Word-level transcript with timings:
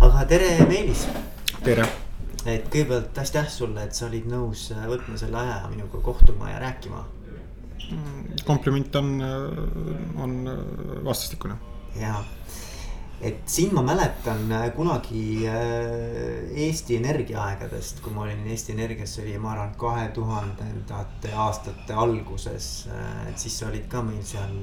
aga 0.00 0.24
tere, 0.28 0.50
Meelis. 0.68 1.06
tere. 1.64 1.84
et 2.46 2.64
kõigepealt 2.72 3.18
aitäh 3.22 3.48
sulle, 3.50 3.84
et 3.86 3.94
sa 3.94 4.08
olid 4.08 4.26
nõus 4.30 4.70
äh, 4.74 4.86
võtma 4.90 5.18
selle 5.20 5.38
aja 5.38 5.58
minuga 5.70 6.00
kohtuma 6.02 6.50
ja 6.50 6.60
rääkima. 6.62 7.04
kompliment 8.46 8.96
on, 8.96 9.10
on 10.16 10.38
vastastikune. 11.04 11.56
ja, 12.00 12.22
et 13.20 13.42
sind 13.46 13.74
ma 13.76 13.82
mäletan 13.86 14.50
äh, 14.52 14.70
kunagi 14.76 15.46
äh, 15.46 16.56
Eesti 16.66 16.96
Energia 16.96 17.42
aegadest, 17.44 18.00
kui 18.02 18.14
ma 18.14 18.24
olin 18.26 18.46
Eesti 18.46 18.72
Energias, 18.72 19.14
see 19.14 19.26
oli, 19.26 19.36
ma 19.38 19.52
arvan, 19.54 19.76
kahe 19.78 20.08
tuhandendate 20.16 21.34
aastate 21.34 21.94
alguses. 21.94 22.88
et 23.28 23.38
siis 23.38 23.58
sa 23.58 23.68
olid 23.68 23.86
ka 23.92 24.02
meil 24.02 24.24
seal 24.24 24.56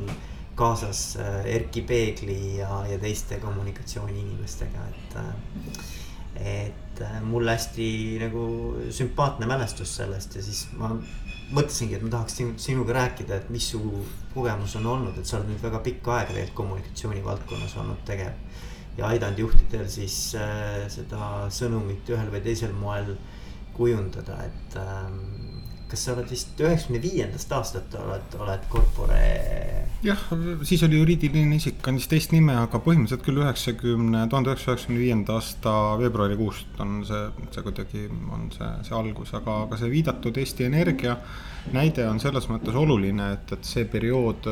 kaasas 0.59 1.03
Erkki 1.45 1.85
Peegli 1.87 2.57
ja, 2.59 2.83
ja 2.89 2.99
teiste 2.99 3.39
kommunikatsiooniinimestega, 3.43 4.89
et. 4.91 5.17
et 6.39 7.01
mul 7.23 7.47
hästi 7.47 7.85
nagu 8.19 8.41
sümpaatne 8.91 9.47
mälestus 9.47 9.93
sellest 10.01 10.35
ja 10.35 10.43
siis 10.43 10.65
ma 10.75 10.91
mõtlesingi, 11.55 11.97
et 11.97 12.03
ma 12.05 12.11
tahaks 12.13 12.37
sinuga 12.61 12.95
rääkida, 12.97 13.39
et 13.39 13.49
mis 13.53 13.69
su 13.71 13.79
kogemus 14.33 14.75
on 14.79 14.89
olnud, 14.93 15.17
et 15.17 15.25
sa 15.25 15.39
oled 15.39 15.49
nüüd 15.53 15.63
väga 15.63 15.81
pikka 15.85 16.17
aega 16.17 16.35
tegelikult 16.35 16.57
kommunikatsiooni 16.61 17.23
valdkonnas 17.25 17.75
olnud 17.81 18.03
tegev. 18.05 18.35
ja 18.97 19.07
aidanud 19.07 19.39
juhtidel 19.39 19.85
siis 19.87 20.35
äh, 20.35 20.83
seda 20.91 21.47
sõnumit 21.55 22.09
ühel 22.11 22.27
või 22.33 22.41
teisel 22.43 22.73
moel 22.75 23.13
kujundada, 23.77 24.41
et 24.43 24.75
ähm, 24.81 25.38
kas 25.89 26.05
sa 26.05 26.13
oled 26.15 26.29
vist 26.29 26.59
üheksakümne 26.61 27.01
viiendast 27.03 27.51
aastat 27.55 27.95
oled, 27.99 28.35
oled 28.39 28.65
Corpore? 28.71 29.19
jah, 30.05 30.21
siis 30.63 30.83
oli 30.87 30.99
juriidiline 30.99 31.57
isik, 31.59 31.81
kandis 31.83 32.07
teist 32.11 32.31
nime, 32.31 32.55
aga 32.55 32.79
põhimõtteliselt 32.83 33.25
küll 33.25 33.41
üheksakümne, 33.41 34.23
tuhande 34.31 34.53
üheksasaja 34.53 34.77
üheksakümne 34.77 35.01
viienda 35.01 35.35
aasta 35.39 35.73
veebruarikuust 35.99 36.79
on 36.85 37.01
see, 37.09 37.25
see 37.55 37.65
kuidagi 37.65 38.05
on 38.35 38.47
see, 38.55 38.69
see 38.87 38.95
algus, 38.95 39.33
aga, 39.39 39.63
aga 39.65 39.81
see 39.81 39.91
viidatud 39.91 40.39
Eesti 40.39 40.69
Energia 40.69 41.17
näide 41.75 42.07
on 42.07 42.21
selles 42.23 42.47
mõttes 42.51 42.77
oluline, 42.79 43.33
et, 43.35 43.55
et 43.57 43.67
see 43.67 43.85
periood 43.89 44.49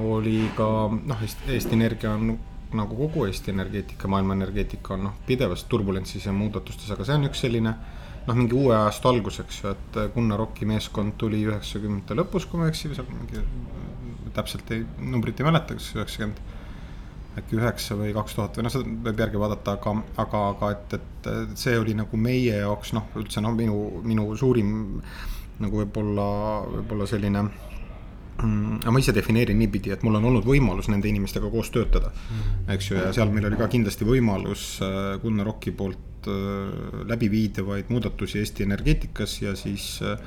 oli 0.00 0.38
ka 0.56 0.68
noh, 0.94 1.24
Eesti 1.24 1.78
Energia 1.78 2.14
on 2.14 2.36
nagu 2.74 2.96
kogu 2.98 3.26
Eesti 3.28 3.52
energeetika, 3.54 4.08
maailma 4.10 4.34
energeetika 4.34 4.94
on 4.94 5.08
noh, 5.08 5.18
pidevas 5.26 5.64
turbulentsis 5.70 6.26
ja 6.26 6.32
muudatustes, 6.34 6.90
aga 6.90 7.06
see 7.06 7.18
on 7.18 7.28
üks 7.28 7.44
selline 7.44 7.74
noh, 8.26 8.36
mingi 8.36 8.56
uue 8.56 8.74
ajastu 8.76 9.10
algus, 9.10 9.40
eks 9.44 9.62
ju, 9.62 9.74
et 9.74 9.98
Gunnar 10.14 10.42
Oki 10.46 10.68
meeskond 10.68 11.16
tuli 11.20 11.42
üheksakümnendate 11.44 12.16
lõpus, 12.18 12.48
kui 12.48 12.60
ma 12.60 12.68
ei 12.68 12.74
eksi, 12.74 12.90
või 12.90 12.98
seal 12.98 13.10
mingi 13.12 13.44
täpselt 14.34 14.70
ei, 14.74 14.84
numbrit 14.98 15.40
ei 15.40 15.46
mäleta, 15.46 15.76
kas 15.78 15.92
üheksakümmend 15.94 16.42
äkki 17.38 17.58
üheksa 17.58 17.96
või 17.98 18.12
kaks 18.14 18.36
tuhat 18.36 18.58
või 18.58 18.66
noh, 18.66 18.72
seda 18.72 18.96
võib 19.08 19.20
järgi 19.24 19.40
vaadata, 19.42 19.74
aga, 19.74 19.94
aga, 20.22 20.42
aga 20.52 20.70
et, 20.74 20.96
et 20.98 21.30
see 21.58 21.76
oli 21.80 21.96
nagu 21.98 22.18
meie 22.20 22.60
jaoks 22.60 22.94
noh, 22.94 23.08
üldse 23.18 23.42
noh, 23.42 23.54
minu, 23.58 23.78
minu 24.06 24.28
suurim 24.38 24.74
nagu 25.62 25.82
võib-olla, 25.82 26.26
võib-olla 26.76 27.08
selline 27.10 27.42
mm,. 27.44 28.86
ma 28.86 29.02
ise 29.02 29.14
defineerin 29.16 29.58
niipidi, 29.58 29.92
et 29.94 30.06
mul 30.06 30.20
on 30.20 30.30
olnud 30.30 30.46
võimalus 30.46 30.90
nende 30.92 31.10
inimestega 31.10 31.50
koos 31.50 31.70
töötada 31.74 32.12
mm., 32.14 32.72
eks 32.76 32.90
ju, 32.90 32.98
ja 33.02 33.12
seal 33.14 33.34
meil 33.34 33.50
oli 33.50 33.58
ka 33.58 33.70
kindlasti 33.72 34.06
võimalus 34.08 34.66
äh, 34.82 35.14
Gunnar 35.22 35.50
Oki 35.56 35.74
poolt 35.74 36.13
Äh, 36.26 37.06
läbiviidavaid 37.08 37.84
muudatusi 37.88 38.38
Eesti 38.38 38.62
energeetikas 38.62 39.42
ja 39.42 39.56
siis 39.56 40.00
äh, 40.02 40.18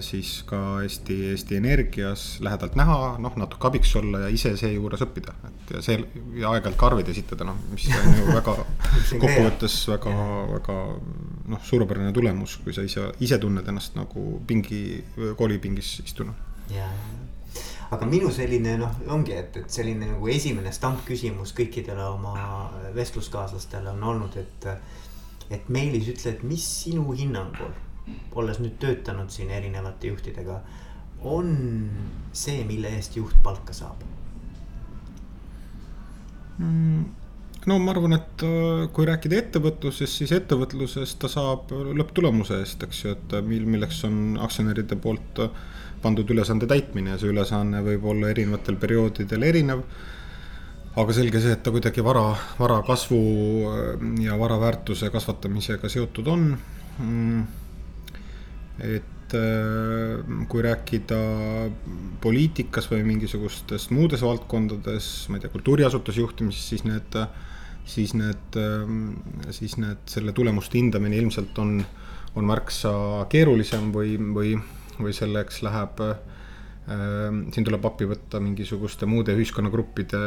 siis 0.00 0.42
ka 0.46 0.82
Eesti, 0.82 1.16
Eesti 1.30 1.56
Energias 1.56 2.24
lähedalt 2.44 2.76
näha, 2.76 3.16
noh 3.18 3.36
natuke 3.40 3.66
abiks 3.66 3.94
olla 3.96 4.20
ja 4.26 4.28
ise 4.32 4.52
seejuures 4.56 5.02
õppida, 5.06 5.34
et 5.48 5.72
ja 5.74 5.80
see 5.82 5.96
ja 6.38 6.52
aeg-ajalt 6.52 6.78
ka 6.78 6.90
arveid 6.90 7.08
esitada, 7.10 7.46
noh, 7.48 7.56
mis 7.72 7.88
on 7.90 8.20
ju 8.20 8.28
väga 8.38 8.54
kokkuvõttes 9.24 9.78
väga, 9.94 10.14
väga 10.52 10.76
noh, 11.54 11.64
suurepärane 11.70 12.12
tulemus, 12.14 12.58
kui 12.64 12.76
sa 12.76 12.84
ise, 12.86 13.08
ise 13.24 13.40
tunned 13.42 13.66
ennast 13.72 13.96
nagu 13.98 14.28
pingi, 14.46 14.82
koolipingis 15.40 15.96
istuna. 16.04 16.36
ja, 16.70 16.84
ja 16.84 17.27
aga 17.94 18.06
minu 18.08 18.30
selline 18.34 18.76
noh, 18.80 18.96
ongi, 19.14 19.34
et, 19.36 19.56
et 19.62 19.72
selline 19.72 20.10
nagu 20.10 20.28
esimene 20.32 20.72
stampküsimus 20.74 21.54
kõikidele 21.56 22.04
oma 22.12 22.34
vestluskaaslastele 22.96 23.94
on 23.96 24.08
olnud, 24.12 24.40
et. 24.40 24.72
et 25.48 25.68
Meelis, 25.72 26.10
ütle, 26.12 26.34
et 26.34 26.42
mis 26.44 26.64
sinu 26.82 27.06
hinnangul, 27.16 27.72
olles 28.36 28.58
nüüd 28.60 28.76
töötanud 28.82 29.32
siin 29.32 29.48
erinevate 29.50 30.10
juhtidega, 30.10 30.58
on 31.24 31.54
see, 32.36 32.60
mille 32.68 32.90
eest 32.98 33.16
juht 33.16 33.34
palka 33.42 33.72
saab 33.74 34.04
mm.? 36.58 37.06
no 37.66 37.78
ma 37.82 37.92
arvan, 37.94 38.14
et 38.18 38.44
äh, 38.46 38.84
kui 38.94 39.08
rääkida 39.08 39.40
ettevõtlusest, 39.40 40.20
siis 40.20 40.36
ettevõtluses 40.36 41.16
ta 41.20 41.30
saab 41.32 41.72
lõpptulemuse 41.72 42.60
eest, 42.62 42.84
eks 42.86 43.02
ju, 43.04 43.16
et 43.16 43.34
mil, 43.48 43.66
milleks 43.68 44.04
on 44.08 44.38
aktsionäride 44.44 45.00
poolt 45.00 45.42
äh, 45.42 45.66
pandud 46.02 46.30
ülesande 46.30 46.68
täitmine 46.70 47.14
ja 47.14 47.18
see 47.20 47.32
ülesanne 47.32 47.82
võib 47.84 48.06
olla 48.12 48.30
erinevatel 48.32 48.78
perioodidel 48.80 49.46
erinev. 49.48 49.84
aga 50.98 51.14
selge 51.14 51.38
see, 51.38 51.52
et 51.54 51.62
ta 51.62 51.70
kuidagi 51.70 52.02
vara, 52.02 52.32
vara 52.58 52.80
kasvu 52.86 53.20
äh, 53.70 54.06
ja 54.24 54.38
vara 54.38 54.58
väärtuse 54.58 55.10
kasvatamisega 55.14 55.88
seotud 55.88 56.26
on. 56.26 56.50
Mm. 56.98 57.42
et 58.82 59.34
äh, 59.34 60.46
kui 60.48 60.62
rääkida 60.62 61.18
poliitikas 62.22 62.88
või 62.90 63.04
mingisugustes 63.06 63.90
muudes 63.94 64.22
valdkondades, 64.26 65.28
ma 65.28 65.38
ei 65.38 65.44
tea, 65.44 65.52
kultuuriasutuse 65.52 66.24
juhtimises, 66.24 66.64
siis 66.72 66.82
need, 66.86 67.18
siis 67.86 68.14
need, 68.18 68.58
äh, 68.58 69.52
siis 69.54 69.76
need, 69.78 70.02
selle 70.10 70.34
tulemuste 70.34 70.80
hindamine 70.80 71.20
ilmselt 71.22 71.58
on, 71.62 71.78
on 72.34 72.50
märksa 72.50 72.92
keerulisem 73.30 73.92
või, 73.94 74.18
või 74.34 74.56
või 75.02 75.14
selleks 75.16 75.62
läheb 75.66 76.02
äh,, 76.04 76.18
siin 76.88 77.66
tuleb 77.66 77.84
appi 77.84 78.08
võtta 78.08 78.40
mingisuguste 78.40 79.06
muude 79.06 79.36
ühiskonnagruppide 79.36 80.22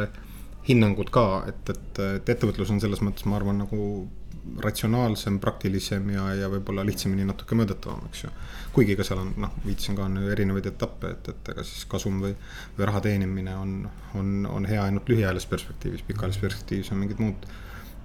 hinnangud 0.68 1.10
ka, 1.10 1.26
et, 1.50 1.70
et, 1.72 2.02
et 2.20 2.34
ettevõtlus 2.36 2.70
on 2.70 2.80
selles 2.82 3.02
mõttes, 3.02 3.26
ma 3.26 3.38
arvan, 3.40 3.64
nagu 3.64 3.86
ratsionaalsem, 4.62 5.38
praktilisem 5.42 6.08
ja, 6.14 6.24
ja 6.34 6.48
võib-olla 6.50 6.82
lihtsamini 6.86 7.26
natuke 7.26 7.54
mõõdetavam, 7.58 8.08
eks 8.08 8.24
ju. 8.24 8.30
kuigi 8.74 8.96
ka 8.98 9.06
seal 9.06 9.20
on, 9.22 9.30
noh, 9.44 9.52
viitasin 9.62 9.98
ka, 9.98 10.06
on 10.08 10.18
ju 10.18 10.32
erinevaid 10.34 10.66
etappe, 10.72 11.12
et, 11.14 11.30
et 11.30 11.52
ega 11.54 11.64
siis 11.66 11.84
kasum 11.90 12.18
või, 12.24 12.32
või 12.78 12.88
raha 12.90 13.02
teenimine 13.06 13.54
on, 13.58 13.76
on, 14.18 14.32
on 14.50 14.66
hea 14.66 14.82
ainult 14.82 15.10
lühiajalises 15.12 15.50
perspektiivis, 15.50 16.02
pikaajalises 16.08 16.42
perspektiivis 16.42 16.90
on 16.94 17.02
mingid 17.04 17.22
muud, 17.22 17.46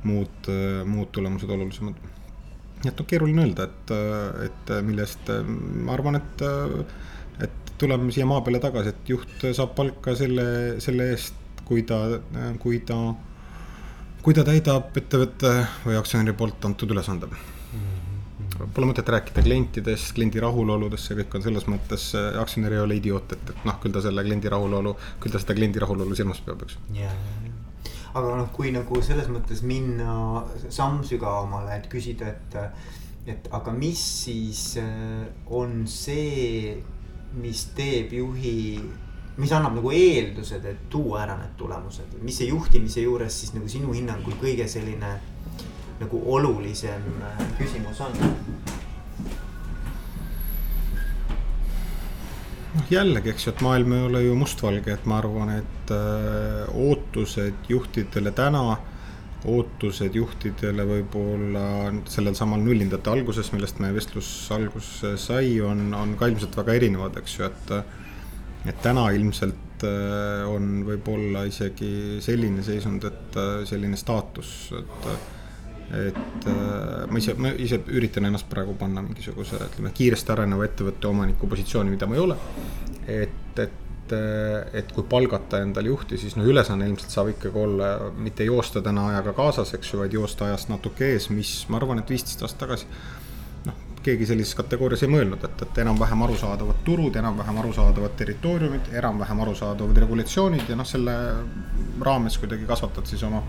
muud, 0.06 0.52
muud 0.86 1.12
tulemused 1.16 1.50
olulisemad 1.58 1.98
nii 2.84 2.92
et 2.92 3.00
noh, 3.00 3.08
keeruline 3.10 3.44
öelda, 3.46 3.68
et, 3.68 3.94
et 4.48 4.74
mille 4.86 5.06
eest 5.06 5.32
ma 5.48 5.96
arvan, 5.96 6.20
et, 6.20 6.44
et 7.48 7.72
tuleme 7.82 8.12
siia 8.14 8.28
maa 8.30 8.44
peale 8.46 8.62
tagasi, 8.64 8.94
et 8.94 9.14
juht 9.14 9.48
saab 9.58 9.74
palka 9.78 10.16
selle, 10.18 10.48
selle 10.84 11.12
eest, 11.14 11.38
kui 11.68 11.84
ta, 11.88 12.00
kui 12.62 12.82
ta, 12.88 12.98
kui 14.24 14.38
ta 14.38 14.46
täidab 14.48 14.96
ettevõtte 15.02 15.54
või 15.86 15.98
aktsionäri 16.00 16.36
poolt 16.38 16.70
antud 16.70 16.94
ülesande 16.96 17.30
mhm. 17.32 17.96
Pole 18.74 18.88
mõtet 18.90 19.10
rääkida 19.14 19.44
klientidest, 19.46 20.16
kliendi 20.18 20.42
rahuloludest, 20.42 21.10
see 21.10 21.18
kõik 21.20 21.36
on 21.38 21.44
selles 21.46 21.68
mõttes, 21.70 22.08
aktsionär 22.42 22.74
ei 22.74 22.82
ole 22.82 22.98
idioot, 22.98 23.36
et, 23.36 23.52
et 23.54 23.68
noh, 23.68 23.78
küll 23.84 23.94
ta 23.94 24.02
selle 24.02 24.24
kliendi 24.26 24.50
rahulolu, 24.50 24.96
küll 25.22 25.34
ta 25.34 25.42
seda 25.42 25.58
kliendi 25.58 25.82
rahulolu 25.84 26.18
silmas 26.18 26.42
peab, 26.46 26.64
eks. 26.66 26.80
ja 26.98 27.12
aga 28.18 28.36
noh, 28.40 28.52
kui 28.56 28.72
nagu 28.76 29.02
selles 29.06 29.30
mõttes 29.32 29.64
minna 29.68 30.44
samm 30.74 31.04
sügavamale, 31.08 31.78
et 31.78 31.90
küsida, 31.92 32.32
et, 32.34 32.58
et 33.30 33.50
aga 33.54 33.74
mis 33.76 34.02
siis 34.26 34.64
äh, 34.82 35.26
on 35.54 35.84
see, 35.92 36.76
mis 37.38 37.66
teeb 37.78 38.14
juhi, 38.18 38.60
mis 39.38 39.54
annab 39.54 39.78
nagu 39.78 39.94
eeldused, 39.94 40.66
et 40.66 40.88
tuua 40.92 41.24
ära 41.26 41.38
need 41.40 41.58
tulemused, 41.60 42.18
mis 42.26 42.40
see 42.42 42.50
juhtimise 42.52 43.06
juures 43.06 43.42
siis 43.44 43.54
nagu 43.58 43.70
sinu 43.72 43.94
hinnangul 43.96 44.38
kõige 44.42 44.68
selline 44.72 45.18
nagu 46.02 46.24
olulisem 46.34 47.12
äh, 47.26 47.44
küsimus 47.60 48.02
on? 48.06 48.18
Noh, 52.78 52.92
jällegi, 52.92 53.32
eks 53.34 53.48
ju, 53.48 53.54
et 53.54 53.64
maailm 53.66 53.96
ei 53.96 54.06
ole 54.08 54.22
ju 54.26 54.36
mustvalge, 54.38 54.94
et 54.94 55.08
ma 55.10 55.20
arvan, 55.22 55.54
et 55.58 55.92
öö, 55.94 56.64
äh, 56.64 56.80
ootused 56.88 57.70
juhtidele 57.72 58.34
täna, 58.38 58.64
ootused 59.48 60.16
juhtidele 60.18 60.84
võib-olla 60.88 61.64
sellel 62.10 62.36
samal 62.36 62.64
nullindate 62.64 63.12
alguses, 63.14 63.52
millest 63.54 63.80
meie 63.84 63.96
vestlus 63.96 64.30
alguse 64.56 65.16
sai, 65.22 65.56
on, 65.64 65.90
on 65.96 66.18
ka 66.20 66.30
ilmselt 66.32 66.58
väga 66.58 66.76
erinevad, 66.82 67.22
eks 67.22 67.40
ju, 67.40 67.48
et. 67.48 67.74
et 68.68 68.82
täna 68.84 69.06
ilmselt 69.16 69.86
öö, 69.88 70.44
äh, 70.44 70.50
on 70.52 70.82
võib-olla 70.88 71.46
isegi 71.48 72.20
selline 72.24 72.66
seisund, 72.66 73.06
et 73.08 73.38
äh, 73.40 73.62
selline 73.70 74.00
staatus, 74.00 74.74
et 74.76 75.12
et 75.96 76.48
äh, 76.52 77.04
ma 77.08 77.20
ise, 77.22 77.36
ma 77.40 77.54
ise 77.56 77.80
üritan 77.88 78.28
ennast 78.28 78.50
praegu 78.52 78.76
panna 78.80 79.04
mingisuguse, 79.06 79.60
ütleme 79.72 79.94
kiiresti 79.96 80.34
areneva 80.34 80.68
ettevõtte 80.68 81.08
omaniku 81.08 81.48
positsiooni, 81.48 81.94
mida 81.94 82.10
ma 82.10 82.18
ei 82.18 82.24
ole. 82.28 82.40
et, 83.08 83.60
et 83.64 83.84
et, 84.08 84.74
et 84.74 84.92
kui 84.94 85.06
palgata 85.10 85.62
endale 85.64 85.92
juhti, 85.92 86.18
siis 86.20 86.36
noh, 86.38 86.48
ülesanne 86.48 86.88
ilmselt 86.88 87.14
saab 87.14 87.32
ikkagi 87.34 87.60
olla 87.60 88.12
mitte 88.16 88.46
joosta 88.48 88.82
täna 88.82 89.08
ajaga 89.12 89.34
kaasas, 89.38 89.74
eks 89.76 89.94
ju, 89.94 90.02
vaid 90.02 90.14
joosta 90.14 90.48
ajast 90.48 90.72
natuke 90.72 91.12
ees, 91.14 91.30
mis 91.34 91.66
ma 91.70 91.80
arvan, 91.82 92.02
et 92.02 92.10
viisteist 92.10 92.44
aastat 92.46 92.64
tagasi 92.66 92.88
noh, 93.68 93.82
keegi 94.06 94.30
sellises 94.30 94.56
kategoorias 94.58 95.04
ei 95.04 95.12
mõelnud, 95.12 95.44
et, 95.44 95.66
et 95.66 95.82
enam-vähem 95.84 96.24
arusaadavad 96.28 96.84
turud, 96.88 97.20
enam-vähem 97.20 97.60
arusaadavad 97.64 98.16
territooriumid, 98.20 98.92
enam-vähem 99.02 99.44
arusaadavad 99.48 100.04
regulatsioonid 100.06 100.72
ja 100.72 100.80
noh, 100.80 100.88
selle 100.88 101.18
raames 102.04 102.40
kuidagi 102.40 102.68
kasvatad 102.70 103.10
siis 103.10 103.24
oma, 103.28 103.44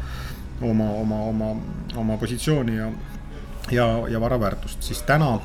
oma, 0.61 0.91
oma, 0.91 1.21
oma, 1.31 1.53
oma 1.97 2.17
positsiooni 2.17 2.77
ja, 2.77 2.91
ja, 3.71 3.87
ja 4.09 4.21
vara 4.21 4.41
väärtust, 4.41 4.83
siis 4.83 5.03
täna 5.03 5.39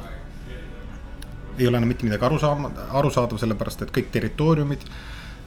ei 1.59 1.67
ole 1.67 1.77
enam 1.77 1.87
mitte 1.91 2.05
midagi 2.07 2.25
aru 2.25 2.39
saama, 2.41 2.71
arusaadav, 2.97 3.37
sellepärast 3.41 3.85
et 3.85 3.93
kõik 3.93 4.09
territooriumid, 4.13 4.85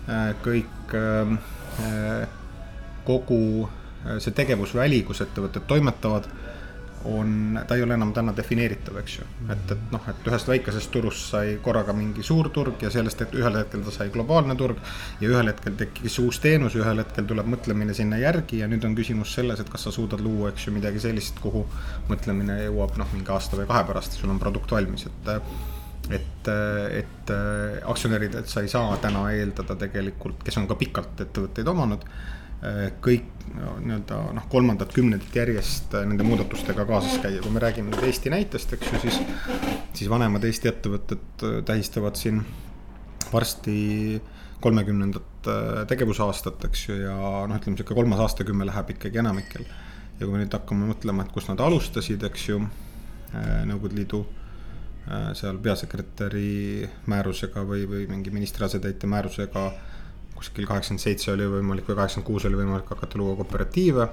äh, 0.09 0.29
kõik 0.45 0.95
äh, 0.95 2.29
kogu 3.07 3.41
äh, 3.67 4.19
see 4.23 4.35
tegevusväli, 4.37 5.03
kus 5.07 5.25
ettevõtted 5.27 5.67
toimetavad, 5.67 6.29
on, 7.05 7.61
ta 7.69 7.77
ei 7.77 7.83
ole 7.83 7.95
enam 7.95 8.13
täna 8.15 8.33
defineeritav, 8.37 8.97
eks 9.01 9.19
ju. 9.19 9.27
et, 9.53 9.73
et 9.73 9.93
noh, 9.93 10.09
et 10.11 10.29
ühest 10.31 10.49
väikesest 10.51 10.91
turust 10.95 11.31
sai 11.33 11.57
korraga 11.63 11.95
mingi 11.97 12.25
suur 12.27 12.49
turg 12.55 12.83
ja 12.83 12.91
sellest, 12.93 13.23
et 13.23 13.37
ühel 13.39 13.59
hetkel 13.61 13.85
ta 13.87 13.95
sai 13.95 14.11
globaalne 14.15 14.57
turg. 14.59 14.81
ja 15.21 15.31
ühel 15.31 15.53
hetkel 15.53 15.77
tekkis 15.79 16.19
uus 16.25 16.41
teenus, 16.43 16.75
ühel 16.79 17.03
hetkel 17.03 17.29
tuleb 17.29 17.49
mõtlemine 17.55 17.95
sinna 17.95 18.19
järgi 18.23 18.63
ja 18.63 18.71
nüüd 18.71 18.85
on 18.89 18.97
küsimus 18.99 19.35
selles, 19.39 19.63
et 19.63 19.71
kas 19.73 19.87
sa 19.87 19.95
suudad 19.95 20.23
luua, 20.25 20.51
eks 20.51 20.69
ju, 20.69 20.75
midagi 20.77 21.03
sellist, 21.03 21.41
kuhu 21.43 21.67
mõtlemine 22.11 22.63
jõuab 22.67 22.99
noh, 23.01 23.15
mingi 23.15 23.33
aasta 23.35 23.61
või 23.61 23.71
kahe 23.71 23.87
pärast 23.89 24.17
ja 24.17 24.25
sul 24.25 24.35
on 24.35 24.43
produkt 24.43 24.77
valmis, 24.77 25.09
et 25.11 25.35
et, 26.07 26.49
et 26.95 27.31
aktsionärid, 27.91 28.37
et 28.39 28.51
sa 28.51 28.63
ei 28.63 28.71
saa 28.71 28.95
täna 29.03 29.25
eeldada 29.35 29.75
tegelikult, 29.81 30.45
kes 30.47 30.59
on 30.61 30.69
ka 30.71 30.77
pikalt 30.79 31.25
ettevõtteid 31.25 31.67
omanud, 31.73 32.05
kõik 33.05 33.27
nii-öelda 33.57 34.19
noh, 34.35 34.47
kolmandat 34.51 34.95
kümnendit 34.97 35.35
järjest 35.37 35.93
nende 36.09 36.25
muudatustega 36.27 36.87
kaasas 36.89 37.19
käia, 37.23 37.43
kui 37.45 37.53
me 37.53 37.61
räägime 37.63 37.93
nüüd 37.93 38.07
Eesti 38.09 38.33
näitest, 38.33 38.73
eks 38.77 38.95
ju, 38.95 39.01
siis. 39.05 39.19
siis 39.97 40.09
vanemad 40.11 40.45
Eesti 40.49 40.71
ettevõtted 40.73 41.45
tähistavad 41.69 42.17
siin 42.19 42.41
varsti 43.33 43.77
kolmekümnendat 44.65 45.51
tegevusaastat, 45.93 46.65
eks 46.71 46.89
ju, 46.89 46.97
ja 47.05 47.19
noh, 47.47 47.61
ütleme 47.61 47.77
sihuke 47.77 47.95
kolmas 47.95 48.25
aastakümme 48.25 48.67
läheb 48.67 48.97
ikkagi 48.97 49.21
enamikel. 49.23 49.69
ja 50.17 50.25
kui 50.25 50.33
me 50.33 50.41
nüüd 50.43 50.57
hakkame 50.57 50.89
mõtlema, 50.89 51.27
et 51.27 51.37
kus 51.37 51.47
nad 51.53 51.61
alustasid, 51.61 52.25
eks 52.31 52.49
ju, 52.51 52.65
Nõukogude 53.37 53.99
Liidu 53.99 54.23
Äh, 55.07 55.29
seal 55.39 55.61
peasekretäri 55.63 56.83
määrusega 57.07 57.63
või, 57.63 57.85
või 57.87 58.09
mingi 58.11 58.33
ministri 58.35 58.65
asetäitja 58.67 59.07
määrusega. 59.07 59.69
Kuskil 60.37 60.69
kaheksakümmend 60.69 61.03
seitse 61.03 61.33
oli 61.33 61.49
võimalik 61.51 61.89
või 61.89 61.99
kaheksakümmend 61.99 62.29
kuus 62.29 62.47
oli 62.49 62.59
võimalik 62.61 62.91
hakata 62.93 63.21
luua 63.21 63.37
kooperatiive. 63.41 64.09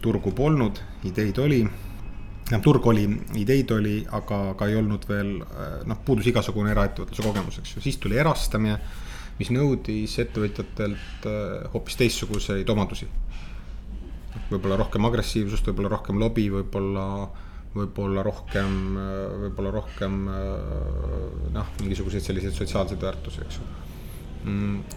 turgu 0.00 0.32
polnud, 0.32 0.78
ideid 1.04 1.38
oli. 1.38 1.60
tähendab, 2.48 2.62
turg 2.64 2.86
oli, 2.86 3.04
ideid 3.36 3.70
oli, 3.70 4.06
aga, 4.10 4.38
aga 4.54 4.68
ei 4.68 4.76
olnud 4.76 5.04
veel 5.08 5.34
äh, 5.42 5.82
noh, 5.86 5.98
puudus 6.04 6.26
igasugune 6.26 6.70
eraettevõtluse 6.70 7.22
kogemus, 7.22 7.58
eks 7.58 7.76
ju, 7.76 7.82
siis 7.82 7.98
tuli 7.98 8.16
erastamine. 8.16 8.78
mis 9.38 9.50
nõudis 9.50 10.18
ettevõtjatelt 10.20 11.26
äh, 11.26 11.68
hoopis 11.74 11.96
teistsuguseid 11.96 12.68
omadusi. 12.70 13.08
võib-olla 14.50 14.76
rohkem 14.76 15.04
agressiivsust, 15.04 15.66
võib-olla 15.66 15.94
rohkem 15.96 16.18
lobi, 16.18 16.48
võib-olla 16.50 17.06
võib-olla 17.74 18.22
rohkem, 18.26 18.96
võib-olla 19.44 19.70
rohkem 19.70 20.24
noh, 21.54 21.70
mingisuguseid 21.78 22.24
selliseid 22.24 22.56
sotsiaalseid 22.56 23.06
väärtusi, 23.06 23.44
eks 23.46 23.60
ju. 23.60 23.89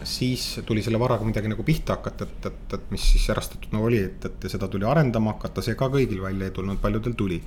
Siis 0.07 0.61
tuli 0.65 0.83
selle 0.85 0.99
varaga 1.01 1.25
midagi 1.27 1.51
nagu 1.51 1.65
pihta 1.67 1.97
hakata, 1.97 2.27
et, 2.27 2.47
et, 2.49 2.75
et 2.77 2.91
mis 2.93 3.03
siis 3.13 3.27
erastatud 3.33 3.73
nagu 3.75 3.89
oli, 3.89 3.99
et, 4.07 4.25
et 4.29 4.49
seda 4.51 4.69
tuli 4.71 4.87
arendama 4.87 5.35
hakata, 5.35 5.63
see 5.65 5.77
ka 5.79 5.89
kõigil 5.91 6.23
välja 6.23 6.49
ei 6.49 6.55
tulnud, 6.55 6.81
paljudel 6.83 7.15
tuli. 7.19 7.41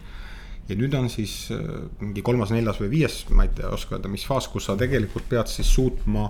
Ja 0.66 0.74
nüüd 0.74 0.96
on 0.98 1.06
siis 1.06 1.46
äh, 1.54 1.62
mingi 2.02 2.24
kolmas, 2.26 2.50
neljas 2.50 2.80
või 2.82 2.90
viies, 2.96 3.20
ma 3.30 3.46
ei 3.46 3.52
tea, 3.54 3.70
oska 3.70 3.96
öelda, 3.96 4.10
mis 4.10 4.24
faas, 4.26 4.48
kus 4.50 4.66
sa 4.66 4.74
tegelikult 4.78 5.28
pead 5.30 5.50
siis 5.50 5.68
suutma 5.70 6.26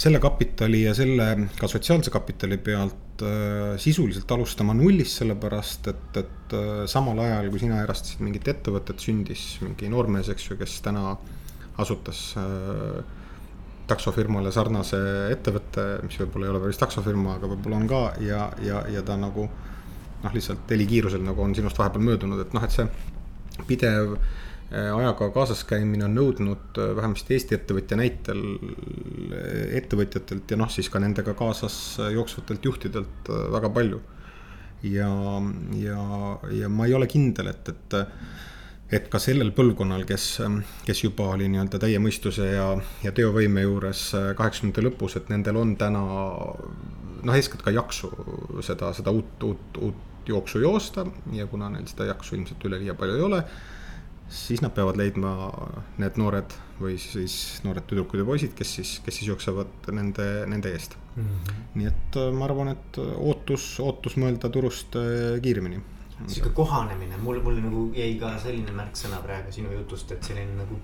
selle 0.00 0.20
kapitali 0.22 0.86
ja 0.86 0.94
selle 0.96 1.26
ka 1.58 1.68
sotsiaalse 1.68 2.12
kapitali 2.14 2.56
pealt 2.56 3.20
äh, 3.26 3.76
sisuliselt 3.80 4.32
alustama 4.32 4.72
nullist, 4.76 5.20
sellepärast 5.20 5.90
et, 5.92 6.20
et 6.22 6.56
äh, 6.56 6.70
samal 6.88 7.20
ajal, 7.20 7.50
kui 7.52 7.60
sina 7.60 7.82
erastasid 7.84 8.24
mingit 8.24 8.48
ettevõtet, 8.48 9.02
sündis 9.04 9.44
mingi 9.60 9.92
noormees, 9.92 10.32
eks 10.32 10.48
ju, 10.48 10.56
kes 10.60 10.80
täna 10.86 11.18
asutas 11.80 12.30
äh, 12.40 13.19
taksofirmale 13.90 14.52
sarnase 14.54 15.00
ettevõtte, 15.34 15.86
mis 16.06 16.18
võib-olla 16.22 16.48
ei 16.48 16.54
ole 16.54 16.62
päris 16.64 16.80
taksofirma, 16.80 17.36
aga 17.38 17.50
võib-olla 17.50 17.82
on 17.82 17.90
ka 17.90 18.04
ja, 18.24 18.46
ja, 18.64 18.84
ja 18.90 19.02
ta 19.06 19.18
nagu 19.20 19.48
noh, 20.20 20.34
lihtsalt 20.34 20.70
helikiirusel 20.70 21.24
nagu 21.24 21.42
on 21.44 21.54
sinust 21.56 21.78
vahepeal 21.80 22.04
möödunud, 22.04 22.40
et 22.42 22.54
noh, 22.56 22.64
et 22.64 22.74
see 22.74 22.86
pidev 23.68 24.14
äh, 24.16 24.90
ajaga 24.94 25.30
kaasas 25.34 25.62
käimine 25.68 26.06
on 26.06 26.16
nõudnud 26.16 26.80
äh, 26.80 26.92
vähemasti 26.98 27.36
Eesti 27.36 27.56
ettevõtja 27.58 27.98
näitel 28.00 28.42
äh, 28.44 29.76
ettevõtjatelt 29.80 30.52
ja 30.52 30.60
noh, 30.60 30.70
siis 30.72 30.90
ka 30.92 31.02
nendega 31.02 31.34
kaasas 31.38 31.76
jooksvatelt 32.14 32.70
juhtidelt 32.70 33.32
väga 33.56 33.72
palju. 33.74 34.00
ja, 34.82 35.10
ja, 35.76 36.04
ja 36.56 36.68
ma 36.72 36.86
ei 36.88 36.94
ole 36.96 37.06
kindel, 37.10 37.50
et, 37.52 37.68
et, 37.68 37.98
et 38.90 39.08
ka 39.10 39.20
sellel 39.22 39.52
põlvkonnal, 39.54 40.04
kes, 40.08 40.26
kes 40.86 41.04
juba 41.04 41.28
oli 41.36 41.48
nii-öelda 41.52 41.78
täie 41.82 41.98
mõistuse 42.02 42.48
ja, 42.50 42.68
ja 43.04 43.12
teovõime 43.14 43.62
juures 43.62 44.08
kaheksakümnendate 44.38 44.86
lõpus, 44.88 45.16
et 45.20 45.30
nendel 45.30 45.60
on 45.60 45.76
täna 45.78 46.04
noh, 47.22 47.34
eeskätt 47.36 47.62
ka 47.62 47.74
jaksu 47.74 48.10
seda, 48.66 48.94
seda 48.96 49.14
uut, 49.14 49.36
uut, 49.46 49.78
uut 49.78 50.06
jooksu 50.30 50.58
joosta 50.58 51.06
ja 51.32 51.46
kuna 51.50 51.70
neil 51.72 51.86
seda 51.90 52.10
jaksu 52.10 52.36
ilmselt 52.36 52.64
üleliia 52.66 52.94
palju 52.98 53.16
ei 53.16 53.24
ole, 53.26 53.44
siis 54.30 54.62
nad 54.62 54.72
peavad 54.74 54.98
leidma 55.00 55.32
need 56.00 56.18
noored 56.20 56.54
või 56.80 56.96
siis 57.00 57.60
noored 57.66 57.86
tüdrukud 57.90 58.22
ja 58.22 58.26
poisid, 58.26 58.54
kes 58.56 58.74
siis, 58.78 58.92
kes 59.04 59.20
siis 59.20 59.30
jooksevad 59.30 59.90
nende, 59.96 60.26
nende 60.50 60.72
eest 60.72 60.96
mm. 61.16 61.24
-hmm. 61.24 61.64
nii 61.80 61.88
et 61.90 62.20
äh, 62.20 62.30
ma 62.34 62.46
arvan, 62.46 62.74
et 62.74 63.00
ootus, 63.16 63.72
ootus 63.80 64.16
mõelda 64.16 64.50
turust 64.52 64.96
äh, 64.96 65.40
kiiremini. 65.42 65.82
Sihuke 66.26 66.54
kohanemine, 66.54 67.16
mul, 67.22 67.40
mul 67.44 67.60
nagu 67.62 67.86
jäi 67.96 68.14
ka 68.20 68.34
selline 68.42 68.74
märksõna 68.76 69.22
praegu 69.24 69.52
sinu 69.54 69.72
jutust, 69.72 70.12
et 70.12 70.26
selline 70.26 70.58
nagu 70.58 70.78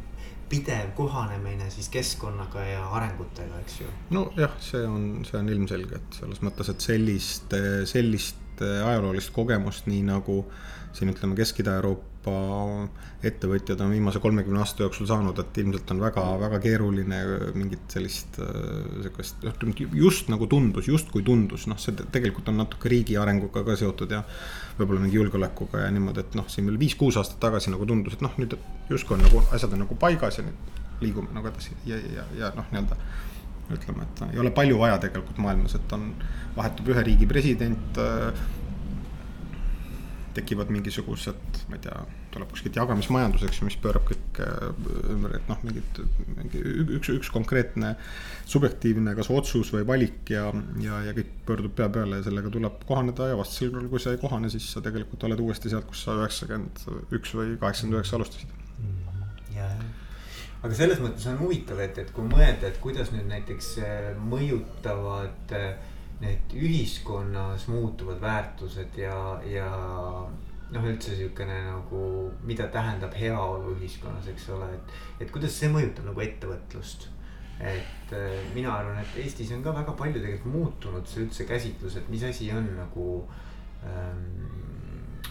pidev 0.48 0.92
kohanemine 0.94 1.66
siis 1.74 1.88
keskkonnaga 1.90 2.62
ja 2.64 2.82
arengutega, 2.94 3.60
eks 3.64 3.80
ju. 3.80 3.92
nojah, 4.14 4.58
see 4.62 4.82
on, 4.86 5.06
see 5.26 5.38
on 5.40 5.48
ilmselge, 5.50 5.98
et 5.98 6.18
selles 6.20 6.42
mõttes, 6.46 6.70
et 6.70 6.90
sellist, 6.90 7.56
sellist 7.90 8.44
sellist 8.56 8.86
ajaloolist 8.86 9.32
kogemust, 9.32 9.86
nii 9.86 10.02
nagu 10.06 10.44
siin 10.96 11.10
ütleme, 11.12 11.36
Kesk-Ida-Euroopa 11.36 12.15
ettevõtjad 13.26 13.80
on 13.84 13.92
viimase 13.94 14.20
kolmekümne 14.22 14.60
aasta 14.62 14.84
jooksul 14.84 15.08
saanud, 15.10 15.38
et 15.42 15.58
ilmselt 15.62 15.90
on 15.94 16.00
väga-väga 16.02 16.60
keeruline 16.62 17.20
mingit 17.54 17.86
sellist 17.92 18.38
sihukest, 18.40 19.46
noh 19.46 19.84
just 20.00 20.30
nagu 20.32 20.48
tundus, 20.50 20.88
justkui 20.90 21.24
tundus, 21.26 21.66
noh, 21.70 21.78
see 21.80 21.94
tegelikult 21.96 22.50
on 22.52 22.60
natuke 22.62 22.90
riigi 22.92 23.18
arenguga 23.20 23.64
ka 23.66 23.76
seotud 23.78 24.14
ja 24.14 24.22
võib-olla 24.78 25.04
mingi 25.04 25.20
julgeolekuga 25.20 25.86
ja 25.86 25.92
niimoodi, 25.94 26.26
et 26.26 26.36
noh, 26.38 26.48
siin 26.50 26.68
veel 26.70 26.80
viis-kuus 26.80 27.18
aastat 27.20 27.40
tagasi 27.42 27.72
nagu 27.74 27.86
tundus, 27.88 28.18
et 28.18 28.26
noh, 28.26 28.34
nüüd 28.40 28.58
justkui 28.90 29.16
on 29.18 29.24
nagu 29.26 29.44
asjad 29.54 29.72
on 29.72 29.84
nagu 29.86 29.98
paigas 30.00 30.40
ja 30.40 30.46
nüüd 30.46 30.76
liigume 31.00 31.32
nagu 31.36 31.50
edasi 31.50 31.74
ja, 31.88 31.98
ja, 31.98 32.26
ja 32.38 32.52
noh, 32.56 32.68
nii-öelda 32.72 32.98
ütleme, 33.74 34.06
et 34.06 34.22
ei 34.30 34.38
ole 34.40 34.52
palju 34.54 34.78
vaja 34.78 34.98
tegelikult 35.02 35.40
maailmas, 35.42 35.74
et 35.78 35.96
on, 35.96 36.12
vahetub 36.56 36.92
ühe 36.92 37.02
riigi 37.06 37.26
president 37.30 37.98
äh,. 38.02 38.44
tekivad 40.36 40.68
mingisugused, 40.68 41.62
ma 41.70 41.78
ei 41.78 41.82
tea, 41.86 41.96
tuleb 42.36 42.52
kuskilt 42.52 42.78
jagamismajanduseks, 42.78 43.60
mis 43.66 43.78
pöörab 43.82 44.06
kõik 44.10 44.40
äh, 44.44 44.68
ümber, 45.14 45.36
et 45.38 45.50
noh, 45.50 45.60
mingid, 45.66 46.00
mingi 46.36 46.62
üks, 46.98 47.10
üks 47.14 47.32
konkreetne 47.34 47.94
subjektiivne 48.46 49.16
kas 49.18 49.30
otsus 49.32 49.72
või 49.74 49.86
valik 49.88 50.32
ja, 50.32 50.46
ja, 50.82 51.02
ja 51.08 51.16
kõik 51.16 51.32
pöördub 51.48 51.76
pea 51.78 51.88
peale 51.92 52.20
ja 52.20 52.28
sellega 52.28 52.52
tuleb 52.52 52.84
kohaneda 52.88 53.30
ja 53.32 53.38
vastasel 53.40 53.72
korral, 53.72 53.90
kui 53.92 54.02
sa 54.02 54.14
ei 54.14 54.22
kohane, 54.22 54.52
siis 54.52 54.68
sa 54.72 54.84
tegelikult 54.84 55.28
oled 55.28 55.42
uuesti 55.42 55.72
sealt, 55.72 55.88
kus 55.90 56.06
sa 56.06 56.16
üheksakümmend 56.20 57.14
üks 57.16 57.36
või 57.36 57.56
kaheksakümmend 57.60 58.00
üheksa 58.00 58.20
alustasid. 58.20 58.56
ja, 59.56 59.70
ja 59.72 59.94
aga 60.66 60.76
selles 60.76 61.02
mõttes 61.02 61.26
on 61.30 61.38
huvitav, 61.40 61.80
et, 61.84 61.98
et 62.02 62.12
kui 62.14 62.26
mõelda, 62.28 62.70
et 62.70 62.80
kuidas 62.82 63.12
nüüd 63.14 63.28
näiteks 63.30 63.76
äh, 63.84 64.08
mõjutavad 64.18 65.54
äh, 65.56 65.94
need 66.22 66.56
ühiskonnas 66.56 67.66
muutuvad 67.68 68.20
väärtused 68.22 68.96
ja, 68.98 69.16
ja 69.44 69.68
noh, 70.74 70.86
üldse 70.90 71.12
niisugune 71.14 71.58
nagu, 71.68 72.02
mida 72.46 72.66
tähendab 72.74 73.14
heaolu 73.14 73.76
ühiskonnas, 73.76 74.26
eks 74.32 74.48
ole, 74.56 74.70
et, 74.74 74.96
et 75.22 75.34
kuidas 75.34 75.54
see 75.54 75.70
mõjutab 75.72 76.08
nagu 76.10 76.24
ettevõtlust. 76.24 77.10
et 77.56 78.12
äh, 78.12 78.40
mina 78.52 78.74
arvan, 78.74 78.98
et 79.00 79.18
Eestis 79.22 79.52
on 79.56 79.62
ka 79.64 79.72
väga 79.72 79.94
palju 79.96 80.20
tegelikult 80.20 80.52
muutunud 80.52 81.06
see 81.08 81.22
üldse 81.24 81.46
käsitlus, 81.48 81.96
et 81.96 82.08
mis 82.12 82.24
asi 82.28 82.50
on 82.52 82.66
nagu 82.76 83.06
ähm, 83.88 84.50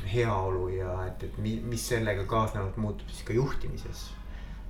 heaolu 0.10 0.70
ja 0.74 0.96
et, 1.06 1.28
et 1.28 1.38
mi, 1.38 1.60
mis 1.62 1.86
sellega 1.94 2.26
kaasnevalt 2.30 2.80
muutub 2.82 3.12
siis 3.14 3.28
ka 3.28 3.36
juhtimises 3.38 4.08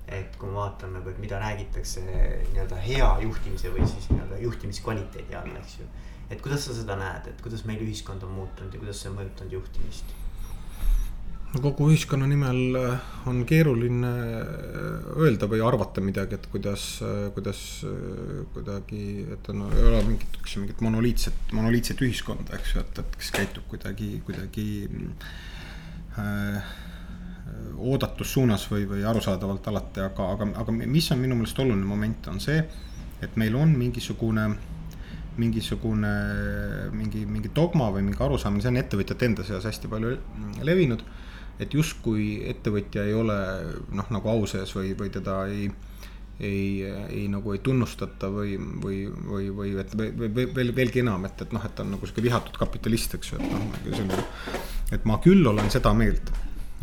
et 0.08 0.36
kui 0.38 0.50
ma 0.52 0.66
vaatan 0.66 0.94
nagu, 0.94 1.10
et 1.10 1.22
mida 1.22 1.40
räägitakse 1.42 2.04
nii-öelda 2.06 2.82
hea 2.84 3.08
juhtimise 3.24 3.72
või 3.74 3.88
siis 3.90 4.10
nii-öelda 4.12 4.38
juhtimiskvaliteedi 4.44 5.40
all, 5.40 5.56
eks 5.62 5.80
ju. 5.80 5.88
et 6.30 6.42
kuidas 6.42 6.68
sa 6.68 6.76
seda 6.78 7.00
näed, 7.00 7.32
et 7.32 7.42
kuidas 7.42 7.66
meil 7.66 7.82
ühiskond 7.82 8.24
on 8.28 8.36
muutunud 8.36 8.74
ja 8.74 8.84
kuidas 8.84 9.02
see 9.02 9.10
on 9.14 9.18
mõjutanud 9.22 9.58
juhtimist? 9.58 10.14
Kogu 11.64 11.90
ühiskonna 11.92 12.28
nimel 12.28 12.78
äh, 12.80 13.04
on 13.30 13.44
keeruline 13.48 14.12
äh, 14.12 15.06
öelda 15.24 15.48
või 15.52 15.62
arvata 15.66 16.04
midagi, 16.04 16.38
et 16.40 16.48
kuidas, 16.52 16.86
äh, 17.06 17.28
kuidas 17.36 17.60
kuidagi, 18.54 19.26
et 19.36 19.50
on, 19.54 19.66
ei 19.70 19.86
ole 19.90 20.02
mingit, 20.10 20.40
mingit 20.62 20.82
monoliitset, 20.86 21.54
monoliitset 21.56 22.04
ühiskonda, 22.06 22.56
eks 22.58 22.76
ju, 22.76 22.84
et, 22.84 23.02
et 23.04 23.18
kes 23.22 23.32
käitub 23.36 23.68
kuidagi, 23.72 24.10
kuidagi 24.28 24.68
äh, 26.20 26.76
oodatus 27.78 28.36
suunas 28.36 28.68
või, 28.72 28.88
või 28.90 29.04
arusaadavalt 29.08 29.68
alati, 29.72 30.06
aga, 30.06 30.32
aga, 30.36 30.50
aga 30.64 30.80
mis 30.80 31.12
on 31.14 31.22
minu 31.22 31.38
meelest 31.40 31.60
oluline 31.62 31.88
moment, 31.88 32.32
on 32.32 32.42
see, 32.44 32.64
et 33.24 33.38
meil 33.40 33.56
on 33.60 33.76
mingisugune 33.78 34.50
mingisugune 35.36 36.10
mingi, 36.96 37.26
mingi 37.28 37.50
dogma 37.52 37.90
või 37.92 38.06
mingi 38.06 38.22
arusaamine, 38.24 38.64
see 38.64 38.72
on 38.72 38.80
ettevõtjate 38.80 39.28
enda 39.28 39.44
seas 39.44 39.66
hästi 39.68 39.90
palju 39.92 40.14
levinud 40.64 41.04
et 41.60 41.74
justkui 41.74 42.44
ettevõtja 42.52 43.06
ei 43.08 43.14
ole 43.16 43.36
noh, 43.96 44.08
nagu 44.12 44.32
au 44.32 44.48
sees 44.50 44.74
või, 44.76 44.94
või 45.00 45.12
teda 45.14 45.44
ei 45.52 45.70
ei, 46.40 46.84
ei 47.10 47.28
nagu 47.32 47.54
ei 47.56 47.62
tunnustata 47.64 48.28
või, 48.32 48.58
või, 48.60 49.06
või, 49.08 49.46
või 49.56 49.70
et 49.80 49.94
veel, 49.96 50.74
veelgi 50.76 51.00
enam, 51.00 51.24
et, 51.30 51.46
et 51.46 51.54
noh, 51.56 51.64
et 51.64 51.76
ta 51.76 51.86
on 51.86 51.94
nagu 51.96 52.08
sihuke 52.08 52.24
vihatud 52.26 52.58
kapitalist, 52.60 53.16
eks 53.16 53.32
ju, 53.32 53.40
et 53.40 53.54
noh, 53.54 53.78
selline. 53.86 54.26
et 54.96 55.08
ma 55.08 55.16
küll 55.24 55.48
olen 55.48 55.72
seda 55.72 55.94
meelt, 55.96 56.34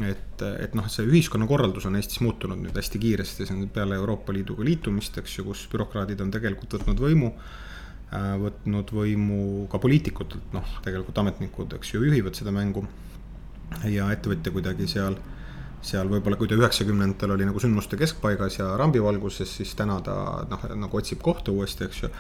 et, 0.09 0.45
et 0.47 0.79
noh, 0.79 0.88
see 0.88 1.05
ühiskonnakorraldus 1.05 1.85
on 1.91 2.00
Eestis 2.00 2.23
muutunud 2.25 2.62
nüüd 2.62 2.81
hästi 2.81 3.02
kiiresti, 3.02 3.49
see 3.49 3.59
on 3.59 3.69
peale 3.75 4.00
Euroopa 4.00 4.33
Liiduga 4.33 4.64
liitumist, 4.64 5.21
eks 5.21 5.37
ju, 5.38 5.47
kus 5.50 5.67
bürokraadid 5.73 6.25
on 6.25 6.33
tegelikult 6.33 6.79
võtnud 6.79 7.05
võimu. 7.05 7.35
Äh, 8.12 8.35
võtnud 8.41 8.91
võimu 8.93 9.37
ka 9.73 9.79
poliitikutelt, 9.81 10.50
noh, 10.52 10.75
tegelikult 10.85 11.21
ametnikud, 11.23 11.76
eks 11.79 11.95
ju, 11.95 12.02
juhivad 12.09 12.37
seda 12.37 12.52
mängu 12.52 12.85
ja 13.91 14.09
ettevõtja 14.14 14.52
kuidagi 14.55 14.88
seal, 14.91 15.17
seal 15.83 16.11
võib-olla, 16.11 16.38
kui 16.38 16.50
ta 16.50 16.59
üheksakümnendatel 16.59 17.35
oli 17.35 17.49
nagu 17.49 17.61
sündmuste 17.62 17.99
keskpaigas 18.00 18.61
ja 18.61 18.73
rambivalguses, 18.81 19.59
siis 19.59 19.75
täna 19.79 19.99
ta 20.05 20.17
noh, 20.50 20.67
nagu 20.85 20.99
otsib 20.99 21.23
kohta 21.25 21.55
uuesti, 21.55 21.88
eks 21.88 22.02
ju. 22.05 22.11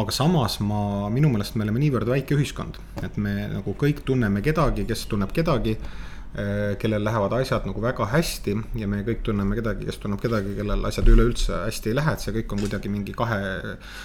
Aga 0.00 0.14
samas 0.14 0.60
ma, 0.62 1.08
minu 1.10 1.32
meelest 1.32 1.56
me 1.58 1.66
oleme 1.66 1.82
niivõrd 1.82 2.06
väike 2.10 2.36
ühiskond, 2.36 2.78
et 3.02 3.16
me 3.18 3.34
nagu 3.50 3.74
kõik 3.78 4.04
tunneme 4.06 4.42
kedagi, 4.46 4.84
kes 4.86 5.02
tunneb 5.10 5.32
kedagi 5.34 5.72
eh, 5.74 6.76
kellel 6.78 7.02
lähevad 7.02 7.34
asjad 7.40 7.66
nagu 7.66 7.82
väga 7.82 8.06
hästi 8.12 8.54
ja 8.78 8.86
me 8.90 9.00
kõik 9.06 9.24
tunneme 9.26 9.58
kedagi, 9.58 9.88
kes 9.88 9.98
tunneb 9.98 10.22
kedagi, 10.22 10.54
kellel 10.60 10.86
asjad 10.86 11.10
üleüldse 11.10 11.64
hästi 11.64 11.90
ei 11.90 11.98
lähe, 11.98 12.14
et 12.14 12.22
see 12.22 12.36
kõik 12.38 12.54
on 12.54 12.62
kuidagi 12.62 12.92
mingi 12.92 13.16
kahe, 13.18 13.40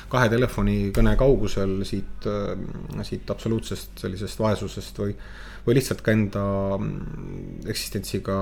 kahe 0.10 0.32
telefonikõne 0.34 1.14
kaugusel 1.22 1.78
siit, 1.86 2.26
siit 3.06 3.36
absoluutsest 3.38 4.02
sellisest 4.08 4.42
vaesusest 4.42 5.04
või 5.06 5.14
või 5.66 5.78
lihtsalt 5.80 6.04
ka 6.06 6.14
enda 6.14 6.44
mm, 6.78 7.66
eksistentsiga 7.72 8.36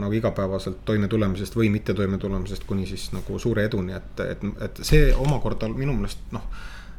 nagu 0.00 0.16
igapäevaselt 0.18 0.82
toime 0.88 1.08
tulemisest 1.08 1.56
või 1.56 1.70
mitte 1.72 1.94
toime 1.96 2.18
tulemisest 2.20 2.66
kuni 2.68 2.86
siis 2.86 3.08
nagu 3.14 3.38
suure 3.40 3.64
eduni, 3.68 3.96
et, 3.96 4.24
et, 4.24 4.44
et 4.66 4.82
see 4.86 5.08
omakorda 5.16 5.70
minu 5.72 5.96
meelest 5.96 6.28
noh, 6.36 6.44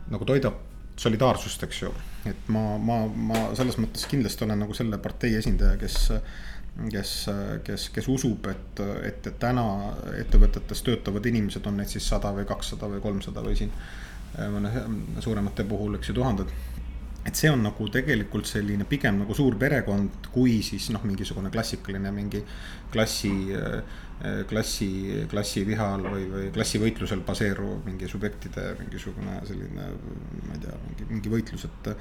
nagu 0.10 0.26
toidab 0.26 0.58
solidaarsust, 1.00 1.64
eks 1.64 1.82
ju. 1.84 1.94
et 2.28 2.50
ma, 2.52 2.64
ma, 2.82 3.02
ma 3.08 3.44
selles 3.58 3.78
mõttes 3.80 4.08
kindlasti 4.10 4.44
olen 4.44 4.66
nagu 4.66 4.76
selle 4.76 5.00
partei 5.02 5.38
esindaja, 5.40 5.78
kes 5.80 6.10
kes, 6.80 7.14
kes, 7.66 7.90
kes 7.92 8.08
usub, 8.08 8.46
et, 8.48 8.82
et, 9.04 9.26
täna 9.42 9.64
ettevõtetes 10.20 10.84
töötavad 10.86 11.26
inimesed, 11.28 11.66
on 11.68 11.80
neid 11.82 11.92
siis 11.92 12.06
sada 12.08 12.32
või 12.36 12.46
kakssada 12.48 12.88
või 12.88 13.02
kolmsada 13.04 13.44
või 13.44 13.58
siin 13.60 13.74
mõne 14.54 14.72
suuremate 15.20 15.66
puhul, 15.68 15.98
eks 15.98 16.12
ju, 16.12 16.16
tuhanded 16.22 16.54
et 17.30 17.38
see 17.38 17.50
on 17.52 17.62
nagu 17.62 17.88
tegelikult 17.94 18.48
selline 18.50 18.86
pigem 18.90 19.20
nagu 19.22 19.36
suur 19.38 19.58
perekond, 19.62 20.30
kui 20.34 20.60
siis 20.66 20.90
noh, 20.96 21.04
mingisugune 21.06 21.52
klassikaline 21.54 22.12
mingi 22.16 22.42
klassi, 22.92 23.32
äh, 23.54 24.42
klassi, 24.50 24.90
klassivihal 25.32 26.08
või, 26.08 26.26
või 26.34 26.48
klassivõitlusel 26.56 27.22
baseeruv 27.28 27.86
mingi 27.86 28.10
subjektide 28.10 28.74
mingisugune 28.82 29.38
selline, 29.48 29.92
ma 30.48 30.58
ei 30.58 30.66
tea, 30.66 30.82
mingi, 30.88 31.10
mingi 31.14 31.38
võitlus, 31.38 31.70
et. 31.70 31.94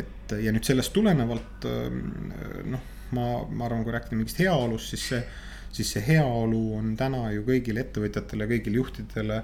et 0.00 0.36
ja 0.40 0.52
nüüd 0.54 0.64
sellest 0.64 0.94
tulenevalt 0.96 1.68
äh, 1.68 1.88
noh, 2.72 2.90
ma, 3.12 3.26
ma 3.48 3.66
arvan, 3.68 3.84
kui 3.84 3.92
rääkida 3.92 4.16
mingist 4.16 4.40
heaolust, 4.40 4.94
siis 4.94 5.04
see, 5.10 5.20
siis 5.72 5.92
see 5.96 6.04
heaolu 6.06 6.62
on 6.78 6.94
täna 6.96 7.26
ju 7.34 7.44
kõigile 7.44 7.84
ettevõtjatele, 7.84 8.48
kõigile 8.54 8.80
juhtidele 8.80 9.42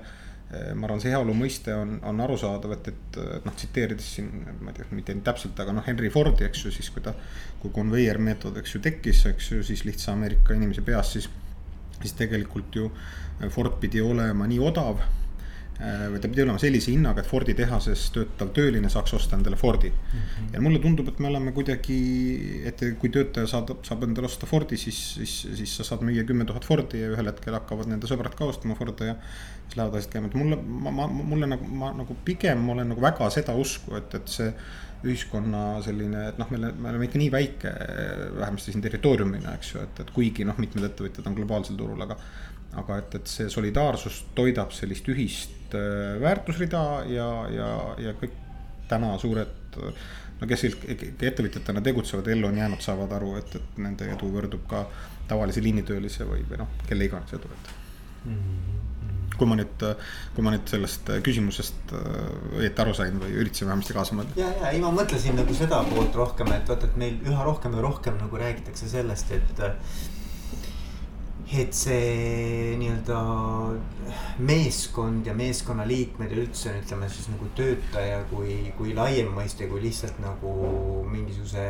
ma 0.49 0.87
arvan, 0.87 1.00
see 1.02 1.12
heaolu 1.12 1.35
mõiste 1.37 1.75
on, 1.76 1.99
on 2.09 2.23
arusaadav, 2.25 2.73
et, 2.78 2.88
et, 2.88 3.19
noh, 3.45 3.52
tsiteerides 3.52 4.07
siin, 4.17 4.31
ma 4.62 4.73
ei 4.73 4.78
tea, 4.78 4.87
mitte 4.97 5.17
täpselt, 5.26 5.61
aga 5.61 5.75
noh, 5.76 5.85
Henry 5.85 6.09
Fordi, 6.14 6.47
eks 6.49 6.64
ju, 6.64 6.73
siis 6.73 6.88
kui 6.95 7.05
ta. 7.05 7.12
kui 7.61 7.73
konveier 7.75 8.21
meetod, 8.23 8.57
eks 8.57 8.76
ju, 8.76 8.81
tekkis, 8.81 9.25
eks 9.33 9.52
ju, 9.52 9.62
siis 9.67 9.85
lihtsa 9.85 10.12
Ameerika 10.14 10.57
inimese 10.57 10.85
peas, 10.87 11.12
siis. 11.17 11.28
siis 11.99 12.12
tegelikult 12.14 12.76
ju 12.78 12.90
Ford 13.50 13.81
pidi 13.83 14.00
olema 14.00 14.47
nii 14.47 14.61
odav 14.62 15.02
Äh, 15.02 15.27
või 15.78 16.18
ta 16.18 16.26
pidi 16.26 16.42
olema 16.42 16.58
sellise 16.58 16.90
hinnaga, 16.90 17.23
et 17.23 17.28
Fordi 17.30 17.54
tehases 17.54 18.08
töötav 18.14 18.49
tööline 18.54 18.88
saaks 18.90 19.12
osta 19.14 19.37
endale 19.37 19.56
Fordi 19.56 19.90
mm. 19.90 20.23
-hmm. 20.23 20.49
ja 20.54 20.61
mulle 20.61 20.80
tundub, 20.82 21.08
et 21.08 21.18
me 21.18 21.28
oleme 21.28 21.52
kuidagi, 21.52 21.99
et 22.66 22.82
kui 22.99 23.12
töötaja 23.14 23.47
saadab, 23.47 23.85
saab 23.87 24.02
endale 24.02 24.26
osta 24.26 24.47
Fordi, 24.47 24.76
siis, 24.76 24.99
siis, 25.14 25.37
siis 25.61 25.76
sa 25.76 25.85
saad 25.85 26.02
müüa 26.02 26.25
kümme 26.26 26.44
tuhat 26.44 26.64
Fordi 26.64 27.04
ja 27.04 27.12
ühel 27.14 27.30
hetkel 27.30 27.54
hakkavad 27.54 27.87
nende 27.87 28.11
sõbrad 28.11 28.35
ka 28.35 28.50
ostma 28.50 28.75
Forde 28.75 29.06
ja. 29.06 29.14
siis 29.68 29.76
lähevad 29.76 30.00
asjad 30.00 30.12
käima, 30.12 30.26
et 30.26 30.35
mulle, 30.35 30.58
ma, 30.66 30.90
ma, 30.90 31.06
mulle 31.06 31.47
nagu, 31.47 31.64
ma 31.64 31.92
nagu 31.94 32.16
pigem 32.25 32.68
olen 32.68 32.88
nagu 32.88 33.00
väga 33.00 33.30
seda 33.30 33.54
usku, 33.54 33.94
et, 33.97 34.14
et 34.14 34.28
see 34.28 34.52
ühiskonna 35.06 35.78
selline, 35.82 36.25
et 36.32 36.38
noh, 36.40 36.50
me 36.50 36.58
oleme, 36.58 36.82
me 36.82 36.90
oleme 36.90 37.06
ikka 37.06 37.18
nii 37.23 37.30
väike, 37.30 37.73
vähemasti 38.40 38.73
siin 38.75 38.82
territooriumina, 38.82 39.54
eks 39.54 39.75
ju, 39.75 39.82
et, 39.87 40.00
et 40.02 40.11
kuigi 40.11 40.47
noh, 40.49 40.58
mitmed 40.58 40.90
ettevõtjad 40.90 41.28
on 41.30 41.38
globaalsel 41.38 41.78
turul, 41.78 42.02
aga 42.02 42.18
aga 42.78 42.99
et, 43.00 43.14
et 43.14 43.30
see 43.30 43.47
solidaarsus 43.49 44.18
toidab 44.37 44.75
sellist 44.76 45.06
ühist 45.08 45.58
äh, 45.76 46.16
väärtusrida 46.22 46.82
ja, 47.10 47.28
ja, 47.52 47.68
ja 48.08 48.14
kõik 48.18 48.37
täna 48.88 49.14
suured. 49.20 49.78
no 50.38 50.46
kes 50.48 50.64
ettevõtjatena 50.64 51.82
tegutsevad, 51.84 52.28
ellu 52.32 52.48
on 52.48 52.58
jäänud, 52.58 52.80
saavad 52.82 53.12
aru, 53.12 53.34
et, 53.40 53.56
et 53.58 53.80
nende 53.82 54.06
edu 54.14 54.30
võrdub 54.32 54.64
ka 54.70 54.84
tavalise 55.28 55.62
liinitöölise 55.62 56.25
või, 56.28 56.44
või 56.48 56.62
noh, 56.62 56.70
kelle 56.88 57.08
iganes 57.08 57.34
edu, 57.37 57.50
et 57.52 57.72
mm. 58.25 58.37
-hmm 58.37 58.76
kui 59.38 59.46
ma 59.46 59.54
nüüd, 59.58 59.84
kui 60.34 60.42
ma 60.42 60.50
nüüd 60.50 60.66
sellest 60.70 61.10
küsimusest 61.22 61.92
äh, 61.94 62.14
õieti 62.58 62.82
aru 62.82 62.94
sain 62.96 63.18
või 63.22 63.37
üritasin 63.38 63.68
vähemasti 63.70 63.96
kaasa 63.96 64.18
mõelda. 64.18 64.34
ja, 64.40 64.48
ja 64.62 64.72
ei, 64.75 64.80
ma 64.82 64.90
mõtlesin 64.94 65.38
nagu 65.38 65.54
seda 65.54 65.80
poolt 65.87 66.16
rohkem, 66.18 66.50
et 66.56 66.70
vaata, 66.70 66.90
et 66.90 66.98
meil 67.00 67.18
üha 67.26 67.46
rohkem 67.46 67.76
ja 67.78 67.84
rohkem 67.84 68.18
nagu 68.18 68.40
räägitakse 68.40 68.90
sellest, 68.90 69.30
et 69.37 69.62
et 71.49 71.73
see 71.73 72.75
nii-öelda 72.76 73.19
meeskond 74.45 75.26
ja 75.26 75.35
meeskonnaliikmed 75.37 76.33
ja 76.35 76.43
üldse 76.43 76.75
ütleme 76.83 77.09
siis 77.12 77.31
nagu 77.33 77.49
töötaja 77.57 78.21
kui, 78.28 78.59
kui 78.76 78.93
laiem 78.97 79.31
mõiste, 79.37 79.69
kui 79.71 79.81
lihtsalt 79.87 80.21
nagu 80.21 80.52
mingisuguse 81.09 81.64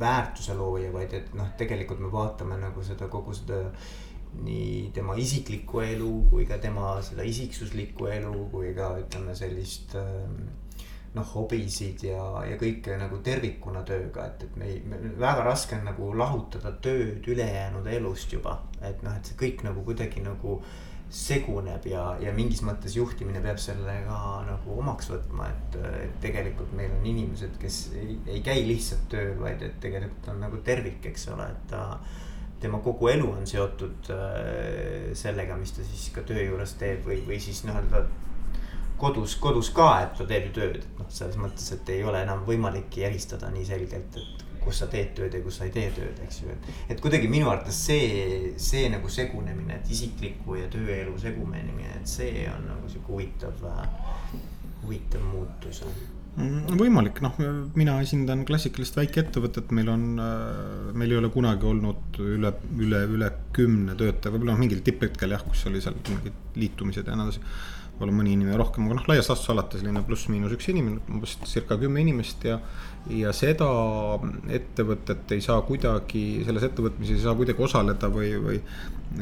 väärtuse 0.00 0.56
looja, 0.58 0.90
vaid 0.92 1.14
et 1.16 1.30
noh, 1.38 1.52
tegelikult 1.58 2.02
me 2.02 2.10
vaatame 2.12 2.58
nagu 2.60 2.82
seda 2.84 3.08
kogu 3.12 3.36
seda 3.36 3.62
nii 4.36 4.90
tema 4.92 5.14
isiklikku 5.16 5.80
elu 5.80 6.10
kui 6.30 6.44
ka 6.48 6.58
tema 6.60 6.96
seda 7.04 7.24
isiksuslikku 7.24 8.10
elu 8.12 8.48
kui 8.52 8.74
ka 8.76 8.90
ütleme 9.00 9.32
sellist 9.38 9.94
äh, 9.96 10.26
noh, 11.16 11.28
hobisid 11.34 12.04
ja, 12.06 12.24
ja 12.46 12.58
kõike 12.60 12.98
nagu 13.00 13.20
tervikuna 13.24 13.82
tööga, 13.88 14.26
et, 14.30 14.44
et 14.46 14.58
me 14.60 14.68
ei, 14.70 14.82
väga 15.20 15.46
raske 15.46 15.78
on 15.78 15.86
nagu 15.88 16.10
lahutada 16.16 16.74
tööd 16.84 17.26
ülejäänud 17.32 17.88
elust 17.98 18.32
juba. 18.36 18.60
et 18.82 19.02
noh, 19.02 19.16
et 19.16 19.26
see 19.26 19.38
kõik 19.40 19.64
nagu 19.66 19.84
kuidagi 19.86 20.22
nagu 20.24 20.60
seguneb 21.16 21.84
ja, 21.86 22.02
ja 22.18 22.32
mingis 22.34 22.60
mõttes 22.66 22.96
juhtimine 22.98 23.40
peab 23.42 23.60
selle 23.62 23.94
ka 24.08 24.20
nagu 24.48 24.78
omaks 24.82 25.08
võtma, 25.12 25.48
et, 25.52 25.76
et 26.02 26.16
tegelikult 26.22 26.74
meil 26.76 26.92
on 26.98 27.06
inimesed, 27.06 27.54
kes 27.62 27.80
ei, 27.94 28.18
ei 28.26 28.42
käi 28.44 28.64
lihtsalt 28.66 29.06
tööl, 29.12 29.36
vaid 29.40 29.62
et 29.62 29.78
tegelikult 29.82 30.32
on 30.34 30.42
nagu 30.42 30.60
tervik, 30.66 31.06
eks 31.12 31.28
ole, 31.34 31.46
et 31.54 31.68
ta 31.70 31.84
tema 32.60 32.80
kogu 32.82 33.12
elu 33.12 33.28
on 33.30 33.46
seotud 33.46 34.10
äh, 34.12 35.12
sellega, 35.16 35.56
mis 35.60 35.76
ta 35.76 35.86
siis 35.86 36.08
ka 36.14 36.24
töö 36.26 36.42
juures 36.42 36.74
teeb 36.80 37.06
või, 37.06 37.20
või 37.28 37.38
siis 37.42 37.62
nii-öelda 37.68 38.02
kodus, 39.00 39.36
kodus 39.42 39.70
ka, 39.76 39.90
et 40.04 40.16
ta 40.18 40.26
teeb 40.28 40.48
ju 40.48 40.56
tööd, 40.60 40.80
et 40.80 40.98
noh, 41.00 41.08
selles 41.12 41.38
mõttes, 41.40 41.68
et 41.76 41.94
ei 41.94 42.02
ole 42.06 42.22
enam 42.24 42.44
võimalikki 42.48 43.06
eristada 43.08 43.50
nii 43.52 43.68
selgelt, 43.68 44.16
et 44.18 44.44
kus 44.66 44.80
sa 44.82 44.88
teed 44.90 45.12
tööd 45.14 45.36
ja 45.36 45.42
kus 45.44 45.60
sa 45.60 45.68
ei 45.68 45.74
tee 45.74 45.92
tööd, 45.94 46.18
eks 46.24 46.42
ju, 46.42 46.50
et. 46.50 46.70
et 46.94 47.02
kuidagi 47.02 47.30
minu 47.30 47.50
arvates 47.52 47.78
see, 47.88 48.56
see 48.58 48.88
nagu 48.90 49.10
segunemine, 49.12 49.78
et 49.78 49.94
isikliku 49.94 50.58
ja 50.58 50.66
tööelu 50.72 51.14
segunemine, 51.22 51.92
et 52.00 52.10
see 52.10 52.48
on 52.50 52.66
nagu 52.72 52.90
sihuke 52.90 53.14
huvitav, 53.14 53.62
huvitav 54.82 55.22
muutus 55.30 55.84
Mm, 56.36 56.76
võimalik, 56.76 57.22
noh, 57.24 57.32
mina 57.80 57.94
esindan 58.04 58.42
klassikalist 58.44 58.98
väikeettevõtet, 58.98 59.70
meil 59.76 59.88
on, 59.88 60.02
meil 60.92 61.14
ei 61.14 61.16
ole 61.16 61.30
kunagi 61.32 61.64
olnud 61.64 62.18
üle, 62.20 62.50
üle, 62.76 63.00
üle 63.08 63.30
kümne 63.56 63.94
töötaja, 63.96 64.34
võib-olla 64.34 64.52
noh, 64.52 64.60
mingil 64.60 64.82
tipphetkel 64.84 65.32
jah, 65.32 65.44
kus 65.48 65.64
oli 65.70 65.80
seal 65.80 65.96
mingid 66.10 66.36
liitumised 66.60 67.08
ja 67.08 67.16
nii 67.16 67.30
edasi. 67.30 67.40
Võib-olla 67.96 68.12
mõni 68.12 68.34
inimene 68.36 68.58
rohkem, 68.60 68.84
aga 68.86 68.98
noh, 68.98 69.06
laias 69.08 69.30
laastus 69.30 69.48
alati 69.54 69.80
selline 69.80 70.02
pluss-miinus 70.04 70.52
üks 70.52 70.68
inimene, 70.68 71.00
umbes 71.08 71.38
circa 71.48 71.78
kümme 71.80 72.02
inimest 72.02 72.44
ja. 72.44 72.58
ja 73.08 73.32
seda 73.32 73.68
ettevõtet 74.52 75.32
ei 75.32 75.40
saa 75.40 75.62
kuidagi, 75.64 76.44
selles 76.44 76.68
ettevõtmises 76.68 77.16
ei 77.16 77.24
saa 77.24 77.34
kuidagi 77.38 77.64
osaleda 77.64 78.12
või, 78.12 78.34
või 78.42 78.60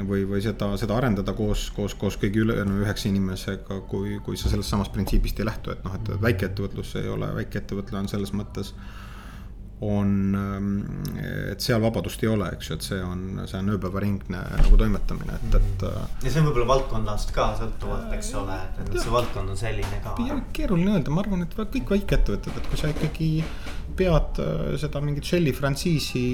või, 0.02 0.24
või 0.26 0.40
seda, 0.42 0.72
seda 0.80 0.96
arendada 0.96 1.34
koos, 1.36 1.68
koos, 1.76 1.94
koos 1.94 2.16
kõigi 2.18 2.40
ülejäänu 2.42 2.72
no, 2.72 2.82
üheksa 2.82 3.06
inimesega, 3.10 3.78
kui, 3.90 4.16
kui 4.24 4.38
sa 4.40 4.50
sellest 4.50 4.72
samast 4.72 4.94
printsiibist 4.94 5.38
ei 5.38 5.46
lähtu, 5.46 5.70
et 5.74 5.84
noh, 5.86 5.94
et 5.94 6.10
väikeettevõtlus 6.24 6.96
ei 6.98 7.10
ole, 7.12 7.28
väikeettevõte 7.36 7.94
on 8.00 8.10
selles 8.10 8.32
mõttes 8.34 8.72
on, 9.82 10.10
et 11.50 11.60
seal 11.60 11.80
vabadust 11.82 12.22
ei 12.22 12.30
ole, 12.30 12.46
eks 12.54 12.70
ju, 12.70 12.76
et 12.78 12.86
see 12.86 13.00
on, 13.02 13.24
see 13.50 13.58
on 13.58 13.72
ööpäevaringne 13.74 14.42
nagu 14.62 14.78
toimetamine, 14.80 15.38
et, 15.40 15.56
et. 15.58 15.86
ja 16.24 16.30
see 16.30 16.40
on 16.40 16.48
võib-olla 16.48 16.68
valdkonnast 16.70 17.34
ka 17.34 17.50
sõltuvalt, 17.58 18.12
eks 18.16 18.30
ole, 18.40 18.58
et 18.84 18.94
see 18.94 19.14
valdkond 19.14 19.54
on 19.54 19.58
selline 19.58 20.00
ka. 20.04 20.14
keeruline 20.56 20.94
öelda, 20.96 21.14
ma 21.14 21.24
arvan, 21.24 21.42
et 21.46 21.56
kõik 21.58 21.96
väikeettevõtted, 21.96 22.60
et 22.60 22.70
kui 22.70 22.80
sa 22.80 22.92
ikkagi 22.94 23.30
pead 23.98 24.40
äh, 24.42 24.74
seda 24.80 25.02
mingit 25.04 25.26
Shelli 25.26 25.52
frantsiisi 25.54 26.24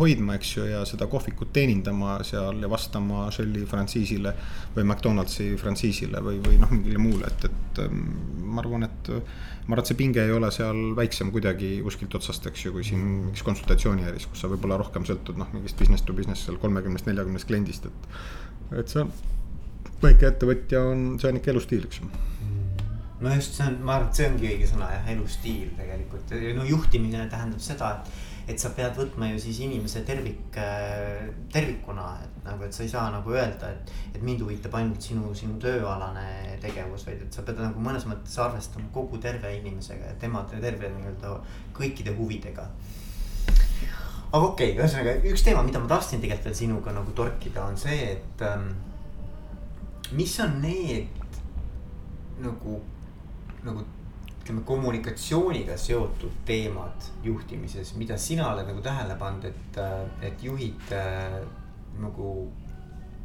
hoidma, 0.00 0.36
eks 0.38 0.54
ju, 0.56 0.66
ja 0.70 0.84
seda 0.88 1.08
kohvikut 1.10 1.52
teenindama 1.56 2.18
seal 2.26 2.62
ja 2.62 2.70
vastama 2.72 3.26
Shelli 3.34 3.66
frantsiisile 3.68 4.34
või 4.76 4.86
McDonaldsi 4.86 5.52
frantsiisile 5.60 6.22
või, 6.24 6.40
või 6.44 6.60
noh, 6.60 6.72
mingile 6.72 7.00
muule, 7.02 7.28
et, 7.28 7.48
et 7.50 7.82
ähm, 7.84 8.04
ma 8.50 8.64
arvan, 8.64 8.88
et 8.88 9.12
ma 9.70 9.76
arvan, 9.76 9.84
et 9.84 9.90
see 9.92 9.98
pinge 9.98 10.22
ei 10.26 10.32
ole 10.34 10.48
seal 10.50 10.78
väiksem 10.98 11.28
kuidagi 11.30 11.68
kuskilt 11.86 12.14
otsast, 12.18 12.46
eks 12.50 12.64
ju, 12.64 12.72
kui 12.74 12.86
siin 12.86 13.04
mingis 13.26 13.44
konsultatsiooniäris, 13.46 14.26
kus 14.30 14.42
sa 14.42 14.50
võib-olla 14.50 14.80
rohkem 14.80 15.06
sõltud 15.06 15.38
noh, 15.38 15.50
mingist 15.54 15.78
business 15.78 16.02
to 16.06 16.16
business 16.16 16.48
seal 16.48 16.58
kolmekümnest, 16.62 17.06
neljakümnest 17.06 17.46
kliendist, 17.46 17.86
et, 17.86 18.08
et 18.82 18.90
see 18.90 19.04
on, 19.04 19.12
väikeettevõtja 20.02 20.82
on, 20.90 21.06
see 21.22 21.30
on 21.30 21.38
ikka 21.38 21.54
elustiil, 21.54 21.86
eks 21.86 22.02
ju. 22.02 22.10
No 23.20 23.36
just 23.36 23.54
see 23.60 23.68
on, 23.68 23.78
ma 23.84 23.98
arvan, 23.98 24.10
et 24.10 24.18
see 24.18 24.26
ongi 24.32 24.50
õige 24.50 24.72
sõna 24.72 24.90
jah, 24.90 25.06
elustiil 25.14 25.70
tegelikult, 25.78 26.34
no 26.58 26.66
juhtimine 26.66 27.28
tähendab 27.30 27.62
seda, 27.62 27.94
et. 28.00 28.26
Et 28.50 28.62
sa 28.62 28.72
pead 28.76 28.96
võtma 28.98 29.30
ju 29.30 29.40
siis 29.42 29.60
inimese 29.64 30.02
tervik, 30.06 30.56
tervikuna, 31.52 32.06
et 32.24 32.44
nagu, 32.46 32.64
et 32.66 32.76
sa 32.76 32.84
ei 32.84 32.92
saa 32.92 33.08
nagu 33.14 33.34
öelda, 33.34 33.70
et. 33.70 33.92
et 34.14 34.22
mind 34.26 34.42
huvitab 34.44 34.74
ainult 34.78 35.02
sinu, 35.02 35.32
sinu 35.38 35.58
tööalane 35.62 36.56
tegevus, 36.62 37.06
vaid 37.06 37.22
et 37.24 37.34
sa 37.34 37.44
pead 37.46 37.60
nagu 37.62 37.82
mõnes 37.82 38.06
mõttes 38.10 38.36
arvestama 38.42 38.90
kogu 38.94 39.20
terve 39.22 39.52
inimesega 39.60 40.12
ja 40.12 40.18
tema 40.20 40.42
terve 40.50 40.90
nii-öelda 40.96 41.36
kõikide 41.76 42.16
huvidega 42.18 42.66
aga 44.30 44.44
okei 44.46 44.72
okay,, 44.72 44.78
ühesõnaga 44.78 45.16
üks 45.32 45.42
teema, 45.46 45.62
mida 45.66 45.80
ma 45.82 45.90
tahtsin 45.90 46.22
tegelikult 46.22 46.50
veel 46.50 46.58
sinuga 46.60 46.94
nagu 46.94 47.14
torkida, 47.16 47.64
on 47.66 47.78
see, 47.80 48.12
et 48.14 48.44
ähm, 48.46 48.68
mis 50.14 50.36
on 50.42 50.60
need 50.62 51.10
nagu 52.40 52.78
nagu 53.66 53.84
ütleme, 54.40 54.64
kommunikatsiooniga 54.66 55.76
seotud 55.78 56.42
teemad 56.48 57.10
juhtimises, 57.24 57.94
mida 58.00 58.16
sina 58.18 58.50
oled 58.54 58.68
nagu 58.70 58.82
tähele 58.84 59.16
pannud, 59.20 59.46
et, 59.50 59.80
et 60.26 60.44
juhid 60.44 60.92
äh, 60.96 61.40
nagu 62.00 62.34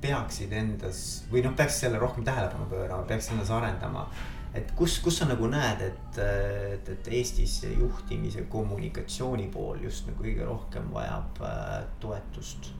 peaksid 0.03 0.53
endas 0.53 1.01
või 1.31 1.43
noh, 1.45 1.55
peaks 1.57 1.79
selle 1.85 1.99
rohkem 2.01 2.25
tähelepanu 2.27 2.67
pöörama, 2.69 3.07
peaks 3.09 3.31
endas 3.33 3.51
arendama. 3.53 4.07
et 4.55 4.71
kus, 4.75 4.99
kus 5.03 5.17
sa 5.19 5.25
nagu 5.27 5.47
näed, 5.51 5.81
et, 5.83 6.19
et, 6.23 6.89
et 6.93 7.07
Eestis 7.17 7.57
juhtimise 7.67 8.45
kommunikatsiooni 8.51 9.49
pool 9.51 9.81
just 9.83 10.07
nagu 10.07 10.23
kõige 10.23 10.47
rohkem 10.47 10.91
vajab 10.93 11.41
äh, 11.43 11.77
toetust? 11.99 12.71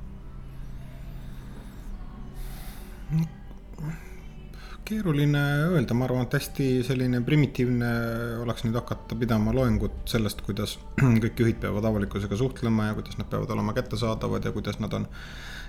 Keeruline 4.86 5.42
öelda, 5.72 5.96
ma 5.98 6.06
arvan, 6.06 6.28
et 6.28 6.36
hästi 6.38 6.68
selline 6.86 7.22
primitiivne 7.26 7.90
oleks 8.44 8.66
nüüd 8.66 8.78
hakata 8.78 9.18
pidama 9.18 9.54
loengut 9.56 10.06
sellest, 10.10 10.44
kuidas 10.46 10.78
kõik 11.24 11.42
juhid 11.42 11.60
peavad 11.64 11.88
avalikkusega 11.90 12.38
suhtlema 12.40 12.92
ja 12.92 12.96
kuidas 12.98 13.18
nad 13.20 13.30
peavad 13.32 13.52
olema 13.56 13.74
kättesaadavad 13.78 14.46
ja 14.46 14.54
kuidas 14.56 14.80
nad 14.84 14.94
on 14.98 15.08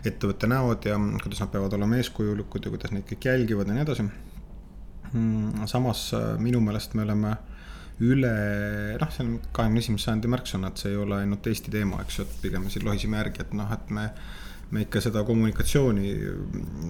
ettevõtte 0.07 0.51
näod 0.51 0.89
ja 0.89 0.99
kuidas 1.23 1.43
nad 1.43 1.53
peavad 1.55 1.75
olema 1.79 1.99
eeskujulikud 2.01 2.69
ja 2.69 2.75
kuidas 2.75 2.93
neid 2.93 3.09
kõik 3.09 3.29
jälgivad 3.31 3.73
ja 3.73 3.77
nii 3.77 3.87
edasi. 3.87 4.09
Mm, 5.13 5.67
samas 5.71 6.09
äh, 6.17 6.33
minu 6.43 6.61
meelest 6.61 6.97
me 6.99 7.07
oleme 7.07 7.37
üle, 8.05 8.33
noh, 9.01 9.13
see 9.13 9.25
on 9.25 9.37
kahekümne 9.57 9.81
esimese 9.81 10.11
sajandi 10.11 10.29
märksõna, 10.29 10.69
et 10.69 10.83
see 10.83 10.93
ei 10.93 10.99
ole 11.01 11.23
ainult 11.23 11.47
Eesti 11.49 11.73
teema, 11.73 12.03
eks 12.05 12.19
ju, 12.19 12.27
et 12.27 12.43
pigem 12.43 12.67
me 12.67 12.73
siin 12.73 12.85
lohiseme 12.85 13.17
järgi, 13.23 13.47
et 13.47 13.55
noh, 13.57 13.71
et 13.73 13.95
me 13.97 14.11
me 14.75 14.83
ikka 14.83 15.01
seda 15.05 15.23
kommunikatsiooni 15.27 16.13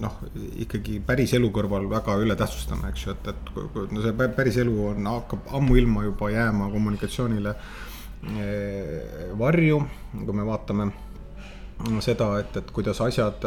noh, 0.01 0.21
ikkagi 0.63 0.97
päris 1.05 1.35
elu 1.37 1.49
kõrval 1.53 1.85
väga 1.91 2.15
üle 2.23 2.37
tähtsustame, 2.37 2.89
eks 2.89 3.05
ju, 3.05 3.13
et, 3.13 3.27
et 3.33 3.91
no 3.93 4.05
see 4.05 4.29
päris 4.37 4.57
elu 4.63 4.77
on, 4.91 5.09
hakkab 5.11 5.51
ammuilma 5.59 6.07
juba 6.07 6.31
jääma 6.33 6.71
kommunikatsioonile 6.73 7.53
eh, 8.33 9.27
varju, 9.37 9.83
kui 10.15 10.37
me 10.39 10.47
vaatame 10.47 10.89
seda, 12.01 12.31
et, 12.41 12.57
et 12.57 12.73
kuidas 12.73 13.01
asjad 13.05 13.45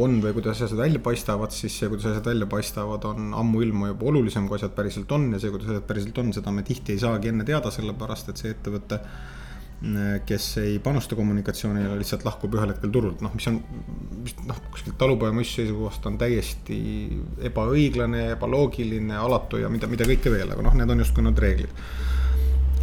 on 0.00 0.20
või 0.22 0.32
kuidas 0.36 0.62
asjad 0.62 0.78
välja 0.78 1.02
paistavad, 1.02 1.52
siis 1.52 1.74
see, 1.76 1.90
kuidas 1.90 2.06
asjad 2.12 2.30
välja 2.30 2.48
paistavad, 2.48 3.04
on 3.10 3.34
ammuilma 3.36 3.90
juba 3.90 4.08
olulisem, 4.12 4.46
kui 4.48 4.56
asjad 4.56 4.72
päriselt 4.76 5.12
on 5.12 5.28
ja 5.34 5.42
see, 5.42 5.52
kuidas 5.52 5.68
asjad 5.74 5.86
päriselt 5.88 6.22
on, 6.22 6.32
seda 6.36 6.54
me 6.54 6.64
tihti 6.66 6.94
ei 6.94 7.02
saagi 7.02 7.32
enne 7.32 7.44
teada, 7.44 7.72
sellepärast 7.74 8.32
et 8.32 8.40
see 8.40 8.54
ettevõte 8.54 9.02
kes 10.26 10.46
ei 10.60 10.78
panusta 10.78 11.16
kommunikatsioonile, 11.16 11.94
lihtsalt 11.96 12.24
lahkub 12.26 12.52
ühel 12.58 12.74
hetkel 12.74 12.90
turult, 12.92 13.22
noh, 13.24 13.32
mis 13.32 13.46
on, 13.48 13.56
noh, 14.48 14.58
kuskilt 14.74 14.98
talupojamõissu 15.00 15.62
seisukohast 15.62 16.08
on 16.10 16.18
täiesti 16.20 16.80
ebaõiglane, 17.48 18.26
ebaloogiline, 18.34 19.16
alatu 19.16 19.62
ja 19.62 19.70
mida, 19.72 19.88
mida 19.88 20.04
kõike 20.10 20.32
veel, 20.34 20.52
aga 20.52 20.66
noh, 20.66 20.76
need 20.76 20.92
on 20.92 21.00
justkui 21.00 21.24
need 21.24 21.40
reeglid. 21.40 21.80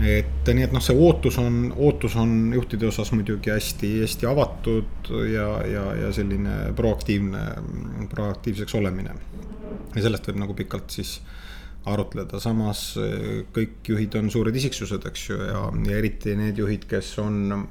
et 0.01 0.49
nii, 0.49 0.65
et 0.65 0.73
noh, 0.73 0.81
see 0.81 0.97
ootus 0.97 1.37
on, 1.41 1.67
ootus 1.75 2.17
on 2.17 2.33
juhtide 2.57 2.89
osas 2.89 3.13
muidugi 3.13 3.53
hästi-hästi 3.53 4.29
avatud 4.29 5.13
ja, 5.29 5.47
ja, 5.69 5.87
ja 6.01 6.13
selline 6.13 6.59
proaktiivne, 6.77 7.45
proaktiivseks 8.09 8.73
olemine. 8.81 9.13
ja 9.93 10.01
sellest 10.01 10.31
võib 10.31 10.41
nagu 10.41 10.57
pikalt 10.57 10.97
siis 10.97 11.19
arutleda, 11.93 12.39
samas 12.43 12.89
eh, 13.01 13.43
kõik 13.55 13.91
juhid 13.93 14.19
on 14.19 14.31
suured 14.33 14.55
isiksused, 14.55 15.07
eks 15.09 15.27
ju, 15.29 15.39
ja, 15.49 15.65
ja 15.89 15.99
eriti 15.99 16.35
need 16.39 16.59
juhid, 16.59 16.87
kes 16.89 17.13
on, 17.23 17.67